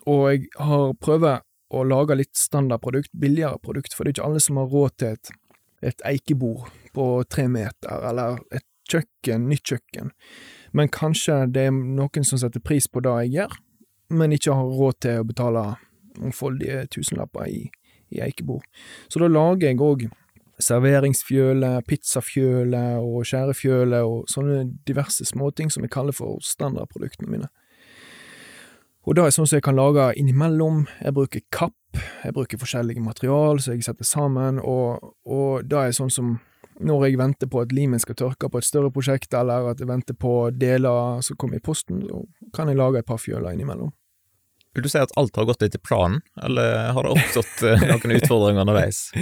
og 0.05 0.23
jeg 0.29 0.49
har 0.61 0.93
prøvd 1.01 1.29
å 1.75 1.83
lage 1.87 2.17
litt 2.19 2.35
standardprodukt, 2.37 3.11
billigere 3.17 3.59
produkt, 3.61 3.95
for 3.95 4.05
det 4.05 4.13
er 4.13 4.17
ikke 4.19 4.27
alle 4.29 4.43
som 4.43 4.61
har 4.61 4.69
råd 4.71 4.97
til 5.01 5.15
et, 5.15 5.31
et 5.91 6.05
eikebord 6.13 6.69
på 6.95 7.07
tre 7.29 7.47
meter, 7.51 8.05
eller 8.11 8.39
et 8.53 8.65
kjøkken, 8.89 9.47
nytt 9.49 9.73
kjøkken. 9.73 10.11
Men 10.77 10.91
kanskje 10.93 11.45
det 11.53 11.67
er 11.69 11.73
noen 11.73 12.27
som 12.27 12.39
setter 12.41 12.63
pris 12.63 12.87
på 12.91 13.01
det 13.03 13.15
jeg 13.23 13.33
gjør, 13.39 13.57
men 14.15 14.35
ikke 14.35 14.53
har 14.53 14.77
råd 14.77 15.01
til 15.01 15.21
å 15.21 15.27
betale 15.27 15.65
mangfoldige 16.21 16.85
tusenlapper 16.93 17.49
i, 17.49 17.63
i 18.13 18.21
eikebord. 18.23 18.63
Så 19.09 19.19
da 19.19 19.29
lager 19.31 19.71
jeg 19.71 19.81
òg 19.81 20.05
serveringsfjøle, 20.61 21.81
pizzafjøle 21.87 22.83
og 23.01 23.25
skjærefjøle 23.27 24.01
og 24.07 24.29
sånne 24.31 24.63
diverse 24.87 25.25
småting 25.27 25.71
som 25.73 25.83
jeg 25.83 25.93
kaller 25.93 26.15
for 26.15 26.39
standardproduktene 26.43 27.31
mine. 27.31 27.51
Og 29.05 29.17
det 29.17 29.21
er 29.21 29.35
sånn 29.35 29.45
som 29.45 29.59
jeg 29.59 29.65
kan 29.67 29.77
lage 29.77 30.07
innimellom. 30.17 30.85
Jeg 31.03 31.13
bruker 31.13 31.43
kapp, 31.53 31.99
jeg 32.23 32.33
bruker 32.33 32.61
forskjellige 32.61 33.03
material 33.03 33.61
som 33.61 33.75
jeg 33.75 33.85
setter 33.85 34.07
sammen, 34.07 34.57
og, 34.63 35.13
og 35.29 35.67
det 35.69 35.81
er 35.81 35.97
sånn 35.97 36.13
som 36.13 36.37
når 36.83 37.05
jeg 37.05 37.19
venter 37.21 37.47
på 37.47 37.61
at 37.63 37.71
limen 37.71 38.01
skal 38.01 38.17
tørke 38.19 38.49
på 38.51 38.59
et 38.59 38.67
større 38.67 38.91
prosjekt, 38.91 39.33
eller 39.37 39.69
at 39.71 39.79
jeg 39.79 39.87
venter 39.87 40.17
på 40.17 40.49
deler 40.51 41.21
som 41.23 41.37
kommer 41.39 41.61
i 41.61 41.63
posten, 41.63 42.01
så 42.03 42.25
kan 42.55 42.67
jeg 42.67 42.79
lage 42.79 42.99
et 42.99 43.07
par 43.07 43.21
fjøler 43.21 43.53
innimellom. 43.53 43.93
Vil 44.75 44.83
du 44.83 44.89
si 44.91 44.99
at 44.99 45.13
alt 45.15 45.37
har 45.39 45.45
gått 45.47 45.63
etter 45.63 45.79
planen, 45.79 46.19
eller 46.43 46.89
har 46.91 47.05
det 47.07 47.13
oppstått 47.15 47.61
eh, 47.63 47.83
noen 47.87 48.17
utfordringer 48.19 48.65
underveis? 48.65 49.07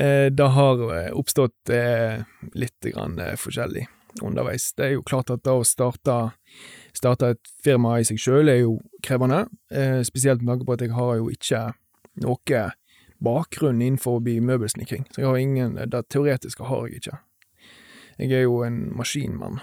Eh, 0.00 0.32
det 0.32 0.46
har 0.56 0.80
eh, 0.96 1.10
oppstått 1.14 1.70
litt 2.58 2.86
grann 2.88 3.18
forskjellig 3.38 3.84
underveis. 4.24 4.70
Det 4.74 4.86
er 4.86 4.94
jo 4.94 5.02
klart 5.06 5.30
at 5.30 5.42
det 5.44 5.52
å 5.52 5.66
starte, 5.68 6.14
starte 6.96 7.28
et 7.34 7.50
firma 7.62 7.98
i 8.00 8.06
seg 8.08 8.18
sjøl 8.18 8.50
er 8.50 8.62
jo 8.62 8.78
krevende, 9.04 9.44
spesielt 10.08 10.40
med 10.40 10.54
tanke 10.54 10.66
på 10.66 10.74
at 10.74 10.84
jeg 10.86 10.94
har 10.96 11.12
jo 11.20 11.28
ikke 11.30 11.60
noe 12.24 12.62
bakgrunn 13.22 13.84
innenfor 13.84 14.24
møbelsnekring. 14.24 15.04
Så 15.12 15.22
jeg 15.22 15.28
har 15.28 15.38
ingen 15.38 15.76
Det 15.76 16.02
teoretiske 16.08 16.64
har 16.64 16.88
jeg 16.88 17.02
ikke. 17.02 17.20
Jeg 18.18 18.32
er 18.32 18.42
jo 18.48 18.62
en 18.64 18.96
maskinmann, 18.96 19.60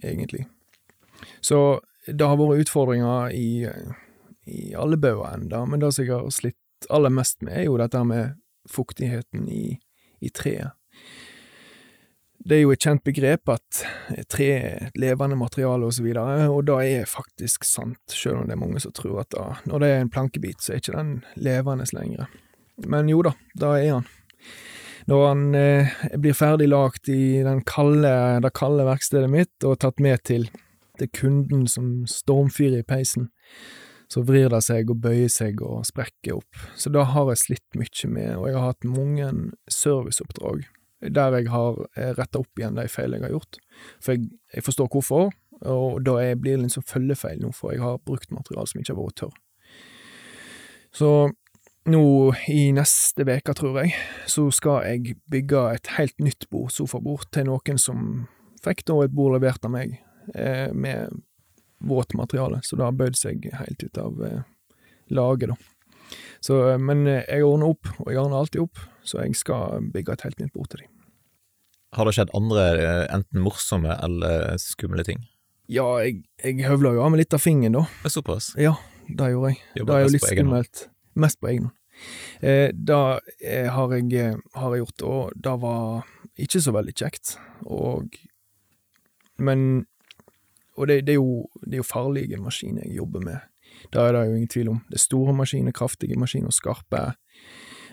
egentlig. 0.00 0.46
Så 1.42 1.82
det 2.06 2.22
har 2.22 2.38
vært 2.38 2.64
utfordringer 2.64 3.34
i 3.34 3.66
i 4.46 4.74
alle 4.74 4.96
bauger 4.96 5.34
enda, 5.34 5.64
men 5.66 5.80
det 5.80 5.92
som 5.94 6.04
jeg 6.04 6.14
har 6.14 6.30
slitt 6.34 6.88
aller 6.90 7.12
mest 7.14 7.42
med, 7.42 7.60
er 7.60 7.68
jo 7.68 7.78
dette 7.78 8.02
med 8.06 8.38
fuktigheten 8.70 9.46
i, 9.50 9.76
i 10.20 10.30
treet. 10.34 10.74
Det 12.42 12.56
er 12.56 12.64
jo 12.64 12.72
et 12.74 12.82
kjent 12.82 13.04
begrep 13.06 13.52
at 13.52 13.82
tre 14.32 14.46
er 14.56 14.86
et 14.88 14.96
levende 14.98 15.36
materiale 15.38 15.86
og 15.86 15.94
så 15.94 16.02
videre, 16.02 16.48
og 16.50 16.64
det 16.66 16.78
er 16.88 17.06
faktisk 17.10 17.62
sant, 17.66 18.00
selv 18.10 18.40
om 18.40 18.48
det 18.48 18.56
er 18.56 18.62
mange 18.64 18.82
som 18.82 18.94
tror 18.96 19.20
at 19.22 19.30
da, 19.34 19.44
når 19.70 19.84
det 19.84 19.90
er 19.92 20.02
en 20.02 20.10
plankebit, 20.10 20.58
så 20.58 20.72
er 20.72 20.82
ikke 20.82 20.96
den 20.96 21.12
levende 21.38 21.86
lenger. 21.94 22.26
Men 22.82 23.10
jo 23.12 23.22
da, 23.22 23.36
det 23.54 23.70
er 23.84 23.92
han. 23.92 24.10
Når 25.06 25.22
han 25.26 25.46
eh, 25.58 25.94
blir 26.18 26.34
ferdig 26.34 26.68
lagt 26.70 27.08
i 27.10 27.42
kalde, 27.66 28.12
det 28.42 28.52
kalde 28.58 28.86
verkstedet 28.86 29.30
mitt 29.30 29.66
og 29.66 29.80
tatt 29.82 30.02
med 30.02 30.22
til, 30.26 30.48
til 30.98 31.10
kunden 31.14 31.66
som 31.70 32.02
stormfyrer 32.10 32.82
i 32.82 32.86
peisen, 32.86 33.30
så 34.12 34.22
vrir 34.28 34.50
det 34.52 34.60
seg 34.66 34.90
og 34.92 35.00
bøyer 35.06 35.30
seg 35.32 35.62
og 35.64 35.86
sprekker 35.88 36.36
opp. 36.36 36.62
Så 36.76 36.92
det 36.92 37.04
har 37.14 37.30
jeg 37.32 37.40
slitt 37.40 37.78
mye 37.78 38.12
med, 38.12 38.30
og 38.36 38.48
jeg 38.48 38.58
har 38.58 38.68
hatt 38.68 38.88
mange 38.88 39.32
serviceoppdrag 39.72 40.66
der 41.02 41.34
jeg 41.34 41.48
har 41.50 41.78
eh, 41.98 42.12
retta 42.14 42.38
opp 42.38 42.60
igjen 42.60 42.76
de 42.78 42.84
feil 42.86 43.16
jeg 43.16 43.24
har 43.24 43.32
gjort. 43.34 43.58
For 43.98 44.14
jeg, 44.14 44.28
jeg 44.54 44.62
forstår 44.62 44.90
hvorfor, 44.92 45.32
og 45.66 46.02
da 46.06 46.18
blir 46.38 46.58
det 46.58 46.68
liksom 46.68 46.84
følgefeil 46.86 47.40
nå, 47.42 47.50
for 47.56 47.74
jeg 47.74 47.82
har 47.82 48.02
brukt 48.06 48.30
materiale 48.34 48.70
som 48.70 48.82
ikke 48.82 48.94
har 48.94 49.00
vært 49.00 49.18
tørr. 49.22 49.40
Så 50.92 51.10
nå 51.90 52.04
i 52.52 52.68
neste 52.76 53.26
uke, 53.26 53.56
tror 53.58 53.80
jeg, 53.82 53.96
så 54.30 54.46
skal 54.54 54.86
jeg 54.86 55.16
bygge 55.32 55.64
et 55.74 55.92
helt 55.96 56.22
nytt 56.22 56.46
bord, 56.52 56.70
sofabord, 56.70 57.26
til 57.34 57.48
noen 57.50 57.80
som 57.80 58.26
fikk 58.62 58.84
da 58.86 59.00
et 59.02 59.14
bord 59.14 59.34
levert 59.34 59.64
av 59.66 59.74
meg, 59.74 59.98
eh, 60.36 60.70
med 60.70 61.22
våtmateriale, 61.88 62.62
så 62.62 62.78
det 62.78 62.86
har 62.86 62.96
bøyd 62.96 63.18
seg 63.18 63.46
helt 63.58 63.84
ut 63.84 64.00
av 64.00 64.24
eh, 64.26 64.40
laget, 65.12 65.52
da. 65.52 65.56
Så, 66.42 66.58
men 66.82 67.06
eh, 67.06 67.24
jeg 67.28 67.46
ordner 67.46 67.74
opp, 67.74 67.90
og 67.98 68.10
jeg 68.10 68.22
ordner 68.22 68.40
alltid 68.40 68.64
opp, 68.64 68.80
så 69.06 69.22
jeg 69.22 69.38
skal 69.38 69.90
bygge 69.94 70.16
et 70.16 70.26
helt 70.26 70.40
nytt 70.42 70.54
bord 70.56 70.70
til 70.72 70.84
dem. 70.84 70.90
Har 71.92 72.08
det 72.08 72.16
skjedd 72.16 72.32
andre, 72.36 72.64
eh, 72.80 73.04
enten 73.12 73.44
morsomme 73.44 73.98
eller 74.04 74.56
skumle 74.62 75.04
ting? 75.06 75.20
Ja, 75.70 75.86
jeg, 76.02 76.24
jeg 76.42 76.66
høvla 76.66 76.94
jo 76.96 77.04
av 77.04 77.12
med 77.14 77.22
litt 77.22 77.36
av 77.36 77.42
fingeren, 77.42 77.78
da. 77.80 77.84
Det 78.02 78.10
er 78.10 78.16
Såpass? 78.16 78.52
Ja, 78.60 78.74
det 79.08 79.30
gjorde 79.34 79.52
jeg. 79.52 79.62
Jobber 79.78 79.92
det 79.92 79.98
er 80.00 80.06
jo 80.06 80.16
litt 80.16 80.26
skummelt. 80.26 80.84
Mest 81.22 81.40
på 81.40 81.52
egen 81.52 81.68
hånd. 81.68 81.78
Eh, 82.40 82.68
det 82.72 83.20
eh, 83.44 83.68
har, 83.70 83.94
jeg, 83.94 84.08
eh, 84.18 84.38
har 84.58 84.74
jeg 84.74 84.82
gjort, 84.82 85.04
og 85.06 85.36
det 85.44 85.54
var 85.62 86.08
ikke 86.40 86.62
så 86.64 86.74
veldig 86.74 86.94
kjekt. 86.96 87.36
Og 87.68 88.16
Men 89.42 89.86
Og 90.78 90.88
det, 90.88 91.02
det, 91.06 91.16
er 91.16 91.20
jo, 91.20 91.46
det 91.64 91.76
er 91.76 91.82
jo 91.82 91.88
farlige 91.88 92.40
maskiner 92.40 92.86
jeg 92.86 92.96
jobber 92.96 93.24
med. 93.24 93.48
Da 93.92 94.06
er 94.06 94.14
det 94.14 94.26
jo 94.26 94.36
ingen 94.36 94.52
tvil 94.52 94.70
om. 94.72 94.80
Det 94.88 94.98
er 94.98 95.04
store 95.04 95.34
maskiner, 95.36 95.74
kraftige 95.76 96.18
maskiner, 96.20 96.52
skarpe, 96.54 97.02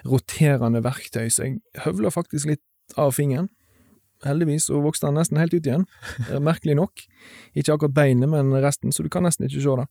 roterende 0.08 0.84
verktøy, 0.84 1.28
så 1.32 1.48
jeg 1.48 1.84
høvler 1.84 2.14
faktisk 2.14 2.48
litt 2.52 2.64
av 3.00 3.12
fingeren. 3.18 3.50
Heldigvis 4.26 4.68
så 4.68 4.80
vokste 4.84 5.08
den 5.08 5.20
nesten 5.20 5.40
helt 5.40 5.54
ut 5.56 5.68
igjen, 5.68 5.86
merkelig 6.44 6.76
nok. 6.80 7.04
Ikke 7.56 7.76
akkurat 7.76 7.96
beinet, 7.96 8.32
men 8.32 8.52
resten, 8.64 8.92
så 8.96 9.04
du 9.04 9.12
kan 9.12 9.24
nesten 9.28 9.48
ikke 9.48 9.64
se 9.64 9.76
det. 9.80 9.86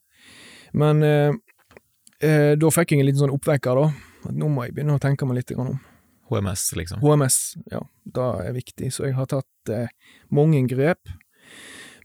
Men 0.76 1.04
eh, 1.04 1.38
eh, 2.24 2.52
da 2.60 2.72
fikk 2.72 2.92
jeg 2.92 3.02
en 3.02 3.08
liten 3.08 3.22
sånn 3.22 3.32
oppvekker, 3.36 3.80
da. 3.80 3.88
At 4.28 4.36
nå 4.36 4.50
må 4.52 4.66
jeg 4.66 4.76
begynne 4.76 4.98
å 4.98 5.02
tenke 5.02 5.28
meg 5.28 5.40
litt 5.40 5.54
om. 5.56 5.78
HMS, 6.28 6.66
liksom. 6.76 7.00
HMS, 7.00 7.38
ja, 7.72 7.80
det 8.04 8.28
er 8.44 8.56
viktig. 8.56 8.90
Så 8.92 9.06
jeg 9.08 9.16
har 9.16 9.30
tatt 9.30 9.72
eh, 9.72 9.88
mange 10.34 10.60
grep. 10.68 11.08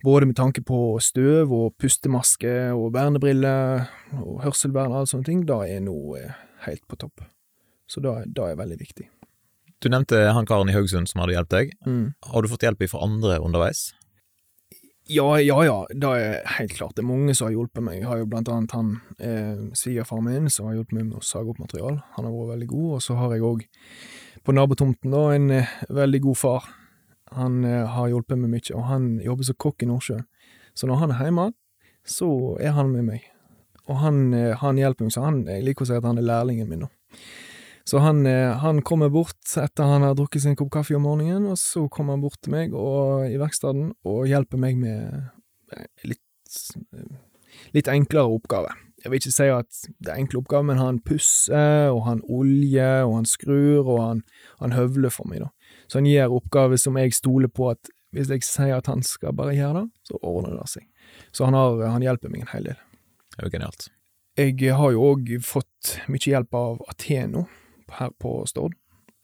Både 0.03 0.27
med 0.27 0.35
tanke 0.35 0.61
på 0.67 0.99
støv 0.99 1.53
og 1.55 1.77
pustemaske 1.79 2.51
og 2.75 2.89
vernebriller 2.95 3.85
og 4.19 4.41
hørselvern 4.43 4.91
og 4.91 5.01
alle 5.01 5.11
sånne 5.13 5.29
ting. 5.29 5.45
Det 5.47 5.59
er 5.71 5.83
nå 5.85 5.95
eh, 6.19 6.33
helt 6.67 6.83
på 6.91 6.99
topp. 6.99 7.23
Så 7.87 8.03
det, 8.03 8.11
det 8.35 8.49
er 8.49 8.59
veldig 8.59 8.79
viktig. 8.81 9.07
Du 9.83 9.89
nevnte 9.91 10.19
han 10.35 10.47
karen 10.47 10.71
i 10.71 10.75
Haugesund 10.75 11.07
som 11.11 11.23
hadde 11.23 11.35
hjulpet 11.35 11.55
deg. 11.55 11.73
Mm. 11.87 12.05
Har 12.31 12.43
du 12.43 12.51
fått 12.51 12.63
hjelp 12.67 12.83
fra 12.91 13.03
andre 13.03 13.39
underveis? 13.43 13.91
Ja, 15.11 15.25
ja, 15.39 15.57
ja, 15.67 15.79
det 15.91 16.11
er 16.15 16.37
helt 16.55 16.75
klart. 16.77 16.95
Det 16.95 17.03
er 17.03 17.09
mange 17.09 17.33
som 17.35 17.49
har 17.49 17.57
hjulpet 17.57 17.83
meg. 17.83 17.97
Jeg 17.99 18.07
har 18.07 18.21
jo 18.21 18.27
blant 18.31 18.51
annet 18.51 18.71
han 18.75 18.93
eh, 19.19 19.65
svigerfaren 19.75 20.23
min 20.29 20.47
som 20.51 20.69
har 20.69 20.77
hjulpet 20.77 20.95
meg 20.95 21.09
med 21.09 21.17
å 21.19 21.25
sage 21.27 21.51
opp 21.51 21.59
material. 21.59 21.99
Han 22.15 22.27
har 22.27 22.31
vært 22.31 22.53
veldig 22.53 22.69
god. 22.71 22.87
Og 22.95 23.03
så 23.03 23.17
har 23.19 23.35
jeg 23.35 23.43
òg 23.43 23.65
på 24.47 24.55
nabotomten 24.55 25.11
da 25.11 25.25
en 25.35 25.51
eh, 25.51 25.75
veldig 25.91 26.23
god 26.29 26.39
far. 26.39 26.71
Han 27.37 27.63
eh, 27.67 27.85
har 27.89 28.09
hjulpet 28.11 28.39
meg 28.39 28.51
mye, 28.53 28.75
og 28.77 28.87
han 28.89 29.07
jobber 29.23 29.47
som 29.47 29.59
kokk 29.61 29.85
i 29.85 29.89
Nordsjøen. 29.89 30.25
Så 30.73 30.89
når 30.89 31.01
han 31.03 31.13
er 31.13 31.23
hjemme, 31.27 31.47
så 32.05 32.29
er 32.61 32.75
han 32.77 32.91
med 32.93 33.07
meg. 33.07 33.25
Og 33.89 33.99
han, 34.01 34.25
eh, 34.37 34.53
han 34.59 34.79
hjelper 34.79 35.07
meg, 35.07 35.15
så 35.15 35.25
han, 35.25 35.43
jeg 35.49 35.65
liker 35.67 35.85
å 35.85 35.89
si 35.89 35.97
at 35.97 36.07
han 36.07 36.21
er 36.21 36.27
lærlingen 36.27 36.69
min 36.69 36.85
nå. 36.85 36.91
Så 37.89 37.99
han, 37.99 38.23
eh, 38.25 38.53
han 38.63 38.79
kommer 38.81 39.11
bort 39.11 39.57
etter 39.59 39.89
han 39.89 40.05
har 40.07 40.15
drukket 40.15 40.45
sin 40.45 40.55
kopp 40.59 40.71
kaffe 40.71 40.95
om 40.95 41.03
morgenen, 41.03 41.49
og 41.51 41.59
så 41.59 41.87
kommer 41.91 42.15
han 42.15 42.23
bort 42.23 42.39
til 42.41 42.55
meg 42.55 42.75
og, 42.77 43.27
i 43.27 43.39
verkstedet 43.41 43.89
og 44.07 44.23
hjelper 44.29 44.61
meg 44.61 44.79
med 44.79 45.83
litt, 46.07 46.61
litt 47.75 47.91
enklere 47.91 48.31
oppgaver. 48.31 48.79
Jeg 49.03 49.11
vil 49.11 49.19
ikke 49.19 49.35
si 49.35 49.49
at 49.51 49.79
det 49.99 50.13
er 50.13 50.21
enkle 50.21 50.39
oppgaver, 50.39 50.67
men 50.69 50.79
han 50.79 51.01
pusser, 51.03 51.89
og 51.91 52.05
han 52.07 52.21
oljer, 52.23 53.03
og 53.03 53.17
han 53.17 53.27
skrur, 53.27 53.83
og 53.83 53.99
han, 53.99 54.21
han 54.61 54.75
høvler 54.77 55.11
for 55.11 55.27
meg, 55.27 55.43
da. 55.43 55.51
Så 55.87 55.99
han 55.99 56.07
gjør 56.09 56.37
oppgaver 56.39 56.79
som 56.81 56.97
jeg 56.97 57.13
stoler 57.17 57.51
på 57.51 57.69
at 57.73 57.91
hvis 58.13 58.29
jeg 58.29 58.45
sier 58.45 58.75
at 58.77 58.87
han 58.91 59.01
skal 59.01 59.33
bare 59.33 59.55
gjøre 59.57 59.81
det, 59.81 59.87
så 60.05 60.19
ordner 60.21 60.59
det 60.59 60.67
seg. 60.69 60.85
Så 61.33 61.47
han, 61.47 61.55
har, 61.57 61.79
han 61.89 62.03
hjelper 62.05 62.29
meg 62.29 62.43
en 62.45 62.51
hel 62.53 62.67
del. 62.69 62.79
Det 63.33 63.39
er 63.41 63.47
jo 63.47 63.53
genialt. 63.55 63.87
Jeg 64.37 64.73
har 64.77 64.93
jo 64.93 65.01
òg 65.11 65.31
fått 65.45 65.95
mye 66.09 66.29
hjelp 66.29 66.53
av 66.57 66.79
Ateno 66.89 67.47
her 67.97 68.13
på 68.21 68.35
Stord. 68.49 68.75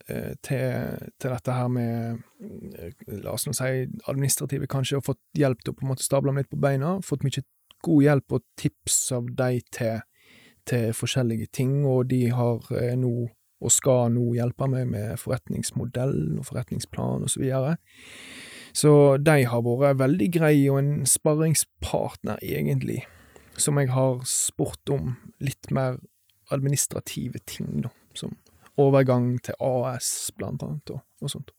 eh, 0.08 0.34
Til, 0.42 1.06
til 1.18 1.30
dette 1.34 1.54
her 1.54 1.68
med 1.70 2.20
eh, 2.78 2.92
La 3.22 3.32
oss 3.36 3.46
nå 3.46 3.54
si 3.54 3.86
administrative, 4.10 4.66
kanskje, 4.70 4.98
og 4.98 5.06
fått 5.06 5.22
hjelp 5.38 5.62
til 5.62 5.72
å 5.72 5.78
på 5.78 5.86
en 5.86 5.92
måte 5.92 6.06
stable 6.06 6.30
dem 6.30 6.38
litt 6.42 6.50
på 6.50 6.58
beina. 6.62 6.96
Fått 7.06 7.22
mye 7.26 7.42
god 7.86 8.02
hjelp 8.04 8.32
og 8.38 8.42
tips 8.60 8.98
av 9.16 9.30
de 9.38 9.60
til, 9.72 10.02
til 10.66 10.90
forskjellige 10.94 11.46
ting, 11.54 11.84
og 11.86 12.08
de 12.10 12.24
har 12.34 12.66
eh, 12.76 12.96
nå, 12.98 13.28
og 13.60 13.72
skal 13.74 14.10
nå, 14.14 14.34
hjelpe 14.38 14.68
meg 14.70 14.88
med 14.88 15.18
forretningsmodell 15.20 16.38
og 16.38 16.46
forretningsplan 16.48 17.26
og 17.26 17.30
så 17.32 17.42
videre. 17.42 17.76
Så 18.72 18.92
de 19.18 19.44
har 19.50 19.62
vært 19.66 19.98
veldig 19.98 20.28
greie, 20.32 20.70
og 20.70 20.78
en 20.78 21.06
sparringspartner, 21.06 22.38
egentlig, 22.42 23.02
som 23.58 23.78
jeg 23.80 23.90
har 23.92 24.20
spurt 24.24 24.92
om 24.94 25.16
litt 25.42 25.70
mer 25.74 25.98
administrative 26.54 27.38
ting, 27.46 27.82
da, 27.84 27.90
som 28.14 28.36
overgang 28.80 29.34
til 29.44 29.54
AS, 29.60 30.30
blant 30.38 30.62
annet, 30.62 30.94
og, 30.94 31.02
og 31.20 31.30
sånt. 31.34 31.50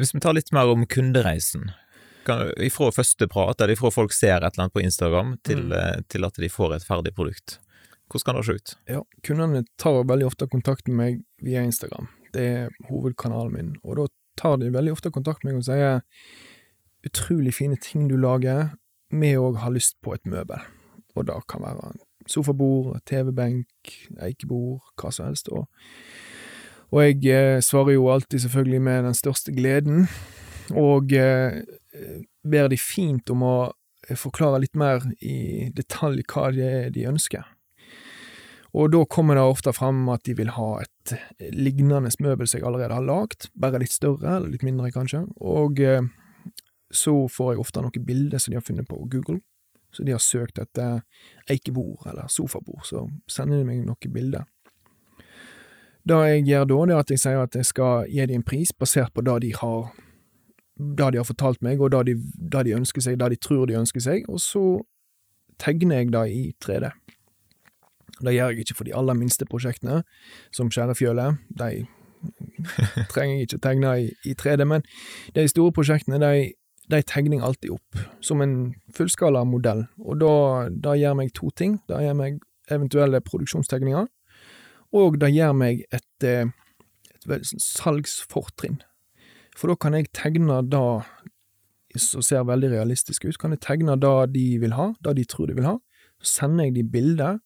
Hvis 0.00 0.14
vi 0.16 0.20
tar 0.24 0.34
litt 0.34 0.50
mer 0.56 0.72
om 0.72 0.86
kundereisen, 0.88 1.70
kan, 2.24 2.50
ifra 2.60 2.90
første 2.92 3.28
prat, 3.30 3.60
eller 3.60 3.76
ifra 3.76 3.92
folk 3.92 4.12
ser 4.16 4.40
et 4.40 4.52
eller 4.54 4.66
annet 4.66 4.76
på 4.76 4.82
Instagram, 4.84 5.36
til, 5.44 5.66
Mm. 5.68 5.72
eh, 5.76 6.00
til 6.08 6.24
at 6.24 6.34
de 6.40 6.48
får 6.48 6.74
et 6.76 6.84
ferdig 6.88 7.14
produkt, 7.14 7.58
hvordan 8.10 8.26
kan 8.26 8.38
det 8.38 8.46
se 8.46 8.56
ut? 8.58 8.76
Ja, 8.90 9.02
kundene 9.26 9.64
tar 9.78 10.02
veldig 10.08 10.26
ofte 10.26 10.48
kontakt 10.50 10.88
med 10.88 10.96
meg 10.98 11.20
via 11.44 11.62
Instagram. 11.62 12.08
Det 12.34 12.46
er 12.46 12.74
hovedkanalen 12.88 13.54
min, 13.54 13.70
og 13.84 14.00
da 14.00 14.06
tar 14.40 14.58
de 14.60 14.72
veldig 14.72 14.92
ofte 14.92 15.12
kontakt 15.14 15.44
med 15.44 15.54
meg 15.54 15.62
og 15.62 15.68
sier 15.68 16.02
utrolig 17.06 17.54
fine 17.56 17.78
ting 17.80 18.08
du 18.10 18.16
lager, 18.20 18.74
vi 19.10 19.34
òg 19.38 19.58
har 19.62 19.74
lyst 19.74 19.98
på 20.04 20.14
et 20.14 20.26
møbel. 20.28 20.60
Og 21.18 21.26
det 21.26 21.38
kan 21.50 21.62
være 21.64 21.94
sofabord, 22.30 23.00
TV-benk, 23.08 23.94
eikebord, 24.22 24.84
hva 25.00 25.10
som 25.14 25.30
helst. 25.30 25.48
Og, 25.48 25.66
og 26.90 27.02
jeg 27.02 27.24
eh, 27.30 27.60
svarer 27.64 27.96
jo 27.96 28.10
alltid 28.12 28.44
selvfølgelig 28.44 28.82
med 28.86 29.08
den 29.08 29.18
største 29.18 29.54
gleden, 29.56 30.06
og 30.70 31.12
eh, 31.16 31.62
ber 32.46 32.70
de 32.70 32.78
fint 32.78 33.30
om 33.34 33.42
å 33.46 33.54
forklare 34.18 34.62
litt 34.62 34.78
mer 34.78 35.04
i 35.22 35.70
detalj 35.74 36.22
hva 36.30 36.50
det 36.54 36.70
er 36.70 36.94
de 36.94 37.08
ønsker. 37.10 37.46
Og 38.76 38.92
da 38.92 39.02
kommer 39.10 39.34
det 39.34 39.42
ofte 39.42 39.72
fram 39.74 40.04
at 40.12 40.22
de 40.28 40.36
vil 40.38 40.52
ha 40.54 40.70
et 40.84 41.14
lignende 41.56 42.12
møbel 42.22 42.46
som 42.46 42.60
jeg 42.60 42.66
allerede 42.68 42.94
har 42.94 43.06
lagd, 43.06 43.48
bare 43.58 43.80
litt 43.82 43.94
større, 43.94 44.36
eller 44.36 44.52
litt 44.52 44.66
mindre 44.66 44.92
kanskje, 44.94 45.24
og 45.42 45.80
eh, 45.82 46.06
så 46.90 47.14
får 47.30 47.54
jeg 47.54 47.62
ofte 47.64 47.82
noen 47.82 48.06
bilder 48.06 48.42
som 48.42 48.52
de 48.52 48.60
har 48.60 48.66
funnet 48.66 48.88
på 48.88 49.00
Google, 49.10 49.40
så 49.90 50.06
de 50.06 50.14
har 50.14 50.22
søkt 50.22 50.60
etter 50.62 51.02
eikebord 51.50 52.06
eller 52.06 52.30
sofabord, 52.30 52.84
så 52.86 53.08
sender 53.30 53.58
de 53.58 53.66
meg 53.66 53.82
noen 53.86 54.14
bilder. 54.14 54.46
Det 56.06 56.20
jeg 56.30 56.46
gjør 56.46 56.68
da, 56.70 56.78
det 56.86 56.94
er 56.94 57.02
at 57.02 57.10
jeg 57.12 57.22
sier 57.22 57.42
at 57.42 57.58
jeg 57.58 57.66
skal 57.68 58.06
gi 58.08 58.22
dem 58.24 58.40
en 58.40 58.46
pris 58.46 58.70
basert 58.72 59.12
på 59.14 59.24
det 59.26 59.36
de 59.44 59.50
har 59.58 59.90
det 60.80 61.10
de 61.12 61.18
har 61.20 61.26
fortalt 61.28 61.60
meg, 61.60 61.80
og 61.82 61.90
det 61.92 62.06
de, 62.08 62.14
det 62.54 62.64
de 62.70 62.78
ønsker 62.78 63.04
seg, 63.04 63.18
det 63.20 63.34
de 63.34 63.38
tror 63.42 63.66
de 63.68 63.76
ønsker 63.76 64.00
seg, 64.00 64.24
og 64.32 64.40
så 64.40 64.62
tegner 65.60 66.00
jeg 66.00 66.12
det 66.14 66.24
i 66.32 66.44
3D. 66.64 66.88
Det 68.20 68.34
gjør 68.34 68.52
jeg 68.52 68.64
ikke 68.64 68.76
for 68.78 68.88
de 68.88 68.94
aller 68.96 69.16
minste 69.18 69.46
prosjektene, 69.48 70.02
som 70.52 70.70
Skjærefjølet. 70.72 71.40
De 71.58 71.86
trenger 73.12 73.34
jeg 73.34 73.48
ikke 73.48 73.60
tegne 73.64 73.96
i, 74.04 74.08
i 74.28 74.34
3D, 74.36 74.66
men 74.68 74.84
de 75.36 75.46
store 75.48 75.72
prosjektene, 75.76 76.20
de, 76.20 76.52
de 76.92 77.02
tegner 77.08 77.38
jeg 77.38 77.46
alltid 77.48 77.74
opp 77.76 78.04
som 78.24 78.44
en 78.44 78.56
fullskala 78.96 79.44
modell. 79.48 79.86
Og 80.04 80.20
da, 80.20 80.34
da 80.70 80.96
gjør 80.98 81.16
meg 81.22 81.32
to 81.36 81.52
ting. 81.56 81.78
Det 81.88 82.02
gjør 82.04 82.18
meg 82.18 82.40
eventuelle 82.70 83.22
produksjonstegninger, 83.24 84.06
og 84.94 85.18
det 85.22 85.32
gjør 85.34 85.56
meg 85.58 85.84
et, 85.94 86.26
et, 86.26 86.52
et 87.26 87.50
salgsfortrinn. 87.62 88.80
For 89.58 89.70
da 89.70 89.76
kan 89.80 89.96
jeg 89.96 90.12
tegne 90.16 90.60
det 90.70 90.84
som 91.98 92.22
ser 92.22 92.46
veldig 92.46 92.70
realistisk 92.70 93.24
ut, 93.26 93.38
kan 93.38 93.54
jeg 93.54 93.62
tegne 93.64 93.96
det 93.98 94.32
de 94.36 94.44
vil 94.62 94.76
ha, 94.76 94.92
det 95.02 95.16
de 95.18 95.26
tror 95.26 95.50
de 95.50 95.56
vil 95.58 95.66
ha. 95.66 95.76
Så 96.20 96.40
sender 96.40 96.68
jeg 96.68 96.76
de 96.76 96.84
bilder 96.86 97.40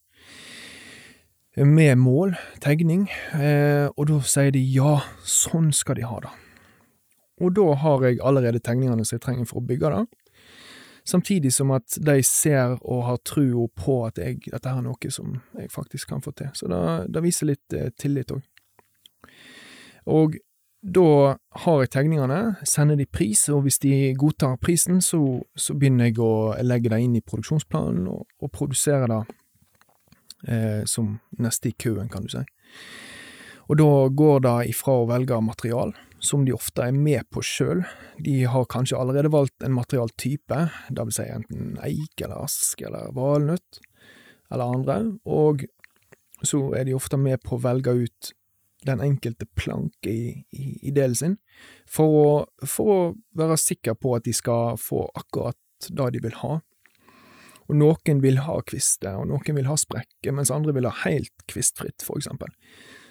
med 1.56 1.98
mål, 1.98 2.34
tegning, 2.60 3.06
eh, 3.38 3.86
og 3.94 4.08
da 4.10 4.18
sier 4.26 4.50
de 4.54 4.62
ja, 4.74 4.98
sånn 5.22 5.70
skal 5.72 5.98
de 6.00 6.06
ha 6.08 6.18
det. 6.24 6.32
Og 7.42 7.54
da 7.54 7.74
har 7.78 8.02
jeg 8.06 8.20
allerede 8.22 8.62
tegningene 8.62 9.04
som 9.06 9.16
jeg 9.18 9.24
trenger 9.24 9.46
for 9.46 9.60
å 9.60 9.66
bygge 9.68 9.92
det, 9.94 10.02
samtidig 11.06 11.52
som 11.54 11.70
at 11.76 11.98
de 12.00 12.16
ser 12.26 12.74
og 12.80 13.04
har 13.06 13.20
trua 13.26 13.68
på 13.76 14.00
at 14.06 14.18
jeg, 14.18 14.40
dette 14.50 14.70
er 14.70 14.82
noe 14.82 15.12
som 15.12 15.36
jeg 15.58 15.70
faktisk 15.70 16.10
kan 16.10 16.24
få 16.24 16.32
til. 16.34 16.50
Så 16.58 16.70
det, 16.70 17.22
viser 17.22 17.52
litt 17.52 17.76
eh, 17.76 17.92
tillit 17.98 18.34
òg. 18.34 18.42
Og 20.10 20.36
da 20.84 21.36
har 21.64 21.80
jeg 21.80 21.94
tegningene, 21.94 22.40
sender 22.68 22.98
de 22.98 23.06
pris, 23.06 23.46
og 23.48 23.62
hvis 23.64 23.78
de 23.80 24.12
godtar 24.20 24.58
prisen, 24.60 25.00
så, 25.00 25.22
så 25.56 25.76
begynner 25.78 26.10
jeg 26.10 26.18
å 26.20 26.56
legge 26.66 26.90
det 26.92 27.00
inn 27.00 27.14
i 27.16 27.24
produksjonsplanen 27.24 28.10
og, 28.10 28.26
og 28.42 28.52
produsere 28.52 29.08
det 29.08 29.22
eh, 30.48 30.82
som 30.88 31.18
neste 31.38 31.70
i 31.70 31.76
køen, 31.78 32.08
kan 32.12 32.26
du 32.26 32.32
si. 32.32 32.44
Og 33.68 33.78
da 33.80 33.90
går 34.12 34.42
det 34.44 34.56
ifra 34.74 34.98
å 35.00 35.08
velge 35.08 35.40
material, 35.40 35.94
som 36.24 36.44
de 36.44 36.54
ofte 36.56 36.84
er 36.84 36.96
med 36.96 37.24
på 37.32 37.42
sjøl. 37.44 37.82
De 38.24 38.42
har 38.48 38.68
kanskje 38.72 38.98
allerede 39.00 39.32
valgt 39.32 39.64
en 39.64 39.76
materialtype, 39.76 40.60
det 40.90 41.06
vil 41.08 41.16
si 41.16 41.26
enten 41.28 41.74
eik 41.84 42.24
eller 42.24 42.44
ask 42.44 42.84
eller 42.84 43.12
valnøtt, 43.16 43.80
eller 44.52 44.76
andre, 44.76 44.98
og 45.24 45.64
så 46.44 46.60
er 46.76 46.84
de 46.88 46.96
ofte 46.96 47.16
med 47.20 47.40
på 47.44 47.56
å 47.56 47.62
velge 47.64 47.94
ut 48.04 48.32
den 48.84 49.00
enkelte 49.00 49.46
planke 49.56 50.10
i, 50.10 50.44
i, 50.52 50.64
i 50.88 50.92
delen 50.92 51.16
sin, 51.16 51.36
for 51.88 52.18
å, 52.20 52.28
for 52.68 52.92
å 52.92 52.98
være 53.36 53.56
sikker 53.60 53.96
på 53.96 54.12
at 54.18 54.26
de 54.26 54.34
skal 54.36 54.76
få 54.80 55.06
akkurat 55.16 55.56
det 55.88 56.10
de 56.16 56.22
vil 56.24 56.36
ha. 56.42 56.58
Og 57.68 57.78
noen 57.80 58.20
vil 58.20 58.42
ha 58.44 58.58
kvister, 58.66 59.16
og 59.20 59.30
noen 59.30 59.58
vil 59.58 59.70
ha 59.70 59.76
sprekker, 59.80 60.34
mens 60.36 60.52
andre 60.52 60.74
vil 60.76 60.88
ha 60.88 60.94
helt 61.04 61.32
kvistfritt, 61.50 62.04
for 62.04 62.20
eksempel. 62.20 62.52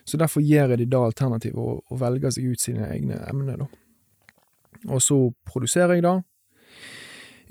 Så 0.05 0.19
derfor 0.19 0.43
gjør 0.43 0.75
de 0.77 0.89
da 0.89 1.05
alternativet 1.07 1.57
å, 1.57 1.79
å 1.81 1.97
velge 1.97 2.33
seg 2.35 2.51
ut 2.51 2.61
sine 2.61 2.89
egne 2.91 3.21
emner, 3.29 3.63
da. 3.63 3.69
Og 4.91 4.99
så 5.01 5.17
produserer 5.47 5.95
jeg 5.97 6.03
da, 6.05 6.17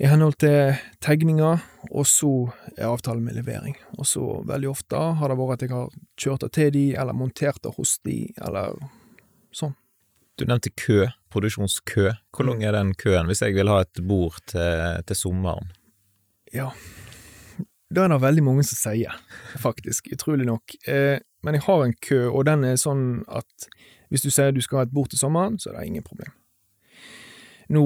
i 0.01 0.09
henhold 0.09 0.35
til 0.41 0.73
tegninger, 1.03 1.61
og 1.91 2.07
så 2.09 2.31
er 2.75 2.89
avtalen 2.89 3.23
med 3.25 3.37
levering. 3.37 3.75
Og 3.97 4.07
så 4.09 4.23
veldig 4.47 4.69
ofte 4.71 4.99
har 5.19 5.29
det 5.29 5.37
vært 5.39 5.55
at 5.55 5.65
jeg 5.67 5.73
har 5.73 5.93
kjørt 6.19 6.45
det 6.45 6.51
til 6.57 6.73
de, 6.75 6.83
eller 6.99 7.17
montert 7.17 7.61
det 7.63 7.75
hos 7.77 7.97
de, 8.05 8.17
eller 8.41 8.77
sånn. 9.53 9.75
Du 10.39 10.47
nevnte 10.49 10.73
kø, 10.73 11.05
produksjonskø. 11.33 12.09
Hvor 12.33 12.47
lang 12.47 12.63
er 12.65 12.73
den 12.73 12.95
køen 12.97 13.29
hvis 13.29 13.43
jeg 13.45 13.53
vil 13.53 13.69
ha 13.69 13.83
et 13.85 14.01
bord 14.01 14.39
til, 14.49 15.03
til 15.05 15.19
sommeren? 15.19 15.69
Ja, 16.53 16.71
det 17.93 18.01
er 18.01 18.09
det 18.09 18.21
veldig 18.23 18.43
mange 18.45 18.63
som 18.65 18.77
sier, 18.79 19.15
faktisk, 19.61 20.11
utrolig 20.13 20.47
nok. 20.49 20.75
Eh, 20.89 21.19
men 21.45 21.57
jeg 21.57 21.65
har 21.65 21.83
en 21.83 21.95
kø, 22.01 22.21
og 22.29 22.45
den 22.49 22.63
er 22.65 22.79
sånn 22.79 23.23
at 23.27 23.67
hvis 24.13 24.25
du 24.25 24.29
sier 24.33 24.53
du 24.53 24.61
skal 24.61 24.81
ha 24.81 24.85
et 24.87 24.93
bord 24.93 25.09
til 25.11 25.21
sommeren, 25.21 25.59
så 25.59 25.71
er 25.71 25.79
det 25.79 25.89
ingen 25.89 26.05
problem. 26.05 26.33
Nå 27.73 27.83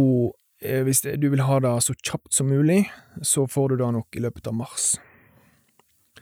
Eh, 0.61 0.81
hvis 0.83 1.01
du 1.01 1.29
vil 1.29 1.45
ha 1.45 1.59
det 1.61 1.73
så 1.85 1.93
kjapt 1.93 2.33
som 2.33 2.49
mulig, 2.49 2.87
så 3.21 3.45
får 3.47 3.69
du 3.69 3.75
det 3.77 3.91
nok 3.93 4.15
i 4.17 4.23
løpet 4.25 4.49
av 4.49 4.55
mars. 4.57 4.95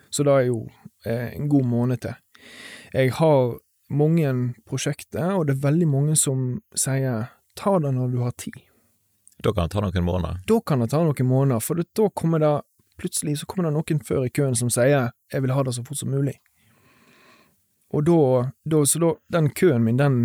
Så 0.10 0.26
det 0.28 0.34
er 0.34 0.48
jo 0.50 0.66
eh, 1.06 1.32
en 1.36 1.48
god 1.50 1.70
måned 1.72 2.04
til. 2.04 2.18
Jeg 2.94 3.14
har 3.20 3.56
mange 3.90 4.34
prosjekter, 4.68 5.36
og 5.36 5.48
det 5.48 5.56
er 5.56 5.68
veldig 5.68 5.88
mange 5.88 6.16
som 6.20 6.60
sier 6.76 7.30
ta 7.56 7.78
det 7.80 7.94
når 7.96 8.12
du 8.12 8.22
har 8.26 8.36
tid. 8.36 8.60
Da 9.46 9.52
kan 9.54 9.68
det 9.68 9.76
ta 9.76 9.82
noen 9.82 10.06
måneder? 10.06 10.40
Da 10.48 10.56
kan 10.66 10.80
det 10.82 10.88
ta 10.90 11.04
noen 11.06 11.28
måneder, 11.30 11.62
for 11.62 11.78
da 11.78 12.10
kommer 12.10 12.42
det 12.42 12.56
plutselig 12.98 13.40
så 13.40 13.46
kommer 13.46 13.68
det 13.68 13.76
noen 13.76 14.00
før 14.08 14.24
i 14.26 14.32
køen 14.34 14.56
som 14.58 14.72
sier 14.74 15.12
jeg 15.12 15.44
vil 15.44 15.54
ha 15.54 15.64
det 15.68 15.76
så 15.76 15.84
fort 15.86 16.00
som 16.00 16.10
mulig. 16.10 16.34
Og 17.94 18.08
da, 18.08 18.18
da 18.66 18.80
så 18.90 19.02
da, 19.04 19.12
den 19.38 19.52
køen 19.54 19.86
min, 19.86 20.00
den 20.02 20.18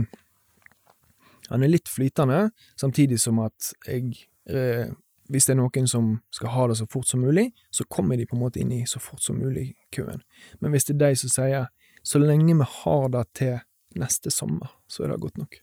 den 1.50 1.66
er 1.66 1.72
litt 1.72 1.90
flytende, 1.90 2.52
samtidig 2.78 3.18
som 3.20 3.42
at 3.42 3.72
jeg 3.86 4.14
eh, 4.48 4.88
Hvis 5.30 5.46
det 5.46 5.52
er 5.52 5.60
noen 5.60 5.86
som 5.86 6.06
skal 6.34 6.50
ha 6.50 6.64
det 6.66 6.76
så 6.80 6.88
fort 6.90 7.06
som 7.06 7.20
mulig, 7.22 7.52
så 7.70 7.84
kommer 7.86 8.16
de 8.18 8.24
på 8.26 8.34
en 8.34 8.40
måte 8.42 8.58
inn 8.58 8.72
i 8.74 8.80
så 8.86 8.98
fort 8.98 9.22
som 9.22 9.36
mulig-køen. 9.38 10.24
Men 10.58 10.72
hvis 10.74 10.88
det 10.88 10.96
er 10.96 11.04
de 11.04 11.18
som 11.20 11.30
sier 11.30 11.68
så 12.02 12.18
lenge 12.18 12.56
vi 12.58 12.66
har 12.66 13.06
det 13.14 13.22
til 13.38 13.60
neste 13.94 14.32
sommer, 14.34 14.72
så 14.90 15.04
er 15.04 15.12
det 15.12 15.20
godt 15.22 15.38
nok. 15.38 15.54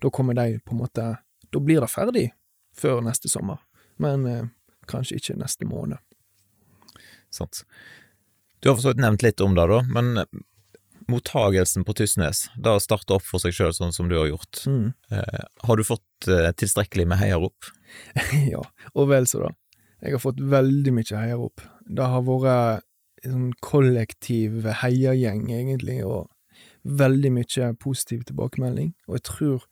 Da 0.00 0.08
kommer 0.08 0.38
de 0.38 0.56
på 0.64 0.72
en 0.72 0.80
måte 0.86 1.10
Da 1.52 1.60
blir 1.60 1.84
det 1.84 1.90
ferdig 1.92 2.30
før 2.76 3.02
neste 3.04 3.30
sommer, 3.32 3.62
men 4.02 4.26
eh, 4.30 4.48
kanskje 4.90 5.20
ikke 5.20 5.38
neste 5.40 5.68
måned. 5.68 6.00
Sant. 7.34 7.64
Du 8.60 8.70
har 8.70 8.76
for 8.76 8.84
så 8.84 8.92
vidt 8.94 9.02
nevnt 9.02 9.24
litt 9.24 9.42
om 9.44 9.56
det, 9.56 9.66
da, 9.70 9.80
men 9.92 10.26
mottagelsen 11.10 11.84
på 11.84 11.94
Tysnes, 11.98 12.46
da 12.56 12.76
å 12.78 12.82
starte 12.82 13.16
opp 13.16 13.24
for 13.26 13.42
seg 13.42 13.54
sjøl 13.56 13.74
sånn 13.76 13.92
som 13.92 14.08
du 14.08 14.16
har 14.18 14.30
gjort, 14.30 14.62
mm. 14.68 14.86
eh, 15.12 15.44
har 15.68 15.76
du 15.76 15.84
fått 15.86 16.28
eh, 16.30 16.50
tilstrekkelig 16.56 17.06
med 17.10 17.20
heiarop? 17.20 17.68
ja, 18.52 18.62
og 18.94 19.10
vel 19.12 19.28
så 19.30 19.44
da. 19.46 19.52
Jeg 20.04 20.16
har 20.16 20.22
fått 20.22 20.40
veldig 20.40 20.92
mye 20.92 21.16
heiarop. 21.16 21.64
Det 21.84 22.08
har 22.12 22.24
vært 22.26 22.84
en 23.24 23.34
sånn 23.34 23.52
kollektiv 23.64 24.66
heiagjeng, 24.82 25.46
egentlig, 25.52 26.02
og 26.04 26.28
veldig 26.84 27.30
mye 27.38 27.70
positiv 27.80 28.26
tilbakemelding, 28.28 28.92
og 29.08 29.18
jeg 29.18 29.26
tror 29.30 29.68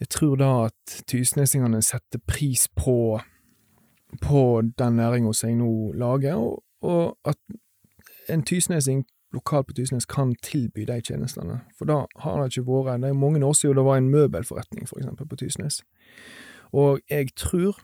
jeg 0.00 0.08
tror 0.08 0.36
da 0.40 0.50
at 0.66 1.02
tysnesingene 1.06 1.82
setter 1.82 2.22
pris 2.26 2.68
på 2.76 3.20
på 4.22 4.62
den 4.78 4.96
næringa 4.98 5.32
som 5.32 5.48
jeg 5.48 5.56
nå 5.60 5.92
lager, 5.92 6.34
og, 6.34 6.64
og 6.82 7.18
at 7.24 7.38
en 8.28 8.42
tysnesing 8.42 9.04
lokalt 9.32 9.66
på 9.66 9.74
Tysnes 9.74 10.06
kan 10.06 10.34
tilby 10.42 10.84
de 10.88 11.00
tjenestene. 11.00 11.60
For 11.78 11.86
da 11.86 12.04
har 12.22 12.40
det 12.40 12.50
ikke 12.50 12.66
vært 12.66 13.02
Det 13.02 13.10
er 13.10 13.14
mange 13.14 13.44
år 13.46 13.52
siden 13.52 13.76
det 13.76 13.84
var 13.84 13.96
en 13.96 14.10
møbelforretning, 14.10 14.88
for 14.88 14.98
eksempel, 14.98 15.28
på 15.28 15.36
Tysnes. 15.36 15.82
Og 16.72 17.00
jeg 17.10 17.34
tror 17.36 17.78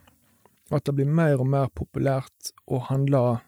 at 0.71 0.85
det 0.85 0.95
blir 0.95 1.05
mer 1.05 1.39
og 1.39 1.47
mer 1.47 1.67
populært 1.75 2.51
å 2.67 2.79
handle 2.89 3.39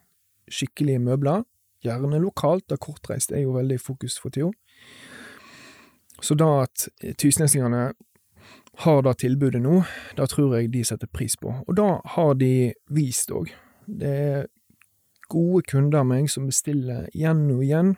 skikkelige 0.49 0.99
møbler, 0.99 1.43
gjerne 1.84 2.20
lokalt, 2.20 2.70
da 2.70 2.78
kortreist 2.78 3.32
er 3.32 3.43
jo 3.43 3.55
veldig 3.55 3.80
fokus 3.80 4.20
for 4.20 4.30
tida. 4.30 4.51
Så 6.22 6.36
da 6.36 6.63
at 6.63 6.88
tysnesingene 7.17 7.93
har 8.80 9.02
det 9.04 9.18
tilbudet 9.20 9.62
nå, 9.62 9.82
da 10.16 10.28
tror 10.30 10.56
jeg 10.56 10.72
de 10.74 10.86
setter 10.88 11.10
pris 11.12 11.36
på. 11.40 11.52
Og 11.68 11.76
da 11.76 11.98
har 12.16 12.36
de 12.40 12.72
vist 12.96 13.32
òg. 13.36 13.52
Det 13.86 14.10
er 14.10 14.48
gode 15.30 15.66
kunder 15.70 16.02
av 16.02 16.08
meg 16.10 16.30
som 16.32 16.48
bestiller 16.50 17.10
igjen 17.14 17.48
og 17.54 17.64
igjen, 17.66 17.94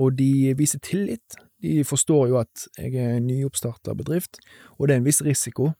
og 0.00 0.16
de 0.18 0.54
viser 0.56 0.80
tillit. 0.82 1.36
De 1.62 1.82
forstår 1.86 2.30
jo 2.30 2.38
at 2.40 2.66
jeg 2.78 2.96
er 2.96 3.18
en 3.18 3.26
nyoppstarta 3.28 3.94
bedrift, 3.98 4.40
og 4.78 4.88
det 4.88 4.96
er 4.96 5.02
en 5.02 5.08
viss 5.08 5.22
risiko. 5.24 5.72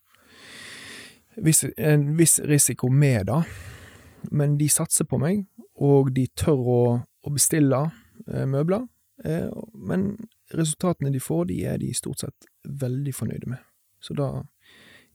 Viss, 1.42 1.64
en 1.78 2.10
viss 2.18 2.38
risiko 2.44 2.90
med 2.92 3.30
det, 3.30 3.40
men 4.30 4.58
de 4.60 4.68
satser 4.70 5.08
på 5.08 5.18
meg, 5.22 5.46
og 5.80 6.12
de 6.14 6.26
tør 6.38 6.60
å, 6.60 6.82
å 7.00 7.32
bestille 7.32 7.80
eh, 8.28 8.44
møbler. 8.46 8.84
Eh, 9.24 9.48
men 9.74 10.12
resultatene 10.58 11.12
de 11.14 11.20
får, 11.20 11.44
de 11.50 11.62
er 11.68 11.78
de 11.82 11.92
stort 11.96 12.24
sett 12.24 12.48
veldig 12.64 13.14
fornøyde 13.14 13.54
med. 13.54 13.62
Så 14.02 14.16
da 14.18 14.28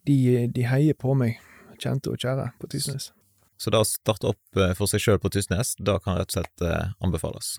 de, 0.07 0.47
de 0.55 0.67
heier 0.67 0.97
på 0.97 1.13
meg, 1.19 1.39
kjente 1.81 2.13
og 2.13 2.21
kjære, 2.21 2.51
på 2.61 2.69
Tysnes. 2.71 3.11
Så 3.57 3.73
det 3.73 3.81
å 3.81 3.87
starte 3.87 4.29
opp 4.31 4.59
eh, 4.59 4.73
for 4.77 4.89
seg 4.89 5.03
sjøl 5.03 5.19
på 5.21 5.31
Tysnes, 5.33 5.75
det 5.81 5.97
kan 6.05 6.19
rett 6.19 6.31
og 6.31 6.37
slett 6.37 6.65
eh, 6.65 6.93
anbefales? 7.03 7.57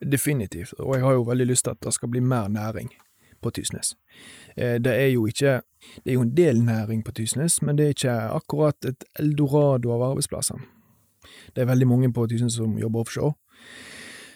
Definitivt, 0.00 0.74
og 0.80 0.96
jeg 0.96 1.04
har 1.04 1.16
jo 1.16 1.28
veldig 1.28 1.46
lyst 1.50 1.66
til 1.66 1.76
at 1.76 1.82
det 1.84 1.92
skal 1.94 2.10
bli 2.12 2.22
mer 2.24 2.50
næring 2.52 2.90
på 3.40 3.52
Tysnes. 3.56 3.94
Eh, 4.56 4.76
det 4.82 4.92
er 4.92 5.10
jo 5.14 5.26
ikke 5.26 5.60
Det 6.04 6.12
er 6.12 6.14
jo 6.14 6.22
en 6.22 6.34
del 6.36 6.64
næring 6.64 7.04
på 7.04 7.12
Tysnes, 7.12 7.62
men 7.62 7.78
det 7.78 7.84
er 7.84 7.94
ikke 7.94 8.16
akkurat 8.36 8.84
et 8.84 9.04
eldorado 9.18 9.94
av 9.94 10.02
arbeidsplasser. 10.10 10.60
Det 11.56 11.62
er 11.62 11.70
veldig 11.70 11.88
mange 11.88 12.12
på 12.12 12.26
Tysnes 12.26 12.54
som 12.54 12.76
jobber 12.78 13.00
offshore, 13.00 13.32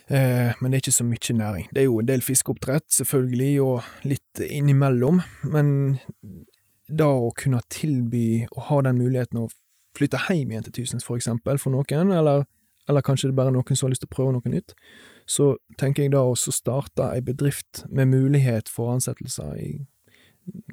men 0.09 0.67
det 0.69 0.77
er 0.77 0.83
ikke 0.83 0.93
så 0.93 1.07
mye 1.09 1.37
næring. 1.39 1.69
Det 1.73 1.81
er 1.81 1.87
jo 1.89 2.01
en 2.01 2.09
del 2.09 2.23
fiskeoppdrett, 2.23 2.87
selvfølgelig, 2.93 3.53
og 3.65 4.09
litt 4.09 4.43
innimellom, 4.45 5.23
men 5.49 5.71
da 6.89 7.09
å 7.09 7.31
kunne 7.37 7.63
tilby 7.73 8.45
å 8.53 8.67
ha 8.69 8.83
den 8.85 9.01
muligheten 9.01 9.41
å 9.41 9.49
flytte 9.97 10.21
hjem 10.27 10.53
igjen 10.53 10.67
til 10.67 10.77
Tysnes, 10.81 11.07
for 11.07 11.17
eksempel, 11.17 11.59
for 11.61 11.73
noen, 11.73 12.13
eller, 12.13 12.45
eller 12.89 13.05
kanskje 13.07 13.31
det 13.31 13.35
er 13.35 13.41
bare 13.41 13.55
noen 13.55 13.77
som 13.79 13.87
har 13.87 13.95
lyst 13.95 14.05
til 14.05 14.11
å 14.11 14.17
prøve 14.17 14.37
noe 14.37 14.53
nytt, 14.53 14.75
så 15.25 15.55
tenker 15.81 16.05
jeg 16.05 16.15
da 16.15 16.25
også 16.27 16.53
starte 16.53 17.09
ei 17.15 17.23
bedrift 17.25 17.85
med 17.89 18.13
mulighet 18.13 18.69
for 18.69 18.93
ansettelser 18.93 19.57
i 19.57 19.71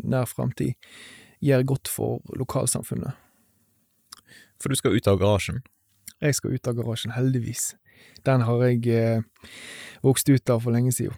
nær 0.03 0.27
framtid, 0.27 0.75
gjør 1.41 1.67
godt 1.73 1.91
for 1.91 2.19
lokalsamfunnet. 2.37 3.15
For 4.61 4.69
du 4.69 4.77
skal 4.77 4.97
ut 4.97 5.07
av 5.09 5.21
garasjen? 5.21 5.61
Jeg 6.21 6.37
skal 6.37 6.53
ut 6.53 6.67
av 6.69 6.75
garasjen, 6.77 7.15
heldigvis. 7.15 7.71
Den 8.27 8.45
har 8.47 8.63
jeg 8.67 8.87
eh, 8.87 9.49
vokst 10.05 10.29
ut 10.29 10.49
av 10.49 10.63
for 10.63 10.75
lenge 10.75 10.93
siden. 10.95 11.17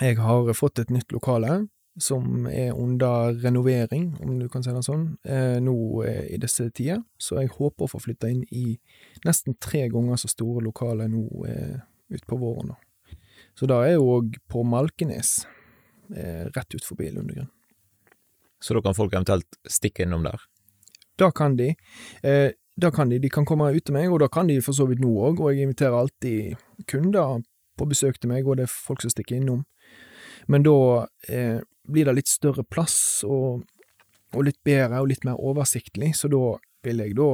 Jeg 0.00 0.18
har 0.20 0.52
fått 0.52 0.82
et 0.82 0.92
nytt 0.92 1.12
lokale, 1.14 1.66
som 1.96 2.44
er 2.50 2.74
under 2.76 3.32
renovering, 3.40 4.10
om 4.20 4.34
du 4.38 4.48
kan 4.52 4.64
si 4.64 4.72
det 4.74 4.82
sånn, 4.84 5.06
eh, 5.24 5.56
nå 5.64 5.76
eh, 6.04 6.26
i 6.34 6.40
disse 6.42 6.68
tider. 6.68 7.00
Så 7.16 7.38
jeg 7.40 7.54
håper 7.54 7.86
å 7.86 7.92
få 7.94 8.02
flytta 8.02 8.28
inn 8.32 8.42
i 8.52 8.76
nesten 9.24 9.56
tre 9.56 9.86
ganger 9.92 10.20
så 10.20 10.28
store 10.28 10.64
lokaler 10.66 11.08
nå 11.08 11.24
utpå 12.12 12.38
våren. 12.38 12.74
Da. 12.74 13.16
Så 13.56 13.68
da 13.70 13.80
er 13.84 13.94
jeg 13.94 14.04
òg 14.04 14.36
på 14.52 14.64
Malkenes, 14.68 15.46
eh, 16.14 16.44
rett 16.52 16.76
ut 16.76 16.84
forbi 16.84 17.08
Lundegrunn. 17.14 17.48
Så 18.60 18.74
da 18.74 18.82
kan 18.84 18.96
folk 18.96 19.14
eventuelt 19.14 19.58
stikke 19.68 20.04
innom 20.04 20.24
der? 20.24 20.40
Da 21.16 21.30
kan 21.32 21.56
de. 21.56 21.74
Da 22.76 22.90
kan 22.90 23.08
de. 23.08 23.18
De 23.18 23.30
kan 23.32 23.46
komme 23.48 23.70
ut 23.72 23.84
til 23.84 23.96
meg, 23.96 24.10
og 24.12 24.20
da 24.20 24.28
kan 24.28 24.50
de 24.50 24.58
for 24.64 24.76
så 24.76 24.84
vidt 24.88 25.00
nå 25.00 25.08
òg, 25.08 25.40
og 25.40 25.52
jeg 25.52 25.64
inviterer 25.64 25.96
alltid 25.96 26.56
kunder 26.90 27.40
på 27.76 27.88
besøk 27.88 28.20
til 28.20 28.32
meg, 28.32 28.44
og 28.44 28.58
det 28.58 28.66
er 28.66 28.72
folk 28.72 29.00
som 29.00 29.12
stikker 29.12 29.38
innom. 29.38 29.64
Men 30.46 30.64
da 30.66 31.06
eh, 31.28 31.62
blir 31.88 32.08
det 32.08 32.18
litt 32.18 32.30
større 32.30 32.64
plass 32.68 33.24
og, 33.24 33.64
og, 34.34 34.40
litt 34.44 34.60
bedre 34.64 35.00
og 35.00 35.08
litt 35.10 35.24
mer 35.24 35.40
oversiktlig, 35.40 36.12
så 36.18 36.28
da 36.32 36.42
vil 36.86 37.00
jeg 37.02 37.16
da 37.16 37.30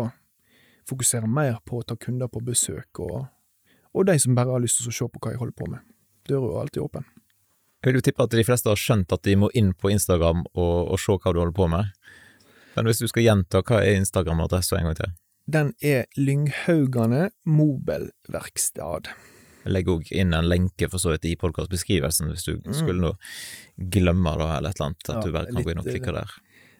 fokusere 0.89 1.31
mer 1.31 1.59
på 1.67 1.81
å 1.81 1.87
ta 1.87 1.97
kunder 1.99 2.31
på 2.31 2.43
besøk, 2.47 3.03
og, 3.03 3.27
og 3.93 4.07
de 4.07 4.17
som 4.23 4.39
bare 4.39 4.55
har 4.55 4.63
lyst 4.63 4.81
til 4.81 4.93
å 4.93 4.95
se 4.95 5.11
på 5.11 5.23
hva 5.23 5.35
jeg 5.35 5.43
holder 5.43 5.59
på 5.59 5.69
med. 5.75 5.83
Døra 6.31 6.53
er 6.53 6.61
alltid 6.63 6.85
åpen. 6.85 7.09
Jeg 7.83 7.91
vil 7.91 7.99
jo 7.99 8.05
tippe 8.07 8.23
at 8.23 8.35
de 8.39 8.47
fleste 8.47 8.71
har 8.71 8.79
skjønt 8.79 9.11
at 9.11 9.25
de 9.27 9.35
må 9.43 9.51
inn 9.59 9.73
på 9.75 9.91
Instagram 9.91 10.45
og, 10.55 10.77
og 10.95 11.01
se 11.03 11.19
hva 11.19 11.35
du 11.35 11.43
holder 11.43 11.57
på 11.57 11.67
med. 11.73 11.91
Men 12.77 12.87
hvis 12.87 13.03
du 13.03 13.09
skal 13.11 13.27
gjenta, 13.27 13.65
hva 13.67 13.83
er 13.83 13.99
Instagram-adressa 13.99 14.79
en 14.79 14.87
gang 14.87 15.01
til? 15.01 15.17
Den 15.51 15.73
er 15.83 16.05
Lynghaugane 16.17 17.31
Mobelverkstad. 17.45 19.09
Jeg 19.63 19.73
legger 19.77 19.99
òg 20.01 20.09
inn 20.15 20.35
en 20.35 20.47
lenke 20.49 20.89
for 20.91 20.99
så 21.03 21.13
vidt 21.15 21.27
i 21.31 21.37
podkastbeskrivelsen, 21.39 22.31
hvis 22.33 22.45
du 22.47 22.57
Mm. 22.59 22.75
skulle 22.75 23.01
nå 23.01 23.13
glemme 23.91 24.33
det 24.39 24.49
eller 24.59 24.71
et 24.71 24.77
eller 24.81 24.87
annet, 24.87 25.09
at 25.09 25.15
Ja, 25.15 25.21
du 25.23 25.33
bare 25.33 25.47
kan 25.47 25.63
gå 25.65 25.71
inn 25.71 25.79
og 25.79 25.87
eh, 25.87 25.93
klikke 25.93 26.13
der. 26.15 26.31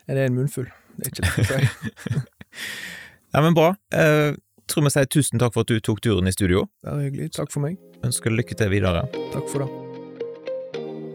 Er 0.09 0.15
det 0.15 0.27
en 0.31 0.35
munnfull? 0.35 0.67
Det 0.99 1.07
er 1.07 1.11
ikke 1.11 1.23
det 1.23 1.37
jeg 1.37 1.47
sier. 1.47 2.25
Ja, 3.35 3.41
men 3.41 3.55
bra. 3.55 3.77
Jeg 3.91 4.37
tror 4.69 4.83
vi 4.85 4.91
sier 4.91 5.07
tusen 5.07 5.39
takk 5.39 5.55
for 5.55 5.61
at 5.63 5.67
du 5.69 5.81
tok 5.81 6.03
turen 6.03 6.27
i 6.29 6.33
studio. 6.33 6.69
Bare 6.85 7.07
hyggelig. 7.09 7.31
Takk 7.33 7.51
for 7.51 7.61
meg. 7.61 7.79
Ønsker 8.05 8.29
lykke 8.31 8.55
til 8.55 8.69
videre. 8.69 9.09
Takk 9.33 9.49
for 9.49 9.65
det. 9.65 9.82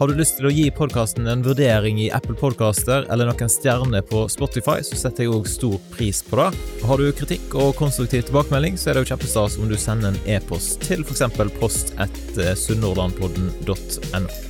Har 0.00 0.08
du 0.08 0.16
lyst 0.16 0.38
til 0.38 0.46
å 0.48 0.50
gi 0.56 0.62
podkasten 0.72 1.26
en 1.28 1.42
vurdering 1.44 1.98
i 2.00 2.06
Apple 2.16 2.32
Podcaster 2.40 3.04
eller 3.12 3.28
noen 3.28 3.50
stjerner 3.52 4.00
på 4.08 4.22
Spotify, 4.32 4.78
så 4.80 4.96
setter 4.96 5.26
jeg 5.26 5.34
òg 5.36 5.50
stor 5.52 5.76
pris 5.92 6.22
på 6.24 6.40
det. 6.40 6.48
Har 6.88 7.04
du 7.04 7.12
kritikk 7.12 7.52
og 7.60 7.74
konstruktiv 7.76 8.24
tilbakemelding, 8.30 8.80
så 8.80 8.88
er 8.88 8.96
det 8.96 9.04
jo 9.04 9.12
kjempestas 9.12 9.60
om 9.60 9.68
du 9.68 9.76
sender 9.76 10.14
en 10.14 10.22
e-post 10.38 10.80
til 10.88 11.04
f.eks. 11.04 11.26
post 11.60 11.92
etter 12.00 12.56
sunnhordlandpodden.no. 12.64 14.49